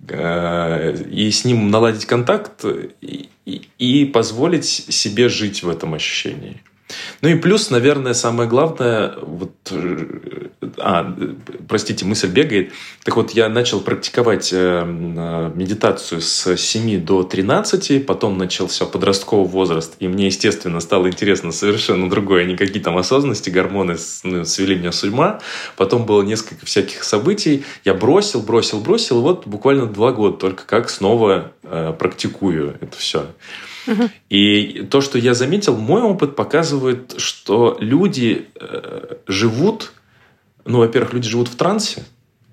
и 0.00 1.30
с 1.30 1.44
ним 1.44 1.70
наладить 1.70 2.06
контакт 2.06 2.64
и, 3.00 3.28
и 3.78 4.04
позволить 4.06 4.64
себе 4.64 5.28
жить 5.28 5.62
в 5.62 5.68
этом 5.68 5.94
ощущении. 5.94 6.62
Ну 7.20 7.28
и 7.28 7.34
плюс, 7.34 7.70
наверное, 7.70 8.14
самое 8.14 8.48
главное, 8.48 9.14
вот, 9.20 9.52
э, 9.70 10.48
а, 10.78 11.14
простите, 11.68 12.04
мысль 12.04 12.28
бегает. 12.28 12.72
Так 13.04 13.16
вот, 13.16 13.32
я 13.32 13.48
начал 13.48 13.80
практиковать 13.80 14.50
э, 14.52 14.84
медитацию 15.54 16.20
с 16.20 16.56
7 16.56 17.04
до 17.04 17.22
13, 17.22 18.06
потом 18.06 18.38
начался 18.38 18.86
подростковый 18.86 19.48
возраст, 19.48 19.96
и 19.98 20.08
мне, 20.08 20.26
естественно, 20.26 20.80
стало 20.80 21.08
интересно 21.08 21.52
совершенно 21.52 22.08
другое, 22.08 22.44
никакие 22.44 22.82
там 22.82 22.96
осознанности, 22.96 23.50
гормоны 23.50 23.96
ну, 24.22 24.44
свели 24.44 24.76
меня 24.76 24.92
с 24.92 25.02
ума. 25.04 25.40
Потом 25.76 26.06
было 26.06 26.22
несколько 26.22 26.64
всяких 26.66 27.04
событий, 27.04 27.64
я 27.84 27.94
бросил, 27.94 28.40
бросил, 28.40 28.80
бросил, 28.80 29.20
вот 29.20 29.46
буквально 29.46 29.86
два 29.86 30.12
года 30.12 30.36
только 30.36 30.64
как 30.64 30.90
снова 30.90 31.52
э, 31.62 31.94
практикую 31.98 32.76
это 32.80 32.96
все. 32.96 33.26
И 34.28 34.86
то, 34.90 35.00
что 35.00 35.18
я 35.18 35.34
заметил, 35.34 35.76
мой 35.76 36.02
опыт 36.02 36.36
показывает, 36.36 37.14
что 37.18 37.76
люди 37.80 38.48
э, 38.54 39.16
живут, 39.26 39.92
ну, 40.64 40.78
во-первых, 40.78 41.14
люди 41.14 41.28
живут 41.28 41.48
в 41.48 41.56
трансе 41.56 42.04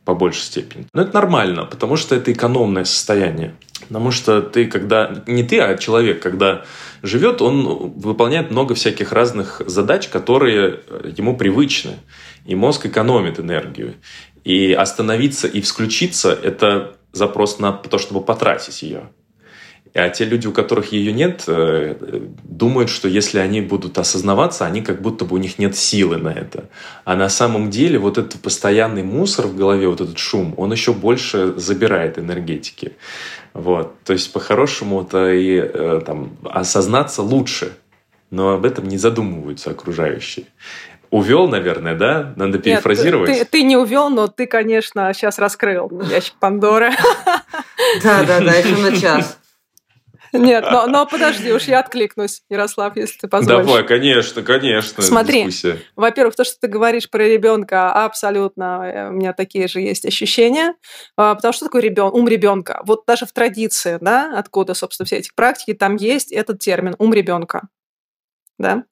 по 0.05 0.13
большей 0.13 0.41
степени. 0.41 0.85
Но 0.93 1.01
это 1.01 1.13
нормально, 1.15 1.65
потому 1.65 1.97
что 1.97 2.15
это 2.15 2.31
экономное 2.31 2.85
состояние. 2.85 3.55
Потому 3.87 4.11
что 4.11 4.41
ты, 4.41 4.65
когда... 4.67 5.23
Не 5.27 5.43
ты, 5.43 5.59
а 5.59 5.77
человек, 5.77 6.21
когда 6.21 6.65
живет, 7.01 7.41
он 7.41 7.91
выполняет 7.97 8.51
много 8.51 8.75
всяких 8.75 9.11
разных 9.11 9.61
задач, 9.65 10.07
которые 10.07 10.79
э, 10.87 11.11
ему 11.17 11.35
привычны. 11.35 11.93
И 12.45 12.55
мозг 12.55 12.85
экономит 12.85 13.39
энергию. 13.39 13.95
И 14.43 14.73
остановиться 14.73 15.47
и 15.47 15.61
включиться– 15.61 16.31
это 16.43 16.95
запрос 17.11 17.59
на 17.59 17.71
то, 17.71 17.97
чтобы 17.97 18.21
потратить 18.21 18.83
ее. 18.83 19.09
А 19.95 20.09
те 20.09 20.25
люди, 20.25 20.45
у 20.45 20.51
которых 20.51 20.91
ее 20.91 21.13
нет, 21.13 21.45
э, 21.47 21.95
думают, 22.43 22.89
что 22.89 23.07
если 23.07 23.39
они 23.39 23.61
будут 23.61 23.97
осознаваться, 23.97 24.65
они 24.65 24.81
как 24.81 25.01
будто 25.01 25.23
бы 25.23 25.35
у 25.35 25.37
них 25.37 25.57
нет 25.57 25.77
силы 25.77 26.17
на 26.17 26.33
это. 26.33 26.65
А 27.05 27.15
на 27.15 27.29
самом 27.29 27.69
деле 27.69 27.97
вот 27.97 28.17
этот 28.17 28.41
постоянный 28.41 29.03
мусор 29.03 29.47
в 29.47 29.55
голове, 29.55 29.87
вот 29.87 30.01
этот 30.01 30.17
шум, 30.17 30.53
он 30.57 30.73
еще 30.73 30.91
больше 30.91 31.53
забирает 31.55 32.19
энергетики. 32.19 32.91
Вот. 33.53 33.97
То 34.03 34.11
есть 34.11 34.33
по-хорошему-то 34.33 35.31
и 35.31 35.55
э, 35.55 36.01
там, 36.05 36.37
осознаться 36.43 37.21
лучше, 37.21 37.77
но 38.31 38.55
об 38.55 38.65
этом 38.65 38.89
не 38.89 38.97
задумываются 38.97 39.71
окружающие. 39.71 40.47
Увел, 41.09 41.47
наверное, 41.47 41.95
да? 41.95 42.33
Надо 42.35 42.59
перефразировать. 42.59 43.29
Нет, 43.29 43.49
ты, 43.49 43.59
ты 43.59 43.63
не 43.63 43.77
увел, 43.77 44.09
но 44.09 44.27
ты, 44.27 44.45
конечно, 44.45 45.13
сейчас 45.13 45.39
раскрыл 45.39 45.89
ящик 46.01 46.33
Пандоры. 46.37 46.91
Да, 48.03 48.23
да, 48.23 48.41
да, 48.41 48.53
еще 48.55 48.75
на 48.75 48.93
час. 48.93 49.37
Нет, 50.39 50.65
но, 50.71 50.87
но 50.87 51.05
подожди, 51.05 51.51
уж 51.51 51.63
я 51.63 51.79
откликнусь, 51.79 52.41
Ярослав, 52.49 52.95
если 52.95 53.19
ты 53.19 53.27
позволишь. 53.27 53.65
Давай, 53.65 53.83
конечно, 53.83 54.43
конечно. 54.43 55.01
Смотри, 55.01 55.49
во-первых, 55.95 56.35
то, 56.35 56.43
что 56.43 56.55
ты 56.59 56.67
говоришь 56.67 57.09
про 57.09 57.23
ребенка, 57.27 57.91
абсолютно 57.91 58.81
э, 58.83 59.09
у 59.09 59.13
меня 59.13 59.33
такие 59.33 59.67
же 59.67 59.81
есть 59.81 60.05
ощущения. 60.05 60.75
А, 61.17 61.35
потому 61.35 61.53
что 61.53 61.65
такое 61.65 61.81
ребен... 61.81 62.09
ум 62.13 62.27
ребенка? 62.27 62.81
Вот 62.85 63.03
даже 63.07 63.25
в 63.25 63.31
традиции, 63.31 63.97
да, 64.01 64.37
откуда, 64.37 64.73
собственно, 64.73 65.05
все 65.05 65.17
эти 65.17 65.31
практики, 65.35 65.73
там 65.73 65.95
есть 65.95 66.31
этот 66.31 66.59
термин 66.59 66.95
ум 66.99 67.13
ребенка. 67.13 67.67
Да? 68.57 68.83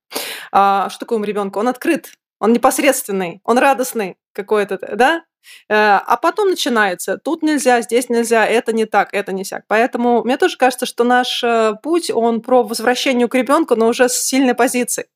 А, 0.51 0.89
что 0.89 0.99
такое 0.99 1.19
ум 1.19 1.25
ребенка? 1.25 1.57
Он 1.57 1.67
открыт, 1.67 2.13
он 2.39 2.53
непосредственный, 2.53 3.39
он 3.43 3.57
радостный 3.57 4.17
какой-то, 4.33 4.77
да? 4.95 5.23
Э, 5.69 5.99
а 6.05 6.17
потом 6.17 6.49
начинается, 6.49 7.17
тут 7.17 7.43
нельзя, 7.43 7.81
здесь 7.81 8.09
нельзя, 8.09 8.45
это 8.45 8.73
не 8.73 8.85
так, 8.85 9.13
это 9.13 9.31
не 9.31 9.43
сяк. 9.43 9.63
Поэтому 9.67 10.23
мне 10.23 10.37
тоже 10.37 10.57
кажется, 10.57 10.85
что 10.85 11.03
наш 11.03 11.43
э, 11.43 11.73
путь, 11.81 12.11
он 12.11 12.41
про 12.41 12.63
возвращение 12.63 13.27
к 13.27 13.35
ребенку, 13.35 13.75
но 13.75 13.87
уже 13.87 14.09
с 14.09 14.13
сильной 14.13 14.55
позиции 14.55 15.07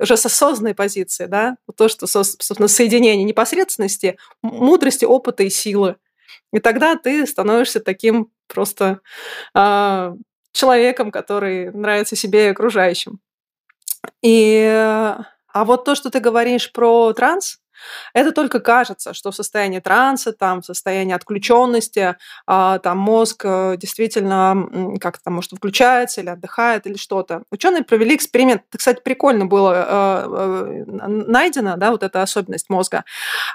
уже 0.00 0.16
с 0.16 0.26
осознанной 0.26 0.74
позиции, 0.74 1.26
да, 1.26 1.56
то, 1.76 1.88
что, 1.88 2.06
собственно, 2.06 2.68
соединение 2.68 3.24
непосредственности, 3.24 4.16
мудрости, 4.42 5.04
опыта 5.04 5.42
и 5.42 5.50
силы. 5.50 5.96
И 6.52 6.60
тогда 6.60 6.96
ты 6.96 7.26
становишься 7.26 7.80
таким 7.80 8.30
просто 8.46 9.00
э, 9.54 10.14
человеком, 10.52 11.10
который 11.10 11.70
нравится 11.72 12.16
себе 12.16 12.46
и 12.46 12.50
окружающим. 12.50 13.20
И, 14.22 14.64
а 14.66 15.64
вот 15.64 15.84
то, 15.84 15.94
что 15.94 16.10
ты 16.10 16.20
говоришь 16.20 16.72
про 16.72 17.12
транс, 17.12 17.60
это 18.12 18.32
только 18.32 18.60
кажется, 18.60 19.14
что 19.14 19.30
в 19.30 19.34
состоянии 19.34 19.80
транса, 19.80 20.32
там, 20.32 20.62
в 20.62 20.66
состоянии 20.66 21.14
отключенности, 21.14 22.16
а, 22.46 22.78
там 22.78 22.98
мозг 22.98 23.42
э, 23.44 23.76
действительно 23.76 24.98
как-то, 25.00 25.30
может, 25.30 25.52
включается 25.52 26.20
или 26.20 26.28
отдыхает 26.28 26.86
или 26.86 26.96
что-то. 26.96 27.42
Ученые 27.50 27.84
провели 27.84 28.16
эксперимент. 28.16 28.62
Это, 28.68 28.78
кстати, 28.78 29.00
прикольно 29.02 29.46
было 29.46 29.74
э, 29.74 30.84
э, 30.84 30.84
найдено, 30.86 31.76
да, 31.76 31.90
вот 31.90 32.02
эта 32.02 32.22
особенность 32.22 32.70
мозга. 32.70 33.04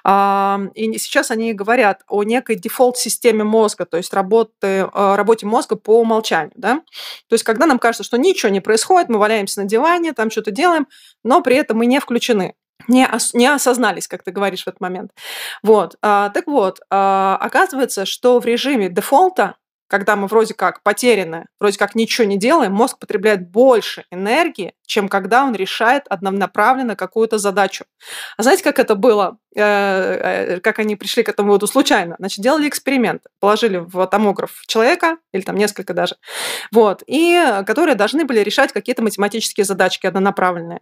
А, 0.04 0.60
и 0.76 0.98
сейчас 0.98 1.32
они 1.32 1.54
говорят 1.54 2.04
о 2.08 2.24
некой 2.24 2.56
дефолт-системе 2.56 3.44
мозга, 3.44 3.86
то 3.86 3.98
есть 3.98 4.14
работы, 4.14 4.88
работе 4.94 5.46
мозга 5.46 5.76
по 5.76 6.02
умолчанию, 6.02 6.54
да. 6.56 6.82
То 7.28 7.34
есть 7.34 7.44
когда 7.44 7.66
нам 7.66 7.80
кажется, 7.80 8.04
что 8.04 8.18
ничего 8.18 8.52
не 8.52 8.62
происходит, 8.62 9.10
мы 9.10 9.20
валяемся 9.20 9.62
на 9.62 9.68
диване, 9.68 10.14
там 10.14 10.32
что-то 10.32 10.52
делаем, 10.52 10.88
но 11.24 11.42
при 11.42 11.56
этом 11.56 11.78
мы 11.78 11.86
не 11.86 12.00
включены 12.00 12.56
не, 12.88 13.08
ос, 13.08 13.34
не 13.34 13.48
осознались, 13.48 14.08
как 14.08 14.24
ты 14.24 14.32
говоришь 14.32 14.64
в 14.64 14.68
этот 14.68 14.82
момент. 14.82 15.12
Вот. 15.62 15.96
А, 16.02 16.30
так 16.30 16.48
вот, 16.48 16.80
а, 16.90 17.38
оказывается, 17.40 18.06
что 18.06 18.40
в 18.40 18.46
режиме 18.46 18.90
дефолта 18.90 19.56
когда 19.94 20.16
мы 20.16 20.26
вроде 20.26 20.56
как 20.56 20.82
потеряны, 20.82 21.46
вроде 21.60 21.78
как 21.78 21.94
ничего 21.94 22.26
не 22.26 22.40
делаем, 22.40 22.74
мозг 22.74 22.98
потребляет 22.98 23.52
больше 23.52 24.06
энергии, 24.10 24.74
чем 24.88 25.08
когда 25.08 25.44
он 25.44 25.54
решает 25.54 26.08
однонаправленно 26.10 26.96
какую-то 26.96 27.38
задачу. 27.38 27.86
А 28.36 28.42
знаете, 28.42 28.64
как 28.64 28.80
это 28.80 28.96
было? 28.96 29.38
Э, 29.56 30.56
э, 30.56 30.60
как 30.62 30.80
они 30.80 30.96
пришли 30.96 31.24
к 31.24 31.30
этому 31.30 31.50
выводу 31.50 31.68
случайно? 31.68 32.16
Значит, 32.18 32.44
делали 32.44 32.68
эксперимент. 32.68 33.24
Положили 33.40 33.78
в 33.78 34.08
томограф 34.08 34.64
человека, 34.68 35.18
или 35.32 35.42
там 35.42 35.56
несколько 35.56 35.94
даже, 35.94 36.16
вот, 36.72 37.04
и 37.06 37.40
которые 37.66 37.96
должны 37.96 38.26
были 38.26 38.40
решать 38.40 38.72
какие-то 38.72 39.04
математические 39.04 39.66
задачки 39.66 40.08
однонаправленные. 40.08 40.80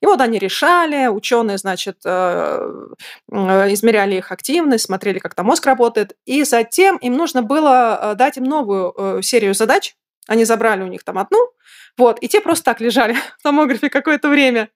И 0.00 0.06
вот 0.06 0.20
они 0.20 0.38
решали, 0.38 1.08
ученые, 1.08 1.58
значит, 1.58 1.98
э, 2.04 2.86
измеряли 3.28 4.16
их 4.16 4.30
активность, 4.30 4.84
смотрели, 4.84 5.18
как 5.18 5.34
там 5.34 5.46
мозг 5.46 5.66
работает, 5.66 6.16
и 6.26 6.44
затем 6.44 6.96
им 6.98 7.14
нужно 7.14 7.42
было 7.42 8.14
дать 8.16 8.36
им 8.36 8.44
новую 8.44 9.22
серию 9.22 9.54
задач. 9.54 9.96
Они 10.28 10.44
забрали 10.44 10.82
у 10.82 10.88
них 10.88 11.04
там 11.04 11.18
одну, 11.18 11.50
вот, 11.96 12.18
и 12.20 12.28
те 12.28 12.40
просто 12.40 12.64
так 12.64 12.80
лежали 12.80 13.14
в 13.38 13.42
томографе 13.42 13.90
какое-то 13.90 14.28
время. 14.28 14.68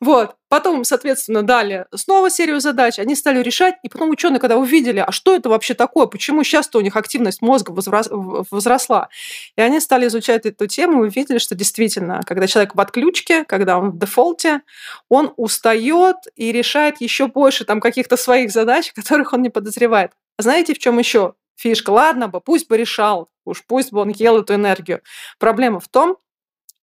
Вот. 0.00 0.36
Потом, 0.48 0.84
соответственно, 0.84 1.42
дали 1.42 1.86
снова 1.94 2.30
серию 2.30 2.60
задач, 2.60 2.98
они 2.98 3.14
стали 3.14 3.42
решать, 3.42 3.74
и 3.82 3.88
потом 3.88 4.10
ученые, 4.10 4.40
когда 4.40 4.56
увидели, 4.56 4.98
а 4.98 5.12
что 5.12 5.34
это 5.34 5.48
вообще 5.48 5.74
такое, 5.74 6.06
почему 6.06 6.42
сейчас-то 6.42 6.78
у 6.78 6.80
них 6.80 6.96
активность 6.96 7.42
мозга 7.42 7.70
возросла, 7.70 9.08
и 9.56 9.60
они 9.60 9.80
стали 9.80 10.06
изучать 10.06 10.46
эту 10.46 10.66
тему 10.66 11.04
и 11.04 11.08
увидели, 11.08 11.38
что 11.38 11.54
действительно, 11.54 12.20
когда 12.26 12.46
человек 12.46 12.74
в 12.74 12.80
отключке, 12.80 13.44
когда 13.44 13.78
он 13.78 13.90
в 13.90 13.98
дефолте, 13.98 14.62
он 15.08 15.32
устает 15.36 16.16
и 16.34 16.50
решает 16.52 17.00
еще 17.00 17.26
больше 17.26 17.64
там 17.64 17.80
каких-то 17.80 18.16
своих 18.16 18.50
задач, 18.50 18.92
которых 18.92 19.32
он 19.32 19.42
не 19.42 19.50
подозревает. 19.50 20.12
А 20.36 20.42
знаете, 20.42 20.74
в 20.74 20.78
чем 20.78 20.98
еще 20.98 21.34
фишка. 21.56 21.90
Ладно 21.90 22.28
бы, 22.28 22.40
пусть 22.40 22.68
бы 22.68 22.76
решал, 22.76 23.28
уж 23.44 23.62
пусть 23.66 23.92
бы 23.92 24.00
он 24.00 24.08
ел 24.08 24.38
эту 24.38 24.54
энергию. 24.54 25.02
Проблема 25.38 25.80
в 25.80 25.88
том, 25.88 26.16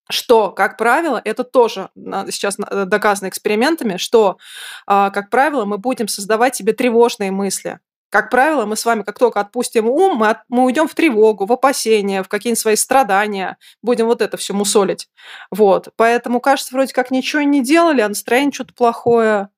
что, 0.10 0.52
как 0.52 0.78
правило, 0.78 1.22
это 1.24 1.44
тоже 1.44 1.90
сейчас 1.96 2.56
доказано 2.56 3.30
экспериментами, 3.30 3.98
что, 3.98 4.38
а, 4.86 5.10
как 5.10 5.30
правило, 5.30 5.66
мы 5.66 5.78
будем 5.78 6.08
создавать 6.08 6.56
себе 6.56 6.74
тревожные 6.74 7.32
мысли. 7.32 7.80
Как 8.10 8.30
правило, 8.30 8.66
мы 8.66 8.78
с 8.78 8.86
вами, 8.86 9.04
как 9.04 9.20
только 9.20 9.42
отпустим 9.42 9.88
ум, 9.88 10.18
мы, 10.18 10.30
от, 10.30 10.38
мы 10.48 10.64
уйдем 10.64 10.88
в 10.88 10.96
тревогу, 10.96 11.46
в 11.46 11.52
опасения, 11.52 12.24
в 12.24 12.30
какие-нибудь 12.30 12.60
свои 12.60 12.76
страдания, 12.78 13.58
будем 13.82 14.06
вот 14.06 14.22
это 14.22 14.38
все 14.38 14.54
мусолить. 14.54 15.10
Вот. 15.52 15.90
Поэтому 15.98 16.40
кажется, 16.40 16.74
вроде 16.74 16.94
как 16.94 17.12
ничего 17.12 17.42
не 17.42 17.62
делали, 17.62 18.00
а 18.00 18.08
настроение 18.08 18.54
что-то 18.54 18.74
плохое. 18.74 19.50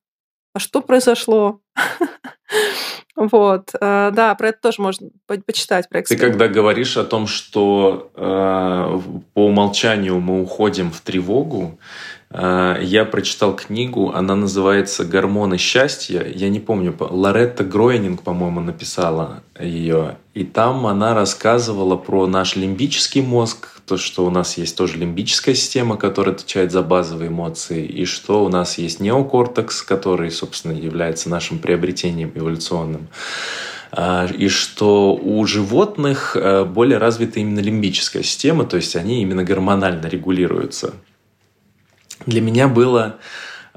А 0.54 0.60
что 0.60 0.82
произошло? 0.82 1.62
Вот, 3.20 3.72
э, 3.74 4.12
да, 4.14 4.34
про 4.36 4.48
это 4.48 4.62
тоже 4.62 4.82
можно 4.82 5.10
почитать. 5.46 5.90
Про 5.90 6.02
Ты 6.04 6.16
когда 6.16 6.48
говоришь 6.48 6.96
о 6.96 7.04
том, 7.04 7.28
что 7.28 8.12
э, 8.16 9.00
по 9.34 9.46
умолчанию 9.46 10.22
мы 10.22 10.42
уходим 10.42 10.90
в 10.90 11.02
тревогу, 11.02 11.78
я 12.32 13.08
прочитал 13.10 13.56
книгу, 13.56 14.12
она 14.14 14.36
называется 14.36 15.04
«Гормоны 15.04 15.58
счастья». 15.58 16.24
Я 16.24 16.50
не 16.50 16.60
помню, 16.60 16.96
Лоретта 17.00 17.64
Гройнинг, 17.64 18.22
по-моему, 18.22 18.60
написала 18.60 19.42
ее. 19.60 20.18
И 20.36 20.44
там 20.44 20.86
она 20.86 21.16
рассказывала 21.16 21.98
про 21.98 22.28
наш 22.28 22.56
лимбический 22.56 23.24
мозг, 23.24 23.80
то, 23.90 23.98
что 23.98 24.24
у 24.26 24.30
нас 24.30 24.58
есть 24.60 24.78
тоже 24.78 24.98
лимбическая 24.98 25.56
система, 25.56 25.98
которая 25.98 26.36
отвечает 26.36 26.72
за 26.72 26.84
базовые 26.84 27.30
эмоции, 27.30 27.84
и 27.84 28.06
что 28.06 28.46
у 28.46 28.50
нас 28.50 28.78
есть 28.78 29.00
неокортекс, 29.00 29.82
который, 29.82 30.30
собственно, 30.30 30.74
является 30.74 31.30
нашим 31.30 31.58
приобретением 31.58 32.32
эволюционным. 32.36 33.08
А, 33.92 34.28
и 34.28 34.48
что 34.48 35.16
у 35.16 35.44
животных 35.48 36.36
э, 36.36 36.64
более 36.66 37.00
развита 37.00 37.40
именно 37.40 37.60
лимбическая 37.60 38.22
система, 38.22 38.66
то 38.66 38.78
есть 38.78 38.96
они 38.96 39.24
именно 39.24 39.44
гормонально 39.44 40.06
регулируются. 40.06 40.94
Для 42.26 42.42
меня 42.42 42.68
было 42.68 43.18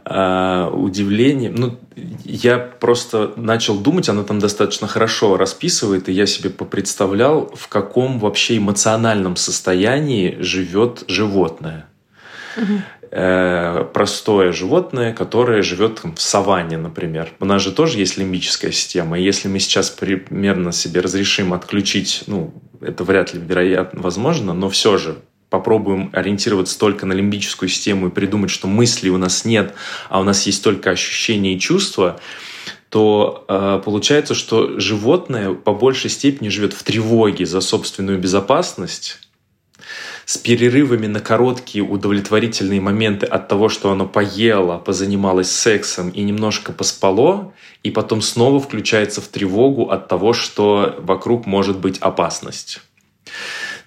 э, 0.04 0.70
удивлением, 0.72 1.54
ну, 1.54 1.78
я 2.24 2.58
просто 2.58 3.32
начал 3.36 3.78
думать, 3.78 4.08
она 4.08 4.24
там 4.24 4.38
достаточно 4.38 4.86
хорошо 4.86 5.36
расписывает, 5.36 6.08
и 6.08 6.12
я 6.12 6.26
себе 6.26 6.50
попредставлял, 6.50 7.52
в 7.54 7.68
каком 7.68 8.18
вообще 8.18 8.58
эмоциональном 8.58 9.36
состоянии 9.36 10.36
живет 10.40 11.04
животное. 11.08 11.86
Угу. 12.56 12.82
Э, 13.14 13.84
простое 13.92 14.52
животное, 14.52 15.12
которое 15.12 15.62
живет 15.62 16.00
там, 16.00 16.14
в 16.14 16.22
саванне, 16.22 16.78
например. 16.78 17.28
У 17.40 17.44
нас 17.44 17.60
же 17.60 17.70
тоже 17.70 17.98
есть 17.98 18.16
лимбическая 18.16 18.72
система. 18.72 19.18
И 19.18 19.22
если 19.22 19.48
мы 19.48 19.58
сейчас 19.58 19.90
примерно 19.90 20.72
себе 20.72 21.02
разрешим 21.02 21.52
отключить, 21.52 22.24
ну, 22.26 22.54
это 22.80 23.04
вряд 23.04 23.34
ли 23.34 23.40
вероятно 23.40 24.00
возможно, 24.00 24.54
но 24.54 24.70
все 24.70 24.96
же 24.96 25.18
попробуем 25.52 26.08
ориентироваться 26.14 26.78
только 26.78 27.04
на 27.04 27.12
лимбическую 27.12 27.68
систему 27.68 28.08
и 28.08 28.10
придумать, 28.10 28.50
что 28.50 28.66
мыслей 28.66 29.10
у 29.10 29.18
нас 29.18 29.44
нет, 29.44 29.74
а 30.08 30.18
у 30.18 30.24
нас 30.24 30.46
есть 30.46 30.64
только 30.64 30.90
ощущения 30.90 31.54
и 31.54 31.60
чувства, 31.60 32.18
то 32.88 33.44
э, 33.48 33.82
получается, 33.84 34.34
что 34.34 34.80
животное 34.80 35.52
по 35.52 35.74
большей 35.74 36.08
степени 36.08 36.48
живет 36.48 36.72
в 36.72 36.82
тревоге 36.82 37.44
за 37.44 37.60
собственную 37.60 38.18
безопасность, 38.18 39.18
с 40.24 40.38
перерывами 40.38 41.06
на 41.06 41.20
короткие 41.20 41.84
удовлетворительные 41.84 42.80
моменты 42.80 43.26
от 43.26 43.48
того, 43.48 43.68
что 43.68 43.92
оно 43.92 44.06
поело, 44.06 44.78
позанималось 44.78 45.50
сексом 45.50 46.08
и 46.08 46.22
немножко 46.22 46.72
поспало, 46.72 47.52
и 47.82 47.90
потом 47.90 48.22
снова 48.22 48.58
включается 48.58 49.20
в 49.20 49.28
тревогу 49.28 49.90
от 49.90 50.08
того, 50.08 50.32
что 50.32 50.96
вокруг 51.00 51.44
может 51.44 51.78
быть 51.78 51.98
опасность. 51.98 52.80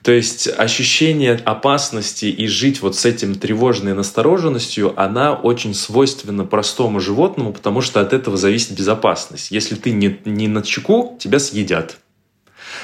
То 0.05 0.11
есть 0.11 0.47
ощущение 0.47 1.33
опасности 1.33 2.25
и 2.25 2.45
жить 2.45 2.83
вот 2.83 2.95
с 2.95 3.05
этим 3.05 3.33
тревожной 3.33 3.95
настороженностью, 3.95 4.93
она 5.01 5.33
очень 5.33 5.73
свойственна 5.73 6.45
простому 6.45 6.99
животному, 6.99 7.51
потому 7.51 7.81
что 7.81 8.01
от 8.01 8.13
этого 8.13 8.37
зависит 8.37 8.73
безопасность. 8.73 9.49
Если 9.49 9.73
ты 9.73 9.89
не, 9.89 10.19
не 10.25 10.47
на 10.47 10.61
чеку, 10.61 11.17
тебя 11.19 11.39
съедят. 11.39 11.97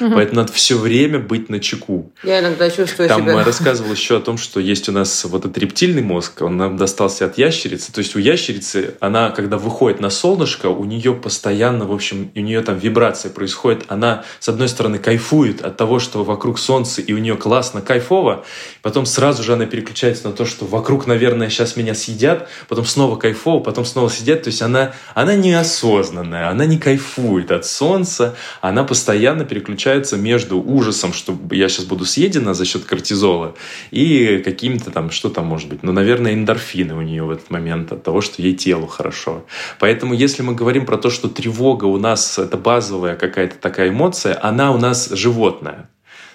Угу. 0.01 0.15
Поэтому 0.15 0.41
надо 0.41 0.53
все 0.53 0.77
время 0.77 1.19
быть 1.19 1.49
на 1.49 1.59
чеку. 1.59 2.11
Я 2.23 2.39
иногда 2.39 2.69
чувствую 2.69 3.07
Там 3.07 3.21
себя... 3.21 3.43
Рассказывал 3.43 3.91
еще 3.91 4.17
о 4.17 4.19
том, 4.19 4.37
что 4.37 4.59
есть 4.59 4.89
у 4.89 4.91
нас 4.91 5.25
вот 5.25 5.45
этот 5.45 5.57
рептильный 5.59 6.01
мозг, 6.01 6.41
он 6.41 6.57
нам 6.57 6.75
достался 6.75 7.25
от 7.25 7.37
ящерицы. 7.37 7.93
То 7.93 7.99
есть 7.99 8.15
у 8.15 8.19
ящерицы, 8.19 8.95
она, 8.99 9.29
когда 9.29 9.57
выходит 9.57 9.99
на 9.99 10.09
солнышко, 10.09 10.67
у 10.67 10.85
нее 10.85 11.13
постоянно, 11.13 11.85
в 11.85 11.93
общем, 11.93 12.31
у 12.35 12.39
нее 12.39 12.61
там 12.61 12.79
вибрация 12.79 13.31
происходит. 13.31 13.83
Она, 13.89 14.23
с 14.39 14.49
одной 14.49 14.69
стороны, 14.69 14.97
кайфует 14.97 15.61
от 15.61 15.77
того, 15.77 15.99
что 15.99 16.23
вокруг 16.23 16.57
солнца, 16.57 17.01
и 17.01 17.13
у 17.13 17.19
нее 17.19 17.35
классно, 17.35 17.81
кайфово. 17.81 18.43
Потом 18.81 19.05
сразу 19.05 19.43
же 19.43 19.53
она 19.53 19.67
переключается 19.67 20.27
на 20.27 20.33
то, 20.33 20.45
что 20.45 20.65
вокруг, 20.65 21.05
наверное, 21.05 21.49
сейчас 21.49 21.75
меня 21.75 21.93
съедят. 21.93 22.49
Потом 22.67 22.85
снова 22.85 23.17
кайфово, 23.17 23.59
потом 23.59 23.85
снова 23.85 24.09
сидят. 24.09 24.43
То 24.43 24.47
есть 24.47 24.63
она, 24.63 24.93
она 25.13 25.35
неосознанная, 25.35 26.49
она 26.49 26.65
не 26.65 26.79
кайфует 26.79 27.51
от 27.51 27.65
солнца. 27.65 28.35
Она 28.61 28.83
постоянно 28.83 29.45
переключается 29.45 29.90
между 30.17 30.61
ужасом, 30.61 31.13
что 31.13 31.37
я 31.51 31.69
сейчас 31.69 31.85
буду 31.85 32.05
съедена 32.05 32.53
за 32.53 32.65
счет 32.65 32.85
кортизола, 32.85 33.55
и 33.91 34.41
каким-то 34.43 34.91
там, 34.91 35.11
что 35.11 35.29
там 35.29 35.45
может 35.45 35.69
быть, 35.69 35.83
ну, 35.83 35.91
наверное, 35.91 36.33
эндорфины 36.33 36.95
у 36.95 37.01
нее 37.01 37.23
в 37.23 37.31
этот 37.31 37.49
момент 37.49 37.91
от 37.91 38.03
того, 38.03 38.21
что 38.21 38.41
ей 38.41 38.53
телу 38.53 38.87
хорошо. 38.87 39.45
Поэтому, 39.79 40.13
если 40.13 40.41
мы 40.43 40.55
говорим 40.55 40.85
про 40.85 40.97
то, 40.97 41.09
что 41.09 41.29
тревога 41.29 41.85
у 41.85 41.97
нас 41.97 42.39
это 42.39 42.57
базовая 42.57 43.15
какая-то 43.15 43.57
такая 43.57 43.89
эмоция, 43.89 44.37
она 44.41 44.71
у 44.71 44.77
нас 44.77 45.09
животная. 45.09 45.89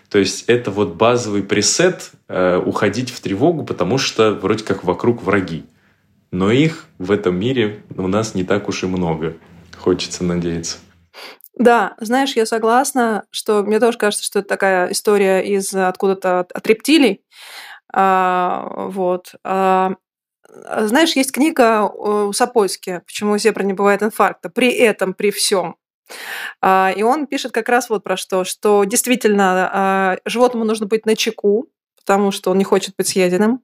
То 0.08 0.18
есть 0.18 0.44
это 0.46 0.70
вот 0.70 0.94
базовый 0.94 1.42
пресет 1.42 2.12
э, 2.28 2.58
уходить 2.64 3.10
в 3.10 3.20
тревогу, 3.20 3.64
потому 3.64 3.98
что 3.98 4.32
вроде 4.32 4.64
как 4.64 4.84
вокруг 4.84 5.22
враги. 5.22 5.64
Но 6.30 6.50
их 6.50 6.86
в 6.98 7.10
этом 7.10 7.38
мире 7.38 7.80
у 7.96 8.06
нас 8.08 8.34
не 8.34 8.44
так 8.44 8.68
уж 8.68 8.82
и 8.82 8.86
много. 8.86 9.36
Хочется 9.76 10.24
надеяться. 10.24 10.78
Да, 11.56 11.94
знаешь, 12.00 12.36
я 12.36 12.44
согласна, 12.44 13.24
что 13.30 13.62
мне 13.62 13.80
тоже 13.80 13.96
кажется, 13.96 14.24
что 14.24 14.40
это 14.40 14.48
такая 14.48 14.92
история 14.92 15.40
из 15.40 15.74
откуда-то 15.74 16.40
от, 16.40 16.66
рептилий. 16.66 17.24
А, 17.92 18.88
вот. 18.90 19.34
А, 19.42 19.94
знаешь, 20.48 21.16
есть 21.16 21.32
книга 21.32 21.84
у 21.84 22.32
Сапольски 22.34 23.02
«Почему 23.06 23.32
у 23.32 23.38
зебры 23.38 23.64
не 23.64 23.72
бывает 23.72 24.02
инфаркта». 24.02 24.50
При 24.50 24.70
этом, 24.70 25.14
при 25.14 25.30
всем. 25.30 25.76
А, 26.60 26.92
и 26.94 27.02
он 27.02 27.26
пишет 27.26 27.52
как 27.52 27.70
раз 27.70 27.88
вот 27.88 28.04
про 28.04 28.18
что, 28.18 28.44
что 28.44 28.84
действительно 28.84 29.70
а, 29.72 30.16
животному 30.26 30.66
нужно 30.66 30.86
быть 30.86 31.06
на 31.06 31.16
чеку, 31.16 31.70
потому 31.96 32.32
что 32.32 32.50
он 32.50 32.58
не 32.58 32.64
хочет 32.64 32.94
быть 32.98 33.08
съеденным. 33.08 33.62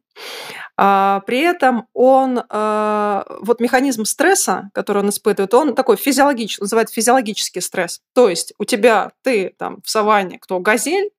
А, 0.85 1.21
при 1.21 1.39
этом 1.39 1.87
он, 1.93 2.43
а, 2.49 3.25
вот 3.41 3.61
механизм 3.61 4.05
стресса, 4.05 4.69
который 4.75 5.05
он 5.05 5.11
испытывает, 5.11 5.55
он 5.55 5.77
такой 5.77 5.97
физиологический, 5.97 6.61
называют 6.61 6.91
физиологический 6.91 7.63
стресс. 7.63 8.01
То 8.15 8.29
есть 8.29 8.53
у 8.59 8.65
тебя, 8.65 9.13
ты 9.23 9.55
там 9.59 9.81
в 9.85 9.89
саванне, 9.89 10.41
кто 10.41 10.59
газель, 10.59 11.11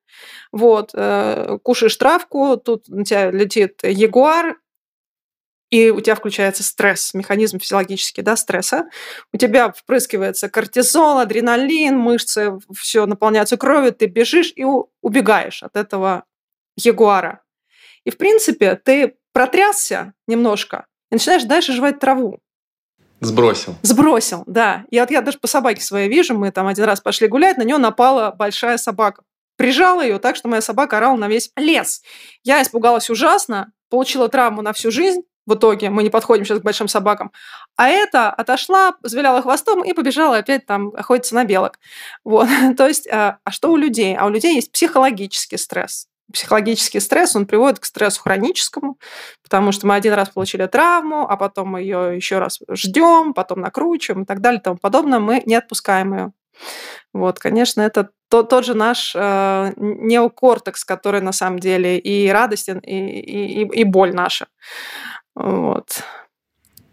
вот, 0.52 0.90
э, 0.94 1.60
кушаешь 1.64 1.96
травку, 1.96 2.58
тут 2.58 2.90
на 2.90 3.06
тебя 3.06 3.32
летит 3.32 3.80
ягуар, 3.84 4.58
и 5.70 5.92
у 5.92 6.02
тебя 6.02 6.16
включается 6.16 6.62
стресс, 6.62 7.14
механизм 7.14 7.60
физиологический, 7.60 8.22
да, 8.22 8.36
стресса. 8.36 8.90
У 9.32 9.38
тебя 9.38 9.72
впрыскивается 9.72 10.50
кортизол, 10.50 11.20
адреналин, 11.20 11.98
мышцы, 11.98 12.60
все 12.78 13.06
наполняются 13.06 13.56
кровью, 13.56 13.94
ты 13.94 14.08
бежишь 14.08 14.52
и 14.58 14.66
убегаешь 15.02 15.64
от 15.64 15.78
этого 15.78 16.26
ягуара. 16.76 17.44
И, 18.04 18.12
в 18.12 18.18
принципе, 18.18 18.76
ты 18.76 19.16
протрясся 19.34 20.14
немножко 20.28 20.86
и 21.12 21.16
начинаешь 21.16 21.44
дальше 21.44 21.74
жевать 21.74 22.00
траву. 22.00 22.40
Сбросил. 23.20 23.76
Сбросил, 23.82 24.44
да. 24.48 24.86
И 24.90 25.00
вот 25.00 25.10
я 25.12 25.22
даже 25.22 25.40
по 25.40 25.48
собаке 25.48 25.82
своей 25.82 26.10
вижу, 26.10 26.38
мы 26.38 26.52
там 26.52 26.68
один 26.68 26.86
раз 26.86 27.02
пошли 27.02 27.28
гулять, 27.28 27.58
на 27.58 27.64
нее 27.64 27.78
напала 27.78 28.32
большая 28.32 28.78
собака. 28.78 29.24
Прижала 29.56 30.02
ее 30.02 30.20
так, 30.20 30.36
что 30.36 30.48
моя 30.48 30.62
собака 30.62 30.98
орала 30.98 31.16
на 31.16 31.28
весь 31.28 31.52
лес. 31.56 32.02
Я 32.44 32.62
испугалась 32.62 33.10
ужасно, 33.10 33.72
получила 33.90 34.28
травму 34.28 34.62
на 34.62 34.74
всю 34.74 34.92
жизнь, 34.92 35.22
в 35.46 35.56
итоге 35.56 35.90
мы 35.90 36.04
не 36.04 36.10
подходим 36.10 36.46
сейчас 36.46 36.60
к 36.60 36.64
большим 36.64 36.88
собакам. 36.88 37.32
А 37.76 37.90
эта 37.90 38.30
отошла, 38.30 38.96
завиляла 39.04 39.42
хвостом 39.42 39.84
и 39.84 39.94
побежала 39.94 40.38
опять 40.38 40.66
там 40.66 40.92
охотиться 40.96 41.36
на 41.36 41.44
белок. 41.44 41.80
Вот. 42.24 42.48
То 42.78 42.88
есть, 42.88 43.08
а, 43.08 43.40
а 43.44 43.52
что 43.52 43.72
у 43.72 43.78
людей? 43.78 44.16
А 44.16 44.26
у 44.26 44.30
людей 44.30 44.56
есть 44.56 44.72
психологический 44.72 45.58
стресс 45.58 46.08
психологический 46.34 47.00
стресс, 47.00 47.36
он 47.36 47.46
приводит 47.46 47.80
к 47.80 47.86
стрессу 47.86 48.22
хроническому, 48.22 48.98
потому 49.44 49.72
что 49.72 49.88
мы 49.88 49.96
один 49.96 50.14
раз 50.14 50.30
получили 50.30 50.66
травму, 50.66 51.30
а 51.30 51.38
потом 51.38 51.70
мы 51.70 51.82
ее 51.82 52.16
еще 52.16 52.40
раз 52.40 52.60
ждем, 52.72 53.34
потом 53.34 53.62
накручиваем 53.62 54.24
и 54.24 54.26
так 54.26 54.42
далее 54.42 54.60
и 54.60 54.64
тому 54.64 54.78
подобное, 54.78 55.20
мы 55.20 55.44
не 55.46 55.56
отпускаем 55.56 56.14
ее. 56.14 56.34
Вот, 57.14 57.40
конечно, 57.40 57.82
это 57.82 58.10
тот, 58.30 58.50
тот 58.50 58.66
же 58.66 58.74
наш 58.74 59.14
э, 59.16 59.74
неокортекс, 59.78 60.84
который 60.84 61.22
на 61.22 61.32
самом 61.32 61.60
деле 61.60 62.00
и 62.00 62.30
радостен, 62.30 62.80
и, 62.80 62.96
и, 62.96 63.62
и 63.62 63.84
боль 63.84 64.14
наша. 64.14 64.48
Вот. 65.36 66.04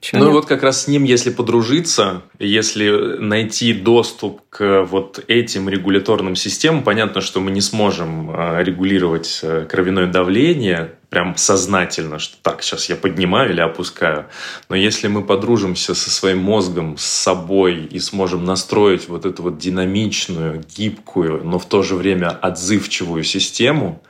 Чего 0.00 0.20
ну 0.20 0.26
нет? 0.26 0.34
вот 0.34 0.46
как 0.46 0.62
раз 0.62 0.84
с 0.84 0.88
ним, 0.88 1.04
если 1.04 1.28
подружиться, 1.28 2.22
если 2.38 3.18
найти 3.18 3.74
доступ 3.74 4.40
к 4.48 4.86
вот 4.88 5.22
этим 5.28 5.68
регуляторным 5.68 6.36
системам, 6.36 6.82
понятно, 6.82 7.20
что 7.20 7.40
мы 7.40 7.50
не 7.50 7.60
сможем 7.60 8.30
а, 8.30 8.62
регулировать 8.62 9.40
э, 9.42 9.66
кровяное 9.68 10.06
давление 10.06 10.94
прям 11.10 11.36
сознательно, 11.36 12.18
что 12.18 12.36
так, 12.40 12.62
сейчас 12.62 12.88
я 12.88 12.96
поднимаю 12.96 13.50
или 13.50 13.60
опускаю. 13.60 14.26
Но 14.68 14.76
если 14.76 15.08
мы 15.08 15.22
подружимся 15.22 15.94
со 15.94 16.08
своим 16.08 16.38
мозгом, 16.38 16.96
с 16.96 17.04
собой 17.04 17.84
и 17.84 17.98
сможем 17.98 18.44
настроить 18.44 19.08
вот 19.08 19.26
эту 19.26 19.42
вот 19.42 19.58
динамичную, 19.58 20.64
гибкую, 20.76 21.44
но 21.44 21.58
в 21.58 21.66
то 21.66 21.82
же 21.82 21.96
время 21.96 22.28
отзывчивую 22.28 23.24
систему, 23.24 24.02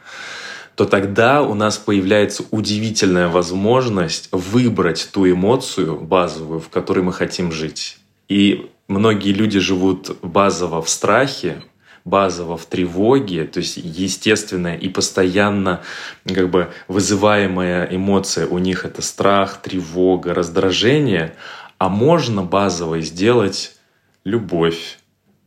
то 0.80 0.86
тогда 0.86 1.42
у 1.42 1.52
нас 1.52 1.76
появляется 1.76 2.42
удивительная 2.50 3.28
возможность 3.28 4.30
выбрать 4.32 5.10
ту 5.12 5.30
эмоцию 5.30 6.00
базовую, 6.00 6.58
в 6.58 6.70
которой 6.70 7.00
мы 7.00 7.12
хотим 7.12 7.52
жить. 7.52 7.98
И 8.30 8.70
многие 8.88 9.34
люди 9.34 9.58
живут 9.58 10.16
базово 10.22 10.80
в 10.80 10.88
страхе, 10.88 11.62
базово 12.06 12.56
в 12.56 12.64
тревоге, 12.64 13.44
то 13.44 13.58
есть 13.58 13.76
естественная 13.76 14.74
и 14.74 14.88
постоянно 14.88 15.82
как 16.24 16.48
бы 16.48 16.70
вызываемая 16.88 17.86
эмоция 17.94 18.46
у 18.46 18.56
них 18.56 18.86
это 18.86 19.02
страх, 19.02 19.60
тревога, 19.60 20.32
раздражение, 20.32 21.34
а 21.76 21.90
можно 21.90 22.42
базово 22.42 23.02
сделать 23.02 23.76
любовь, 24.24 24.98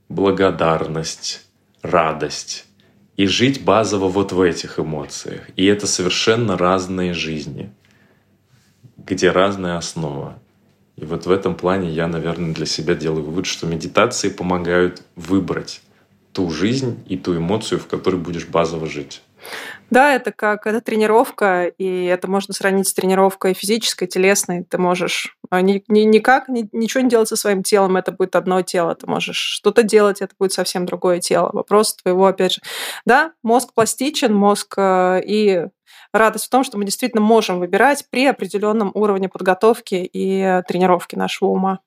благодарность, 0.10 1.42
радость 1.82 2.68
и 3.18 3.26
жить 3.28 3.64
базово 3.64 4.08
вот 4.08 4.32
в 4.32 4.42
этих 4.42 4.80
эмоциях. 4.80 5.50
И 5.56 5.66
это 5.66 5.88
совершенно 5.88 6.58
разные 6.58 7.14
жизни, 7.14 7.72
где 8.98 9.32
разная 9.32 9.78
основа. 9.78 10.40
И 10.96 11.06
вот 11.06 11.26
в 11.26 11.32
этом 11.32 11.56
плане 11.56 11.90
я, 11.90 12.08
наверное, 12.08 12.54
для 12.54 12.66
себя 12.66 12.96
делаю 12.96 13.26
вывод, 13.26 13.46
что 13.46 13.68
медитации 13.68 14.30
помогают 14.30 15.04
выбрать 15.16 15.82
ту 16.34 16.50
жизнь 16.50 17.04
и 17.08 17.18
ту 17.18 17.38
эмоцию, 17.38 17.80
в 17.80 17.88
которой 17.88 18.16
будешь 18.18 18.48
базово 18.48 18.88
жить. 18.88 19.22
Да, 19.90 20.16
это 20.16 20.32
как 20.32 20.66
это 20.66 20.82
тренировка, 20.82 21.66
и 21.66 22.06
это 22.06 22.28
можно 22.28 22.54
сравнить 22.54 22.88
с 22.88 22.94
тренировкой 22.94 23.54
физической, 23.54 24.08
телесной. 24.08 24.64
Ты 24.64 24.78
можешь 24.78 25.38
ни, 25.62 25.84
ни, 25.88 26.02
никак 26.02 26.48
ни, 26.50 26.68
ничего 26.72 27.02
не 27.02 27.10
делать 27.10 27.28
со 27.28 27.36
своим 27.36 27.64
телом, 27.64 27.98
это 27.98 28.12
будет 28.12 28.36
одно 28.36 28.62
тело. 28.62 28.96
Ты 28.96 29.08
можешь 29.08 29.38
что-то 29.38 29.84
делать, 29.84 30.22
это 30.22 30.34
будет 30.38 30.54
совсем 30.54 30.86
другое 30.86 31.20
тело. 31.20 31.50
Вопрос 31.54 31.96
твоего, 31.96 32.26
опять 32.26 32.54
же. 32.54 32.62
Да, 33.06 33.34
мозг 33.44 33.74
пластичен, 33.74 34.34
мозг 34.34 34.74
э, 34.78 35.22
и 35.26 35.68
радость 36.12 36.46
в 36.46 36.50
том, 36.50 36.64
что 36.64 36.78
мы 36.78 36.86
действительно 36.86 37.22
можем 37.22 37.60
выбирать 37.60 38.06
при 38.10 38.26
определенном 38.26 38.92
уровне 38.94 39.30
подготовки 39.30 40.10
и 40.12 40.62
тренировки 40.68 41.16
нашего 41.16 41.50
ума. 41.50 41.80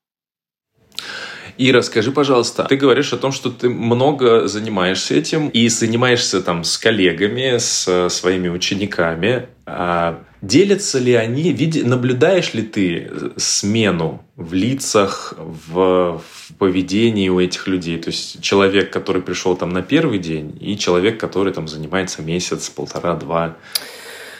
Ира, 1.58 1.80
скажи, 1.80 2.12
пожалуйста, 2.12 2.64
ты 2.64 2.76
говоришь 2.76 3.12
о 3.12 3.16
том, 3.16 3.32
что 3.32 3.50
ты 3.50 3.70
много 3.70 4.46
занимаешься 4.46 5.14
этим 5.14 5.48
и 5.48 5.68
занимаешься 5.68 6.42
там 6.42 6.64
с 6.64 6.76
коллегами, 6.76 7.56
с 7.56 7.88
э, 7.88 8.10
своими 8.10 8.48
учениками. 8.48 9.48
А 9.64 10.22
делятся 10.46 10.98
ли 10.98 11.14
они, 11.14 11.52
види, 11.52 11.80
наблюдаешь 11.80 12.54
ли 12.54 12.62
ты 12.62 13.10
смену 13.36 14.22
в 14.36 14.52
лицах, 14.54 15.34
в, 15.38 16.20
в 16.20 16.54
поведении 16.58 17.28
у 17.28 17.40
этих 17.40 17.66
людей? 17.66 17.98
То 17.98 18.10
есть 18.10 18.40
человек, 18.42 18.92
который 18.92 19.22
пришел 19.22 19.56
там 19.56 19.70
на 19.70 19.82
первый 19.82 20.18
день, 20.18 20.56
и 20.60 20.78
человек, 20.78 21.18
который 21.18 21.52
там 21.52 21.68
занимается 21.68 22.22
месяц, 22.22 22.68
полтора, 22.70 23.14
два. 23.16 23.56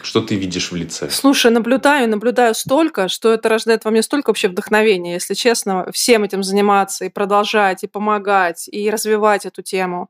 Что 0.06 0.20
ты 0.20 0.36
видишь 0.36 0.70
в 0.70 0.76
лице? 0.76 1.10
Слушай, 1.10 1.50
наблюдаю, 1.50 2.08
наблюдаю 2.08 2.54
столько, 2.54 3.08
что 3.08 3.32
это 3.32 3.48
рождает 3.48 3.84
во 3.84 3.90
мне 3.90 4.02
столько 4.02 4.30
вообще 4.30 4.46
вдохновения, 4.46 5.14
если 5.14 5.34
честно, 5.34 5.90
всем 5.90 6.22
этим 6.22 6.44
заниматься 6.44 7.06
и 7.06 7.08
продолжать, 7.08 7.82
и 7.82 7.88
помогать, 7.88 8.68
и 8.68 8.88
развивать 8.88 9.46
эту 9.46 9.62
тему. 9.62 10.08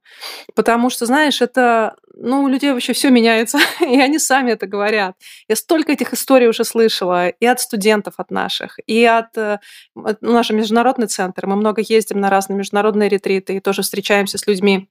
Потому 0.54 0.90
что, 0.90 1.06
знаешь, 1.06 1.40
это, 1.40 1.96
ну, 2.14 2.42
у 2.42 2.48
людей 2.48 2.74
вообще 2.74 2.92
все 2.92 3.08
меняется, 3.08 3.58
и 3.80 3.98
они 3.98 4.18
сами 4.18 4.50
это 4.50 4.66
говорят. 4.66 5.16
Я 5.48 5.56
столько 5.56 5.92
этих 5.92 6.12
историй 6.12 6.48
уже 6.48 6.64
слышала, 6.64 7.28
и 7.30 7.46
от 7.46 7.58
студентов 7.60 8.16
от 8.18 8.30
наших, 8.30 8.78
и 8.86 9.02
от, 9.02 9.38
от 9.38 9.62
ну, 9.94 10.32
наш 10.34 10.50
международный 10.50 11.06
центр. 11.06 11.46
Мы 11.46 11.56
много 11.56 11.80
ездим 11.80 12.20
на 12.20 12.28
разные 12.28 12.58
международные 12.58 13.08
ретриты 13.08 13.56
и 13.56 13.60
тоже 13.60 13.80
встречаемся 13.80 14.36
с 14.36 14.46
людьми 14.46 14.90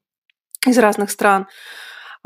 из 0.65 0.79
разных 0.79 1.11
стран. 1.11 1.45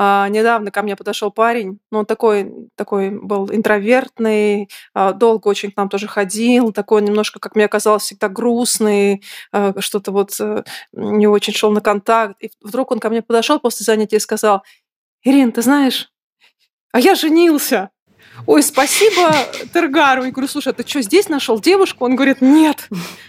А, 0.02 0.30
недавно 0.30 0.72
ко 0.72 0.82
мне 0.82 0.96
подошел 0.96 1.30
парень, 1.30 1.78
ну, 1.92 2.00
он 2.00 2.06
такой, 2.06 2.70
такой 2.76 3.10
был 3.10 3.52
интровертный, 3.52 4.70
а, 4.94 5.12
долго 5.12 5.50
очень 5.50 5.72
к 5.72 5.76
нам 5.76 5.90
тоже 5.90 6.08
ходил, 6.08 6.72
такой 6.72 7.02
немножко, 7.02 7.38
как 7.42 7.54
мне 7.58 7.68
казалось, 7.68 8.04
всегда 8.04 8.30
грустный, 8.30 9.22
а, 9.52 9.74
что-то 9.80 10.14
вот 10.14 10.40
а, 10.40 10.64
не 10.94 11.28
очень 11.28 11.52
шел 11.52 11.72
на 11.72 11.82
контакт. 11.82 12.42
И 12.42 12.50
вдруг 12.62 12.92
он 12.92 13.00
ко 13.00 13.10
мне 13.10 13.22
подошел 13.22 13.60
после 13.60 13.84
занятия 13.84 14.16
и 14.16 14.22
сказал, 14.22 14.64
Ирин, 15.24 15.52
ты 15.52 15.62
знаешь, 15.62 16.10
а 16.94 17.02
я 17.02 17.16
женился 17.16 17.90
ой, 18.46 18.64
спасибо 18.64 19.32
Тергару. 19.74 20.24
Я 20.24 20.32
говорю, 20.32 20.48
слушай, 20.48 20.70
а 20.70 20.74
ты 20.74 20.88
что, 20.88 21.02
здесь 21.02 21.30
нашел 21.30 21.60
девушку? 21.60 22.06
Он 22.06 22.16
говорит, 22.16 22.42
нет. 22.42 22.88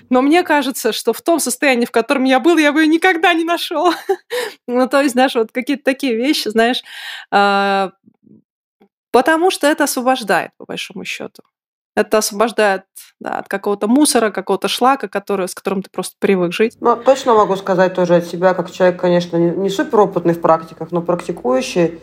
Но 0.08 0.22
мне 0.22 0.42
кажется, 0.42 0.92
что 0.92 1.12
в 1.12 1.22
том 1.22 1.40
состоянии, 1.40 1.86
в 1.86 1.90
котором 1.90 2.24
я 2.24 2.40
был, 2.40 2.56
я 2.58 2.72
бы 2.72 2.82
ее 2.82 2.86
никогда 2.86 3.32
не 3.34 3.44
нашел. 3.44 3.92
ну, 4.66 4.88
то 4.88 5.02
есть, 5.02 5.12
знаешь, 5.12 5.34
вот 5.34 5.52
какие-то 5.52 5.84
такие 5.84 6.14
вещи, 6.14 6.48
знаешь, 6.48 6.82
а, 7.30 7.92
потому 9.11 9.50
что 9.50 9.66
это 9.66 9.84
освобождает, 9.84 10.52
по 10.56 10.64
большому 10.64 11.04
счету. 11.04 11.42
Это 11.96 12.18
освобождает 12.18 12.84
да, 13.18 13.38
от 13.38 13.48
какого-то 13.48 13.88
мусора, 13.88 14.30
какого-то 14.30 14.68
шлака, 14.68 15.08
который, 15.08 15.48
с 15.48 15.54
которым 15.54 15.82
ты 15.82 15.90
просто 15.90 16.16
привык 16.18 16.52
жить. 16.52 16.76
Ну, 16.80 16.96
точно 16.96 17.34
могу 17.34 17.56
сказать 17.56 17.94
тоже 17.94 18.16
от 18.16 18.26
себя, 18.26 18.54
как 18.54 18.70
человек, 18.70 19.00
конечно, 19.00 19.36
не 19.36 19.68
суперопытный 19.68 20.34
в 20.34 20.40
практиках, 20.40 20.92
но 20.92 21.02
практикующий, 21.02 22.00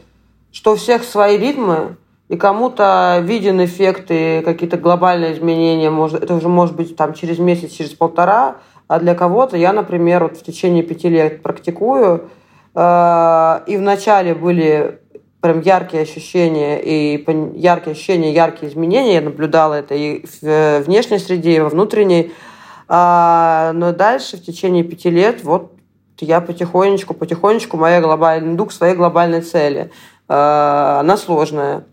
что 0.51 0.73
у 0.73 0.75
всех 0.75 1.03
свои 1.03 1.37
ритмы, 1.37 1.97
и 2.30 2.36
кому-то 2.36 3.19
виден 3.23 3.63
эффект 3.63 4.05
и 4.09 4.41
какие-то 4.43 4.78
глобальные 4.78 5.34
изменения, 5.34 5.89
может, 5.89 6.23
это 6.23 6.36
уже 6.36 6.49
может 6.49 6.75
быть 6.75 6.95
там 6.95 7.13
через 7.13 7.39
месяц, 7.39 7.71
через 7.71 7.91
полтора, 7.91 8.57
а 8.88 8.99
для 8.99 9.15
кого-то 9.15 9.57
я, 9.57 9.73
например, 9.73 10.23
вот 10.23 10.38
в 10.38 10.43
течение 10.43 10.84
пяти 10.84 11.09
лет 11.09 11.41
практикую, 11.41 12.30
э, 12.75 13.59
и 13.67 13.78
вначале 13.78 14.34
были 14.34 14.99
прям 15.39 15.61
яркие 15.61 16.03
ощущения, 16.03 16.82
и 16.82 17.23
яркие 17.55 17.93
ощущения, 17.93 18.34
яркие 18.34 18.71
изменения, 18.71 19.15
я 19.15 19.21
наблюдала 19.21 19.75
это 19.75 19.95
и 19.95 20.25
в 20.41 20.82
внешней 20.82 21.19
среде, 21.19 21.55
и 21.55 21.59
во 21.59 21.69
внутренней, 21.69 22.34
а, 22.89 23.71
но 23.73 23.91
дальше 23.93 24.38
в 24.38 24.43
течение 24.43 24.84
пяти 24.84 25.09
лет 25.09 25.43
вот 25.43 25.73
я 26.19 26.41
потихонечку, 26.41 27.13
потихонечку 27.13 27.78
моя 27.78 28.01
глобальная, 28.01 28.55
иду 28.55 28.65
к 28.65 28.71
своей 28.71 28.95
глобальной 28.95 29.41
цели. 29.41 29.91
Э, 30.28 30.97
она 30.99 31.15
сложная, 31.15 31.86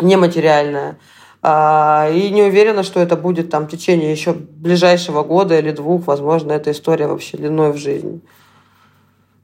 нематериальное. 0.00 0.98
А, 1.40 2.08
и 2.12 2.30
не 2.30 2.42
уверена, 2.42 2.82
что 2.82 3.00
это 3.00 3.16
будет 3.16 3.50
там 3.50 3.66
в 3.66 3.70
течение 3.70 4.10
еще 4.10 4.32
ближайшего 4.32 5.22
года 5.22 5.58
или 5.58 5.70
двух. 5.70 6.06
Возможно, 6.06 6.52
эта 6.52 6.72
история 6.72 7.06
вообще 7.06 7.36
длиной 7.36 7.72
в 7.72 7.76
жизнь. 7.76 8.22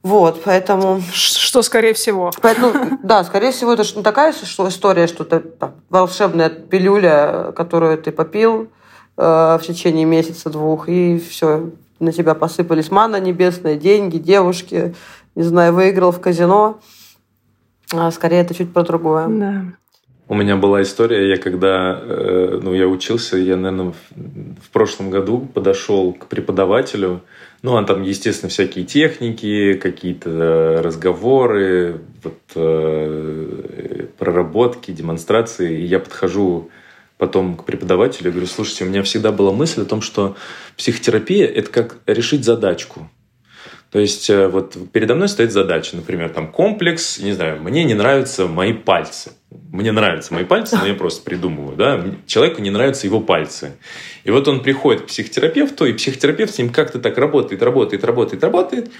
Вот, 0.03 0.43
поэтому... 0.45 1.01
Что, 1.11 1.63
скорее 1.63 1.93
всего? 1.93 2.31
Поэтому, 2.41 2.99
да, 3.03 3.23
скорее 3.23 3.51
всего, 3.51 3.73
это 3.73 3.83
не 3.95 4.03
такая 4.03 4.33
что 4.33 4.67
история, 4.67 5.07
что 5.07 5.23
это 5.23 5.39
там, 5.39 5.73
волшебная 5.89 6.49
пилюля, 6.49 7.51
которую 7.55 7.97
ты 7.97 8.11
попил 8.11 8.67
э, 9.17 9.57
в 9.59 9.61
течение 9.65 10.05
месяца-двух, 10.05 10.89
и 10.89 11.17
все, 11.17 11.71
на 11.99 12.11
тебя 12.11 12.35
посыпались 12.35 12.91
мана 12.91 13.19
небесная, 13.19 13.77
деньги, 13.77 14.17
девушки, 14.17 14.93
не 15.33 15.41
знаю, 15.41 15.73
выиграл 15.73 16.11
в 16.11 16.21
казино. 16.21 16.79
А 17.91 18.11
скорее, 18.11 18.41
это 18.41 18.53
чуть 18.53 18.71
про 18.71 18.83
другое. 18.83 19.27
Да. 19.27 19.63
У 20.27 20.33
меня 20.33 20.55
была 20.55 20.81
история, 20.81 21.29
я 21.29 21.37
когда, 21.37 21.99
э, 22.01 22.59
ну, 22.63 22.73
я 22.73 22.87
учился, 22.87 23.37
я, 23.37 23.57
наверное, 23.57 23.93
в 24.59 24.69
прошлом 24.71 25.11
году 25.11 25.47
подошел 25.53 26.13
к 26.13 26.25
преподавателю, 26.25 27.21
ну, 27.61 27.77
а 27.77 27.83
там, 27.83 28.01
естественно, 28.01 28.49
всякие 28.49 28.85
техники, 28.85 29.75
какие-то 29.75 30.81
разговоры, 30.83 32.01
вот, 32.23 32.39
э, 32.55 34.07
проработки, 34.17 34.89
демонстрации. 34.91 35.81
И 35.81 35.85
я 35.85 35.99
подхожу 35.99 36.71
потом 37.19 37.55
к 37.55 37.63
преподавателю 37.63 38.29
и 38.29 38.31
говорю, 38.31 38.47
слушайте, 38.47 38.85
у 38.85 38.87
меня 38.87 39.03
всегда 39.03 39.31
была 39.31 39.51
мысль 39.51 39.83
о 39.83 39.85
том, 39.85 40.01
что 40.01 40.35
психотерапия– 40.75 41.45
это 41.55 41.69
как 41.69 41.97
решить 42.07 42.43
задачку. 42.43 43.09
То 43.95 44.01
есть 44.01 44.29
э, 44.29 44.49
вот 44.49 44.75
передо 44.91 45.15
мной 45.15 45.29
стоит 45.29 45.53
задача, 45.53 45.95
например, 45.95 46.27
там 46.27 46.51
комплекс, 46.51 47.17
не 47.17 47.31
знаю, 47.31 47.61
мне 47.61 47.85
не 47.85 47.93
нравятся 47.93 48.45
мои 48.45 48.73
пальцы. 48.73 49.31
Мне 49.71 49.93
нравятся 49.93 50.33
мои 50.33 50.43
пальцы, 50.43 50.75
но 50.75 50.85
я 50.85 50.95
просто 50.95 51.23
придумываю, 51.23 51.77
да. 51.77 52.03
Человеку 52.27 52.61
не 52.61 52.71
нравятся 52.71 53.07
его 53.07 53.21
пальцы. 53.21 53.77
И 54.25 54.31
вот 54.31 54.49
он 54.49 54.61
приходит 54.63 55.03
к 55.03 55.05
психотерапевту, 55.05 55.85
и 55.85 55.93
психотерапевт 55.93 56.53
с 56.53 56.57
ним 56.57 56.73
как-то 56.73 56.99
так 56.99 57.17
работает, 57.17 57.63
работает, 57.63 58.03
работает, 58.03 58.43
работает. 58.43 58.91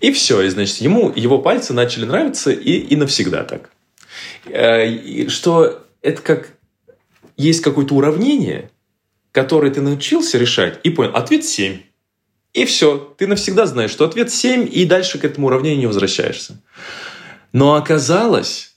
И 0.00 0.12
все. 0.12 0.40
И, 0.40 0.48
значит, 0.48 0.78
ему 0.78 1.12
его 1.14 1.40
пальцы 1.40 1.74
начали 1.74 2.06
нравиться 2.06 2.50
и, 2.50 2.72
и 2.72 2.96
навсегда 2.96 3.44
так. 3.44 3.68
Э, 4.46 4.88
и 4.88 5.28
что 5.28 5.84
это 6.00 6.22
как... 6.22 6.54
Есть 7.36 7.60
какое-то 7.60 7.94
уравнение, 7.94 8.70
которое 9.30 9.70
ты 9.70 9.82
научился 9.82 10.38
решать, 10.38 10.80
и 10.84 10.88
понял, 10.88 11.10
ответ 11.14 11.44
7. 11.44 11.80
И 12.52 12.64
все, 12.64 13.14
ты 13.18 13.26
навсегда 13.26 13.66
знаешь, 13.66 13.90
что 13.90 14.04
ответ 14.04 14.32
7, 14.32 14.68
и 14.70 14.84
дальше 14.84 15.18
к 15.18 15.24
этому 15.24 15.48
уравнению 15.48 15.80
не 15.80 15.86
возвращаешься. 15.86 16.60
Но 17.52 17.74
оказалось, 17.74 18.76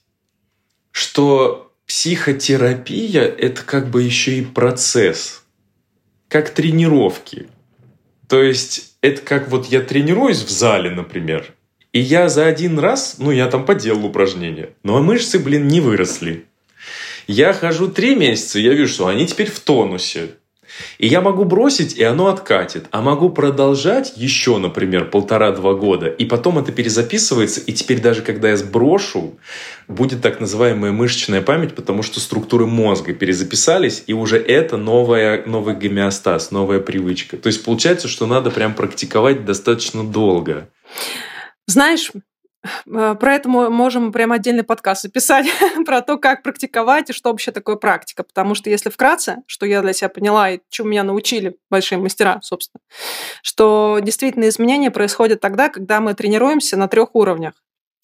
что 0.91 1.71
психотерапия– 1.87 3.23
это 3.37 3.63
как 3.63 3.89
бы 3.89 4.03
еще 4.03 4.37
и 4.37 4.45
процесс, 4.45 5.43
как 6.27 6.49
тренировки. 6.49 7.47
То 8.27 8.41
есть 8.41 8.95
это 9.01 9.21
как 9.21 9.49
вот 9.49 9.65
я 9.67 9.81
тренируюсь 9.81 10.41
в 10.43 10.49
зале, 10.49 10.91
например, 10.91 11.53
и 11.91 11.99
я 11.99 12.29
за 12.29 12.45
один 12.45 12.79
раз, 12.79 13.15
ну 13.17 13.31
я 13.31 13.47
там 13.47 13.65
поделал 13.65 14.05
упражнения, 14.05 14.69
но 14.83 15.01
мышцы, 15.03 15.39
блин, 15.39 15.67
не 15.67 15.81
выросли. 15.81 16.45
Я 17.27 17.53
хожу 17.53 17.89
три 17.89 18.15
месяца, 18.15 18.59
я 18.59 18.73
вижу, 18.73 18.93
что 18.93 19.07
они 19.07 19.27
теперь 19.27 19.51
в 19.51 19.59
тонусе. 19.59 20.31
И 20.97 21.07
я 21.07 21.21
могу 21.21 21.45
бросить, 21.45 21.95
и 21.97 22.03
оно 22.03 22.27
откатит. 22.27 22.85
А 22.91 23.01
могу 23.01 23.29
продолжать 23.29 24.13
еще, 24.15 24.57
например, 24.57 25.09
полтора-два 25.09 25.73
года. 25.73 26.07
И 26.07 26.25
потом 26.25 26.57
это 26.57 26.71
перезаписывается. 26.71 27.59
И 27.61 27.73
теперь 27.73 28.01
даже 28.01 28.21
когда 28.21 28.49
я 28.49 28.57
сброшу, 28.57 29.37
будет 29.87 30.21
так 30.21 30.39
называемая 30.39 30.91
мышечная 30.91 31.41
память, 31.41 31.75
потому 31.75 32.03
что 32.03 32.19
структуры 32.19 32.65
мозга 32.65 33.13
перезаписались, 33.13 34.03
и 34.07 34.13
уже 34.13 34.37
это 34.37 34.77
новая, 34.77 35.45
новый 35.45 35.75
гомеостаз, 35.75 36.51
новая 36.51 36.79
привычка. 36.79 37.37
То 37.37 37.47
есть 37.47 37.63
получается, 37.63 38.07
что 38.07 38.25
надо 38.25 38.51
прям 38.51 38.73
практиковать 38.73 39.45
достаточно 39.45 40.03
долго. 40.03 40.69
Знаешь, 41.67 42.11
про 42.85 43.35
это 43.35 43.49
мы 43.49 43.69
можем 43.69 44.11
прям 44.11 44.31
отдельный 44.31 44.63
подкаст 44.63 45.03
записать, 45.03 45.47
про 45.85 46.01
то, 46.01 46.17
как 46.17 46.43
практиковать 46.43 47.09
и 47.09 47.13
что 47.13 47.29
вообще 47.29 47.51
такое 47.51 47.75
практика. 47.75 48.23
Потому 48.23 48.55
что 48.55 48.69
если 48.69 48.89
вкратце, 48.89 49.37
что 49.47 49.65
я 49.65 49.81
для 49.81 49.93
себя 49.93 50.09
поняла 50.09 50.51
и 50.51 50.59
чему 50.69 50.89
меня 50.89 51.03
научили 51.03 51.57
большие 51.69 51.99
мастера, 51.99 52.39
собственно, 52.43 52.81
что 53.41 53.99
действительно 54.01 54.47
изменения 54.49 54.91
происходят 54.91 55.41
тогда, 55.41 55.69
когда 55.69 55.99
мы 55.99 56.13
тренируемся 56.13 56.77
на 56.77 56.87
трех 56.87 57.15
уровнях 57.15 57.53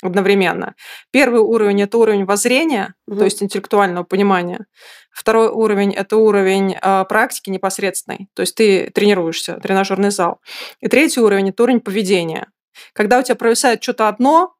одновременно. 0.01 0.75
Первый 1.11 1.41
уровень 1.41 1.81
это 1.81 1.97
уровень 1.97 2.25
воззрения, 2.25 2.93
угу. 3.07 3.19
то 3.19 3.25
есть 3.25 3.41
интеллектуального 3.41 4.03
понимания. 4.03 4.65
Второй 5.11 5.47
уровень 5.47 5.93
это 5.93 6.17
уровень 6.17 6.75
э, 6.79 7.05
практики 7.09 7.49
непосредственной, 7.49 8.29
то 8.35 8.41
есть 8.41 8.53
ты 8.53 8.91
тренируешься, 8.91 9.59
тренажерный 9.61 10.11
зал. 10.11 10.39
И 10.79 10.87
третий 10.87 11.19
уровень 11.19 11.49
это 11.49 11.63
уровень 11.63 11.79
поведения. 11.79 12.47
Когда 12.93 13.19
у 13.19 13.23
тебя 13.23 13.35
провисает 13.35 13.81
что-то 13.83 14.07
одно, 14.07 14.55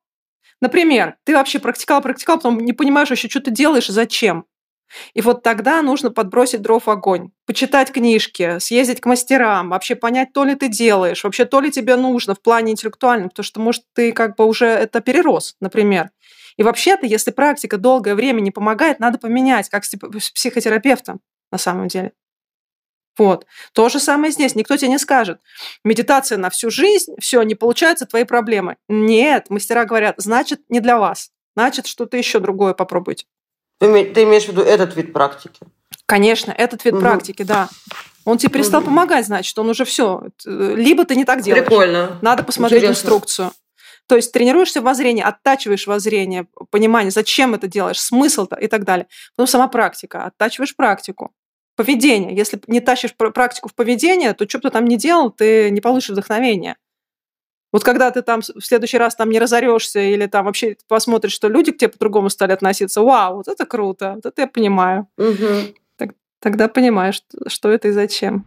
например, 0.62 1.18
ты 1.24 1.36
вообще 1.36 1.60
практиковал, 1.60 2.02
практиковал, 2.02 2.40
потом 2.40 2.60
не 2.60 2.74
понимаешь 2.74 3.10
вообще, 3.10 3.30
что 3.30 3.42
ты 3.42 3.52
делаешь 3.52 3.90
и 3.90 3.94
зачем. 3.94 4.46
И 5.14 5.22
вот 5.22 5.44
тогда 5.44 5.82
нужно 5.82 6.12
подбросить 6.12 6.62
дров 6.62 6.86
в 6.86 6.90
огонь, 6.90 7.32
почитать 7.46 7.92
книжки, 7.92 8.60
съездить 8.60 9.02
к 9.02 9.06
мастерам, 9.06 9.70
вообще 9.70 9.96
понять, 9.96 10.32
то 10.34 10.46
ли 10.46 10.56
ты 10.56 10.70
делаешь, 10.70 11.24
вообще 11.24 11.46
то 11.46 11.60
ли 11.60 11.72
тебе 11.72 11.96
нужно 11.96 12.36
в 12.36 12.42
плане 12.42 12.72
интеллектуальном, 12.72 13.30
потому 13.30 13.44
что, 13.44 13.60
может, 13.60 13.84
ты 13.94 14.12
как 14.14 14.36
бы 14.38 14.46
уже 14.46 14.66
это 14.66 15.02
перерос, 15.02 15.56
например. 15.60 16.12
И 16.58 16.64
вообще-то, 16.64 17.06
если 17.06 17.32
практика 17.32 17.78
долгое 17.78 18.16
время 18.16 18.42
не 18.42 18.52
помогает, 18.52 19.00
надо 19.00 19.20
поменять, 19.20 19.70
как 19.70 19.84
с 19.86 19.96
психотерапевтом 20.32 21.20
на 21.52 21.58
самом 21.58 21.88
деле. 21.88 22.14
Вот. 23.18 23.46
То 23.74 23.90
же 23.90 24.00
самое 24.00 24.32
здесь. 24.32 24.56
Никто 24.56 24.78
тебе 24.78 24.90
не 24.90 25.00
скажет. 25.00 25.40
Медитация 25.84 26.38
на 26.38 26.50
всю 26.50 26.70
жизнь, 26.70 27.16
все, 27.20 27.42
не 27.44 27.56
получаются 27.56 28.06
твои 28.06 28.24
проблемы. 28.24 28.78
Нет, 28.88 29.50
мастера 29.50 29.86
говорят, 29.86 30.16
значит, 30.18 30.62
не 30.70 30.80
для 30.80 30.98
вас. 30.98 31.32
Значит, 31.56 31.88
что-то 31.88 32.18
еще 32.18 32.40
другое 32.40 32.74
попробуйте. 32.74 33.26
Ты, 33.80 33.88
имеешь 33.88 34.46
в 34.46 34.50
виду 34.50 34.62
этот 34.62 34.96
вид 34.96 35.14
практики? 35.14 35.60
Конечно, 36.06 36.52
этот 36.52 36.86
вид 36.86 36.96
угу. 36.96 37.02
практики, 37.02 37.44
да. 37.44 37.70
Он 38.26 38.38
тебе 38.38 38.52
перестал 38.52 38.82
угу. 38.82 38.88
помогать, 38.90 39.26
значит, 39.26 39.58
он 39.58 39.70
уже 39.70 39.86
все. 39.86 40.24
Либо 40.46 41.06
ты 41.06 41.16
не 41.16 41.26
так 41.26 41.42
делаешь. 41.42 41.66
Прикольно. 41.66 42.20
Надо 42.22 42.44
посмотреть 42.44 42.84
Интересно. 42.84 43.02
инструкцию. 43.02 43.52
То 44.08 44.16
есть 44.16 44.32
тренируешься 44.32 44.82
воззрение, 44.82 45.26
оттачиваешь 45.26 45.86
воззрение, 45.86 46.48
понимание, 46.72 47.12
зачем 47.12 47.56
это 47.56 47.68
делаешь, 47.68 48.00
смысл-то 48.00 48.56
и 48.56 48.68
так 48.68 48.86
далее. 48.86 49.08
Потом 49.36 49.48
сама 49.48 49.68
практика, 49.68 50.24
оттачиваешь 50.24 50.76
практику 50.76 51.34
поведение. 51.78 52.36
Если 52.36 52.60
не 52.68 52.82
тащишь 52.82 53.16
практику 53.16 53.70
в 53.70 53.76
поведение, 53.76 54.34
то 54.34 54.50
что 54.50 54.58
бы 54.58 54.64
ты 54.64 54.72
там 54.72 54.86
ни 54.86 54.98
делал, 54.98 55.32
ты 55.32 55.70
не 55.70 55.80
получишь 55.80 56.10
вдохновения. 56.10 56.76
Вот 57.72 57.84
когда 57.84 58.10
ты 58.12 58.22
там 58.24 58.42
в 58.42 58.66
следующий 58.66 58.98
раз 58.98 59.16
там 59.16 59.30
не 59.30 59.40
разорешься 59.40 60.00
или 60.00 60.26
там 60.26 60.46
вообще 60.46 60.76
посмотришь, 60.88 61.34
что 61.34 61.48
люди 61.48 61.72
к 61.72 61.78
тебе 61.78 61.90
по-другому 61.90 62.30
стали 62.30 62.52
относиться, 62.52 63.02
вау, 63.02 63.38
вот 63.38 63.48
это 63.48 63.66
круто, 63.66 64.14
вот 64.16 64.26
это 64.26 64.42
я 64.42 64.48
понимаю. 64.48 65.08
Угу. 65.18 65.76
Так, 65.98 66.10
тогда 66.40 66.68
понимаешь, 66.68 67.22
что 67.48 67.70
это 67.70 67.90
и 67.90 67.92
зачем. 67.92 68.46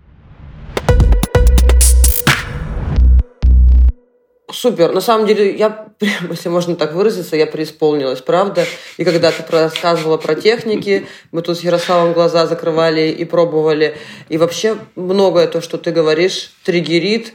Супер. 4.61 4.93
На 4.93 5.01
самом 5.01 5.27
деле, 5.27 5.57
я, 5.57 5.87
если 6.31 6.51
можно 6.51 6.77
так 6.77 6.93
выразиться, 6.93 7.35
я 7.35 7.47
преисполнилась, 7.47 8.21
правда. 8.21 8.67
И 8.99 9.05
когда 9.05 9.33
ты 9.33 9.43
рассказывала 9.51 10.19
про 10.19 10.35
техники, 10.35 11.07
мы 11.33 11.41
тут 11.41 11.57
с 11.57 11.63
Ярославом 11.63 12.13
глаза 12.13 12.47
закрывали 12.47 13.09
и 13.09 13.25
пробовали. 13.25 13.97
И 14.29 14.37
вообще 14.37 14.77
многое 14.97 15.47
то, 15.47 15.63
что 15.63 15.79
ты 15.79 15.93
говоришь, 15.93 16.53
триггерит. 16.63 17.33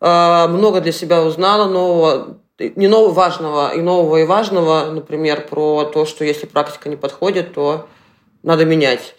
А, 0.00 0.46
много 0.46 0.80
для 0.80 0.92
себя 0.92 1.24
узнала 1.24 1.68
нового, 1.68 2.38
не 2.60 2.86
нового 2.86 3.14
важного, 3.14 3.74
и 3.74 3.80
нового 3.80 4.18
и 4.18 4.24
важного, 4.24 4.92
например, 4.92 5.48
про 5.48 5.86
то, 5.86 6.06
что 6.06 6.24
если 6.24 6.46
практика 6.46 6.88
не 6.88 6.96
подходит, 6.96 7.52
то 7.52 7.88
надо 8.44 8.64
менять. 8.64 9.16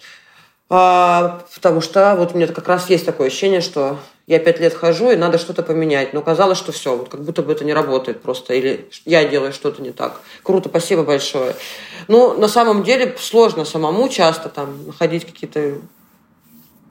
А, 0.70 1.42
потому 1.54 1.82
что 1.82 2.16
вот 2.16 2.32
у 2.32 2.38
меня 2.38 2.48
как 2.48 2.70
раз 2.70 2.90
есть 2.90 3.06
такое 3.06 3.28
ощущение, 3.28 3.60
что 3.60 4.00
я 4.28 4.40
пять 4.40 4.60
лет 4.60 4.74
хожу, 4.74 5.12
и 5.12 5.16
надо 5.16 5.38
что-то 5.38 5.64
поменять. 5.64 6.14
Но 6.14 6.22
казалось, 6.22 6.58
что 6.58 6.72
все, 6.72 6.96
вот 6.96 7.10
как 7.10 7.24
будто 7.24 7.42
бы 7.42 7.52
это 7.52 7.66
не 7.66 7.74
работает 7.74 8.22
просто, 8.22 8.54
или 8.54 8.90
я 9.06 9.26
делаю 9.26 9.54
что-то 9.54 9.82
не 9.82 9.92
так. 9.92 10.22
Круто, 10.44 10.70
спасибо 10.70 11.04
большое. 11.04 11.56
Ну, 12.08 12.38
на 12.38 12.48
самом 12.48 12.84
деле 12.84 13.16
сложно 13.20 13.66
самому 13.66 14.08
часто 14.10 14.50
там 14.50 14.88
находить 14.88 15.26
какие-то 15.26 15.80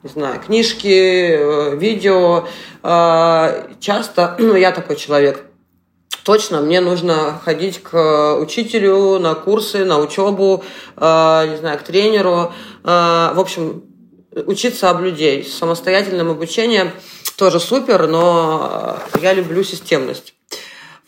не 0.03 0.09
знаю, 0.09 0.39
книжки, 0.39 0.87
э, 0.87 1.75
видео. 1.75 2.47
А, 2.81 3.67
часто, 3.79 4.35
ну, 4.39 4.55
я 4.55 4.71
такой 4.71 4.95
человек, 4.95 5.45
точно 6.23 6.61
мне 6.61 6.81
нужно 6.81 7.39
ходить 7.43 7.81
к 7.83 8.35
учителю 8.39 9.19
на 9.19 9.35
курсы, 9.35 9.85
на 9.85 9.99
учебу, 9.99 10.63
а, 10.95 11.45
не 11.45 11.57
знаю, 11.57 11.77
к 11.77 11.83
тренеру. 11.83 12.51
А, 12.83 13.33
в 13.33 13.39
общем, 13.39 13.83
учиться 14.33 14.89
об 14.89 15.01
людей. 15.01 15.43
Самостоятельным 15.43 16.29
обучением 16.31 16.91
тоже 17.37 17.59
супер, 17.59 18.07
но 18.07 18.99
я 19.21 19.33
люблю 19.33 19.63
системность. 19.63 20.33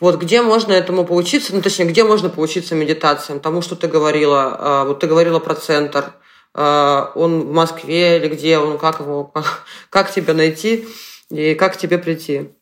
Вот 0.00 0.16
где 0.20 0.42
можно 0.42 0.72
этому 0.72 1.04
поучиться, 1.04 1.54
ну 1.54 1.62
точнее, 1.62 1.86
где 1.86 2.04
можно 2.04 2.28
поучиться 2.28 2.74
медитациям, 2.74 3.40
тому, 3.40 3.62
что 3.62 3.76
ты 3.76 3.86
говорила, 3.86 4.84
вот 4.86 5.00
ты 5.00 5.06
говорила 5.06 5.38
про 5.38 5.54
центр, 5.54 6.12
а, 6.54 7.10
он 7.16 7.42
в 7.42 7.52
Москве 7.52 8.18
или 8.18 8.28
где 8.28 8.58
он, 8.58 8.78
как 8.78 9.00
его, 9.00 9.24
как, 9.24 9.64
как 9.90 10.12
тебя 10.12 10.34
найти 10.34 10.86
и 11.30 11.54
как 11.54 11.74
к 11.74 11.76
тебе 11.76 11.98
прийти. 11.98 12.54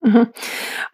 Угу. 0.00 0.28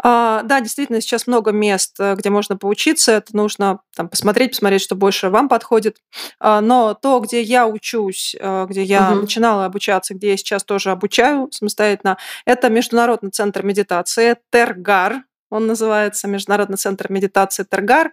А, 0.02 0.42
да, 0.44 0.60
действительно, 0.60 1.00
сейчас 1.00 1.26
много 1.26 1.52
мест, 1.52 1.96
э, 1.98 2.14
где 2.14 2.30
можно 2.30 2.56
поучиться. 2.56 3.12
Это 3.12 3.36
нужно 3.36 3.80
там, 3.94 4.08
посмотреть, 4.08 4.52
посмотреть, 4.52 4.82
что 4.82 4.94
больше 4.94 5.28
вам 5.28 5.48
подходит. 5.48 5.98
А, 6.40 6.60
но 6.60 6.94
то, 6.94 7.20
где 7.20 7.42
я 7.42 7.66
учусь, 7.66 8.34
э, 8.38 8.66
где 8.68 8.82
я 8.82 9.12
угу. 9.12 9.22
начинала 9.22 9.66
обучаться, 9.66 10.14
где 10.14 10.30
я 10.30 10.36
сейчас 10.36 10.64
тоже 10.64 10.90
обучаю 10.90 11.48
самостоятельно, 11.52 12.16
это 12.46 12.70
Международный 12.70 13.30
центр 13.30 13.64
медитации 13.64 14.36
Тергар. 14.50 15.24
Он 15.50 15.66
называется 15.66 16.26
Международный 16.26 16.78
центр 16.78 17.12
медитации 17.12 17.64
Тергар. 17.70 18.10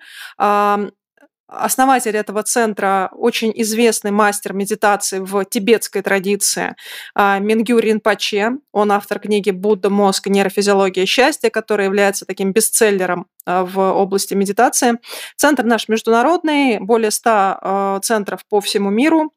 Основатель 1.51 2.15
этого 2.15 2.43
центра 2.43 3.09
очень 3.11 3.51
известный 3.55 4.11
мастер 4.11 4.53
медитации 4.53 5.19
в 5.19 5.43
тибетской 5.43 6.01
традиции 6.01 6.77
а, 7.13 7.39
Мингю 7.39 7.77
Ринпаче. 7.77 8.53
Он 8.71 8.93
автор 8.93 9.19
книги 9.19 9.51
«Будда, 9.51 9.89
мозг, 9.89 10.27
нейрофизиология 10.27 11.05
счастья», 11.05 11.49
которая 11.49 11.87
является 11.87 12.25
таким 12.25 12.53
бестселлером 12.53 13.27
а, 13.45 13.65
в 13.65 13.79
области 13.79 14.33
медитации. 14.33 14.99
Центр 15.35 15.65
наш 15.65 15.89
международный, 15.89 16.79
более 16.79 17.11
100 17.11 17.29
а, 17.29 17.99
центров 18.01 18.45
по 18.47 18.61
всему 18.61 18.89
миру. 18.89 19.33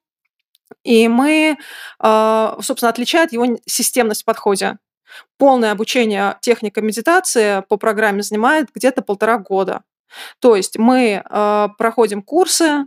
И 0.83 1.09
мы, 1.09 1.57
собственно, 2.01 2.89
отличает 2.89 3.33
его 3.33 3.59
системность 3.67 4.23
в 4.23 4.25
подходе. 4.25 4.79
Полное 5.39 5.73
обучение 5.73 6.37
техника 6.41 6.81
медитации 6.81 7.63
по 7.69 7.77
программе 7.77 8.23
занимает 8.23 8.71
где-то 8.75 9.03
полтора 9.03 9.39
года. 9.39 9.83
То 10.41 10.57
есть 10.57 10.79
мы 10.79 11.23
э, 11.25 11.69
проходим 11.79 12.23
курсы, 12.23 12.87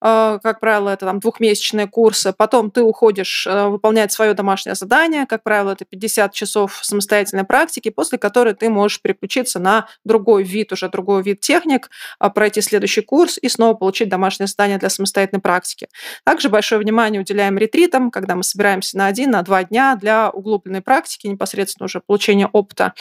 как 0.00 0.60
правило, 0.60 0.90
это 0.90 1.06
там 1.06 1.18
двухмесячные 1.18 1.88
курсы, 1.88 2.32
потом 2.32 2.70
ты 2.70 2.82
уходишь 2.82 3.46
э, 3.46 3.66
выполнять 3.66 4.12
свое 4.12 4.34
домашнее 4.34 4.74
задание, 4.74 5.26
как 5.26 5.42
правило, 5.42 5.72
это 5.72 5.84
50 5.84 6.32
часов 6.32 6.78
самостоятельной 6.82 7.44
практики, 7.44 7.88
после 7.88 8.18
которой 8.18 8.54
ты 8.54 8.70
можешь 8.70 9.00
переключиться 9.00 9.58
на 9.58 9.88
другой 10.04 10.44
вид, 10.44 10.72
уже 10.72 10.88
другой 10.88 11.22
вид 11.22 11.40
техник, 11.40 11.90
а, 12.18 12.30
пройти 12.30 12.60
следующий 12.60 13.00
курс 13.00 13.38
и 13.40 13.48
снова 13.48 13.74
получить 13.74 14.08
домашнее 14.08 14.46
задание 14.46 14.78
для 14.78 14.88
самостоятельной 14.88 15.40
практики. 15.40 15.88
Также 16.24 16.48
большое 16.48 16.80
внимание 16.80 17.20
уделяем 17.20 17.58
ретритам, 17.58 18.10
когда 18.10 18.36
мы 18.36 18.44
собираемся 18.44 18.96
на 18.96 19.06
один, 19.06 19.30
на 19.30 19.42
два 19.42 19.64
дня 19.64 19.96
для 19.96 20.30
углубленной 20.30 20.80
практики, 20.80 21.26
непосредственно 21.26 21.86
уже 21.86 22.00
получения 22.00 22.48
опыта. 22.52 22.94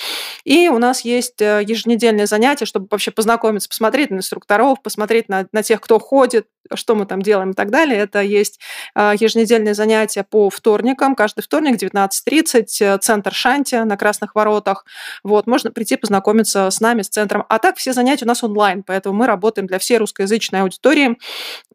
И 0.43 0.67
у 0.69 0.79
нас 0.79 1.01
есть 1.01 1.41
э, 1.41 1.63
еженедельные 1.65 2.25
занятия, 2.25 2.65
чтобы 2.65 2.87
вообще 2.89 3.11
познакомиться, 3.11 3.69
посмотреть 3.69 4.09
на 4.09 4.17
инструкторов, 4.17 4.81
посмотреть 4.81 5.29
на, 5.29 5.47
на 5.51 5.61
тех, 5.61 5.79
кто 5.79 5.99
ходит, 5.99 6.47
что 6.87 6.95
мы 6.95 7.05
там 7.05 7.21
делаем 7.21 7.51
и 7.51 7.53
так 7.53 7.69
далее. 7.69 7.99
Это 7.99 8.21
есть 8.21 8.61
а, 8.95 9.13
еженедельные 9.13 9.73
занятия 9.73 10.23
по 10.23 10.49
вторникам. 10.49 11.15
Каждый 11.15 11.41
вторник 11.41 11.75
19.30, 11.75 12.65
э, 12.79 12.97
центр 12.99 13.33
Шанти 13.33 13.75
на 13.75 13.97
Красных 13.97 14.35
Воротах. 14.35 14.85
Вот, 15.21 15.47
можно 15.47 15.69
прийти 15.69 15.97
познакомиться 15.97 16.69
с 16.69 16.79
нами, 16.79 17.01
с 17.01 17.09
центром. 17.09 17.43
А 17.49 17.59
так 17.59 17.75
все 17.75 17.91
занятия 17.91 18.23
у 18.23 18.27
нас 18.29 18.41
онлайн, 18.41 18.83
поэтому 18.83 19.17
мы 19.17 19.27
работаем 19.27 19.67
для 19.67 19.79
всей 19.79 19.97
русскоязычной 19.97 20.61
аудитории. 20.61 21.17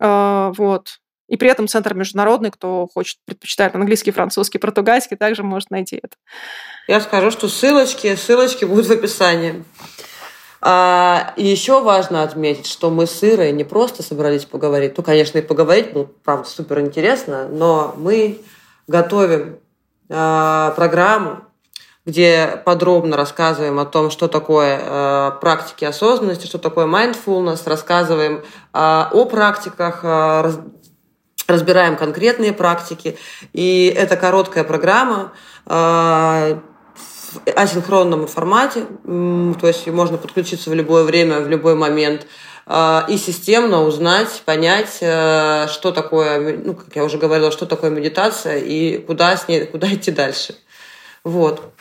А, 0.01 0.53
вот. 0.57 0.99
И 1.29 1.37
при 1.37 1.51
этом 1.51 1.69
центр 1.69 1.93
международный, 1.93 2.51
кто 2.51 2.89
хочет, 2.93 3.19
предпочитает 3.27 3.75
английский, 3.75 4.13
французский, 4.13 4.57
португальский, 4.57 5.19
также 5.19 5.43
может 5.43 5.71
найти 5.71 6.01
это. 6.03 6.17
Я 6.89 7.01
скажу, 7.03 7.31
что 7.31 7.49
ссылочки, 7.49 8.15
ссылочки 8.17 8.65
будут 8.65 8.87
в 8.87 8.93
описании. 8.93 9.63
А, 10.65 11.35
и 11.37 11.45
еще 11.45 11.83
важно 11.83 12.23
отметить, 12.23 12.69
что 12.69 12.91
мы 12.91 13.09
с 13.09 13.25
Ирой 13.25 13.51
не 13.51 13.65
просто 13.65 14.05
собрались 14.05 14.45
поговорить, 14.45 14.97
ну, 14.97 15.03
конечно, 15.03 15.39
и 15.39 15.43
поговорить, 15.43 15.93
ну, 15.93 16.09
правда, 16.23 16.49
супер 16.49 16.81
интересно, 16.81 17.49
но 17.49 17.95
мы 17.97 18.41
готовим 18.87 19.59
а, 20.09 20.71
программу, 20.77 21.41
где 22.07 22.63
подробно 22.65 23.17
рассказываем 23.17 23.81
о 23.81 23.85
том, 23.85 24.11
что 24.11 24.27
такое 24.27 24.81
э, 24.83 25.31
практики 25.41 25.85
осознанности, 25.85 26.47
что 26.47 26.59
такое 26.59 26.87
mindfulness, 26.87 27.61
рассказываем 27.67 28.39
э, 28.39 28.43
о 28.73 29.25
практиках, 29.27 30.01
э, 30.03 30.41
раз, 30.41 30.59
разбираем 31.47 31.97
конкретные 31.97 32.53
практики. 32.53 33.17
И 33.53 33.87
это 33.87 34.17
короткая 34.17 34.65
программа. 34.65 35.33
Э, 35.67 36.59
асинхронном 37.57 38.27
формате, 38.27 38.87
то 39.05 39.67
есть 39.67 39.87
можно 39.87 40.19
подключиться 40.19 40.71
в 40.71 40.75
любое 40.75 41.05
время, 41.05 41.41
в 41.41 41.49
любой 41.49 41.75
момент 41.75 42.27
а, 42.67 43.05
и 43.09 43.17
системно 43.17 43.83
узнать, 43.83 44.43
понять, 44.45 44.99
э, 45.01 45.67
что 45.69 45.91
такое, 45.91 46.59
ну, 46.59 46.75
как 46.75 46.95
я 46.95 47.05
уже 47.05 47.19
говорила, 47.19 47.51
что 47.51 47.67
такое 47.67 47.91
медитация 47.91 48.59
и 48.59 48.99
куда 48.99 49.37
с 49.37 49.49
ней, 49.49 49.67
куда 49.67 49.93
идти 49.93 50.13
дальше. 50.13 50.55
Вот. 51.25 51.73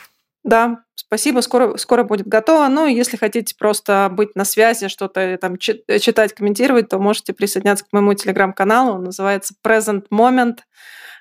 Да, 0.44 0.80
спасибо, 0.96 1.40
скоро, 1.40 1.76
скоро 1.76 2.02
будет 2.02 2.26
готово. 2.26 2.66
Ну, 2.66 2.86
если 2.86 3.16
хотите 3.16 3.54
просто 3.56 4.08
быть 4.10 4.34
на 4.34 4.44
связи, 4.44 4.88
что-то 4.88 5.38
там 5.40 5.56
читать, 5.56 6.34
комментировать, 6.34 6.88
то 6.88 6.98
можете 6.98 7.32
присоединяться 7.32 7.84
к 7.84 7.92
моему 7.92 8.14
телеграм-каналу. 8.14 8.94
Он 8.94 9.04
называется 9.04 9.54
Present 9.64 10.06
Moment. 10.12 10.58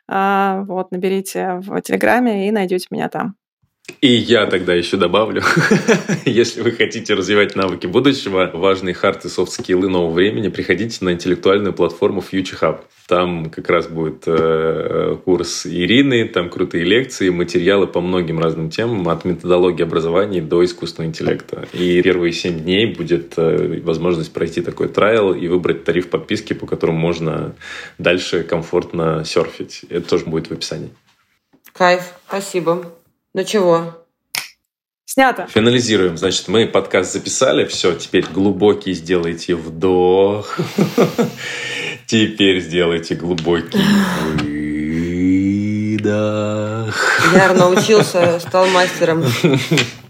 А, 0.07 0.63
вот, 0.67 0.91
наберите 0.91 1.59
в 1.61 1.79
Телеграме 1.81 2.47
и 2.47 2.51
найдете 2.51 2.87
меня 2.89 3.09
там. 3.09 3.35
И 3.99 4.07
я 4.13 4.47
тогда 4.47 4.73
еще 4.73 4.97
добавлю, 4.97 5.43
если 6.25 6.61
вы 6.61 6.71
хотите 6.71 7.13
развивать 7.13 7.55
навыки 7.55 7.85
будущего, 7.85 8.49
важные 8.51 8.95
hard 8.95 9.25
и 9.25 9.29
soft-скиллы 9.29 9.89
нового 9.89 10.11
времени, 10.13 10.47
приходите 10.47 11.05
на 11.05 11.13
интеллектуальную 11.13 11.73
платформу 11.73 12.21
Future 12.21 12.59
Hub. 12.61 12.79
Там 13.07 13.51
как 13.51 13.69
раз 13.69 13.87
будет 13.87 14.23
э, 14.25 15.17
курс 15.23 15.67
Ирины, 15.67 16.27
там 16.27 16.49
крутые 16.49 16.83
лекции, 16.83 17.29
материалы 17.29 17.85
по 17.85 18.01
многим 18.01 18.39
разным 18.39 18.71
темам, 18.71 19.07
от 19.09 19.23
методологии 19.25 19.83
образования 19.83 20.41
до 20.41 20.63
искусственного 20.63 21.09
интеллекта. 21.09 21.67
И 21.73 22.01
первые 22.01 22.33
семь 22.33 22.59
дней 22.59 22.87
будет 22.95 23.33
э, 23.37 23.81
возможность 23.81 24.33
пройти 24.33 24.61
такой 24.61 24.87
trial 24.87 25.33
и 25.33 25.47
выбрать 25.47 25.83
тариф 25.83 26.09
подписки, 26.09 26.53
по 26.53 26.65
которому 26.65 26.97
можно 26.97 27.55
дальше 27.99 28.43
комфортно 28.43 29.23
серфить. 29.25 29.81
Это 29.89 30.09
тоже 30.09 30.25
будет 30.25 30.47
в 30.47 30.51
описании. 30.53 30.89
Кайф, 31.73 32.13
спасибо. 32.27 32.91
Ну 33.33 33.45
чего? 33.45 34.05
Снято. 35.05 35.47
Финализируем. 35.47 36.17
Значит, 36.17 36.49
мы 36.49 36.67
подкаст 36.67 37.13
записали. 37.13 37.65
Все, 37.65 37.93
теперь 37.95 38.25
глубокий 38.25 38.93
сделайте 38.93 39.55
вдох. 39.55 40.57
Теперь 42.07 42.59
сделайте 42.59 43.15
глубокий 43.15 43.79
выдох. 46.01 46.95
Я 47.33 47.53
научился, 47.53 48.39
стал 48.41 48.67
мастером. 48.67 49.23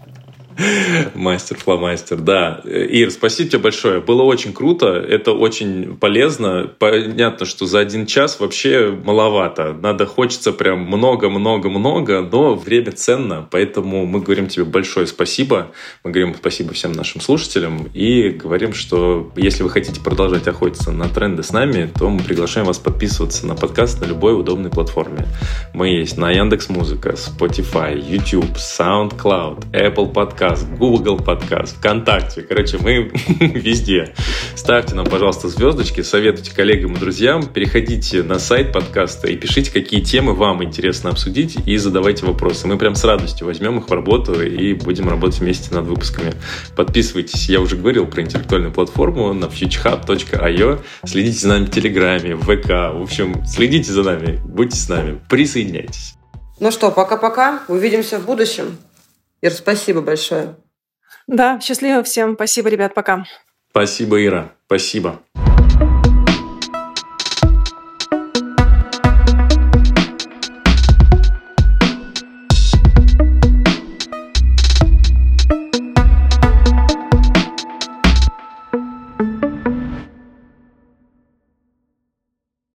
Мастер, 1.14 1.56
фломастер, 1.56 2.18
да. 2.18 2.60
Ир, 2.64 3.10
спасибо 3.10 3.50
тебе 3.50 3.62
большое. 3.62 4.00
Было 4.00 4.22
очень 4.22 4.52
круто, 4.52 4.86
это 4.86 5.32
очень 5.32 5.96
полезно. 5.96 6.70
Понятно, 6.78 7.46
что 7.46 7.66
за 7.66 7.80
один 7.80 8.06
час 8.06 8.40
вообще 8.40 8.96
маловато. 9.04 9.72
Надо, 9.72 10.06
хочется 10.06 10.52
прям 10.52 10.80
много-много-много, 10.80 12.20
но 12.20 12.54
время 12.54 12.92
ценно, 12.92 13.46
поэтому 13.50 14.06
мы 14.06 14.20
говорим 14.20 14.48
тебе 14.48 14.64
большое 14.64 15.06
спасибо. 15.06 15.72
Мы 16.04 16.10
говорим 16.10 16.34
спасибо 16.34 16.72
всем 16.72 16.92
нашим 16.92 17.20
слушателям 17.20 17.88
и 17.94 18.30
говорим, 18.30 18.72
что 18.72 19.32
если 19.36 19.62
вы 19.62 19.70
хотите 19.70 20.00
продолжать 20.00 20.46
охотиться 20.48 20.90
на 20.92 21.08
тренды 21.08 21.42
с 21.42 21.52
нами, 21.52 21.90
то 21.98 22.08
мы 22.08 22.20
приглашаем 22.20 22.66
вас 22.66 22.78
подписываться 22.78 23.46
на 23.46 23.54
подкаст 23.54 24.00
на 24.00 24.06
любой 24.06 24.38
удобной 24.38 24.70
платформе. 24.70 25.26
Мы 25.72 25.88
есть 25.88 26.16
на 26.16 26.30
Яндекс 26.30 26.68
Музыка, 26.68 27.10
Spotify, 27.10 27.98
YouTube, 27.98 28.56
SoundCloud, 28.56 29.72
Apple 29.72 30.12
Podcast, 30.12 30.51
Google 30.78 31.18
Podcast, 31.18 31.76
ВКонтакте. 31.78 32.42
Короче, 32.42 32.78
мы 32.78 33.10
везде. 33.40 34.14
Ставьте 34.54 34.94
нам, 34.94 35.06
пожалуйста, 35.06 35.48
звездочки, 35.48 36.02
советуйте 36.02 36.54
коллегам 36.54 36.94
и 36.94 36.98
друзьям, 36.98 37.46
переходите 37.46 38.22
на 38.22 38.38
сайт 38.38 38.72
подкаста 38.72 39.28
и 39.28 39.36
пишите, 39.36 39.70
какие 39.70 40.00
темы 40.00 40.34
вам 40.34 40.62
интересно 40.62 41.10
обсудить 41.10 41.56
и 41.66 41.76
задавайте 41.76 42.26
вопросы. 42.26 42.66
Мы 42.66 42.78
прям 42.78 42.94
с 42.94 43.04
радостью 43.04 43.46
возьмем 43.46 43.78
их 43.78 43.88
в 43.88 43.92
работу 43.92 44.42
и 44.42 44.74
будем 44.74 45.08
работать 45.08 45.40
вместе 45.40 45.74
над 45.74 45.86
выпусками. 45.86 46.32
Подписывайтесь, 46.76 47.48
я 47.48 47.60
уже 47.60 47.76
говорил 47.76 48.06
про 48.06 48.22
интеллектуальную 48.22 48.72
платформу 48.72 49.32
на 49.32 49.46
futurehub.io. 49.46 50.80
Следите 51.06 51.38
за 51.38 51.48
нами 51.48 51.64
в 51.66 51.70
Телеграме, 51.70 52.36
в 52.36 52.42
ВК. 52.42 52.68
В 52.68 53.02
общем, 53.02 53.44
следите 53.46 53.92
за 53.92 54.02
нами, 54.02 54.40
будьте 54.44 54.76
с 54.76 54.88
нами, 54.88 55.20
присоединяйтесь. 55.28 56.14
Ну 56.60 56.70
что, 56.70 56.90
пока-пока. 56.90 57.62
Увидимся 57.68 58.18
в 58.18 58.26
будущем. 58.26 58.78
Ир, 59.42 59.52
спасибо 59.52 60.00
большое. 60.00 60.56
Да, 61.26 61.60
счастливо 61.60 62.02
всем. 62.02 62.34
Спасибо, 62.34 62.68
ребят. 62.68 62.94
Пока. 62.94 63.24
Спасибо, 63.70 64.24
Ира. 64.24 64.52
Спасибо. 64.66 65.20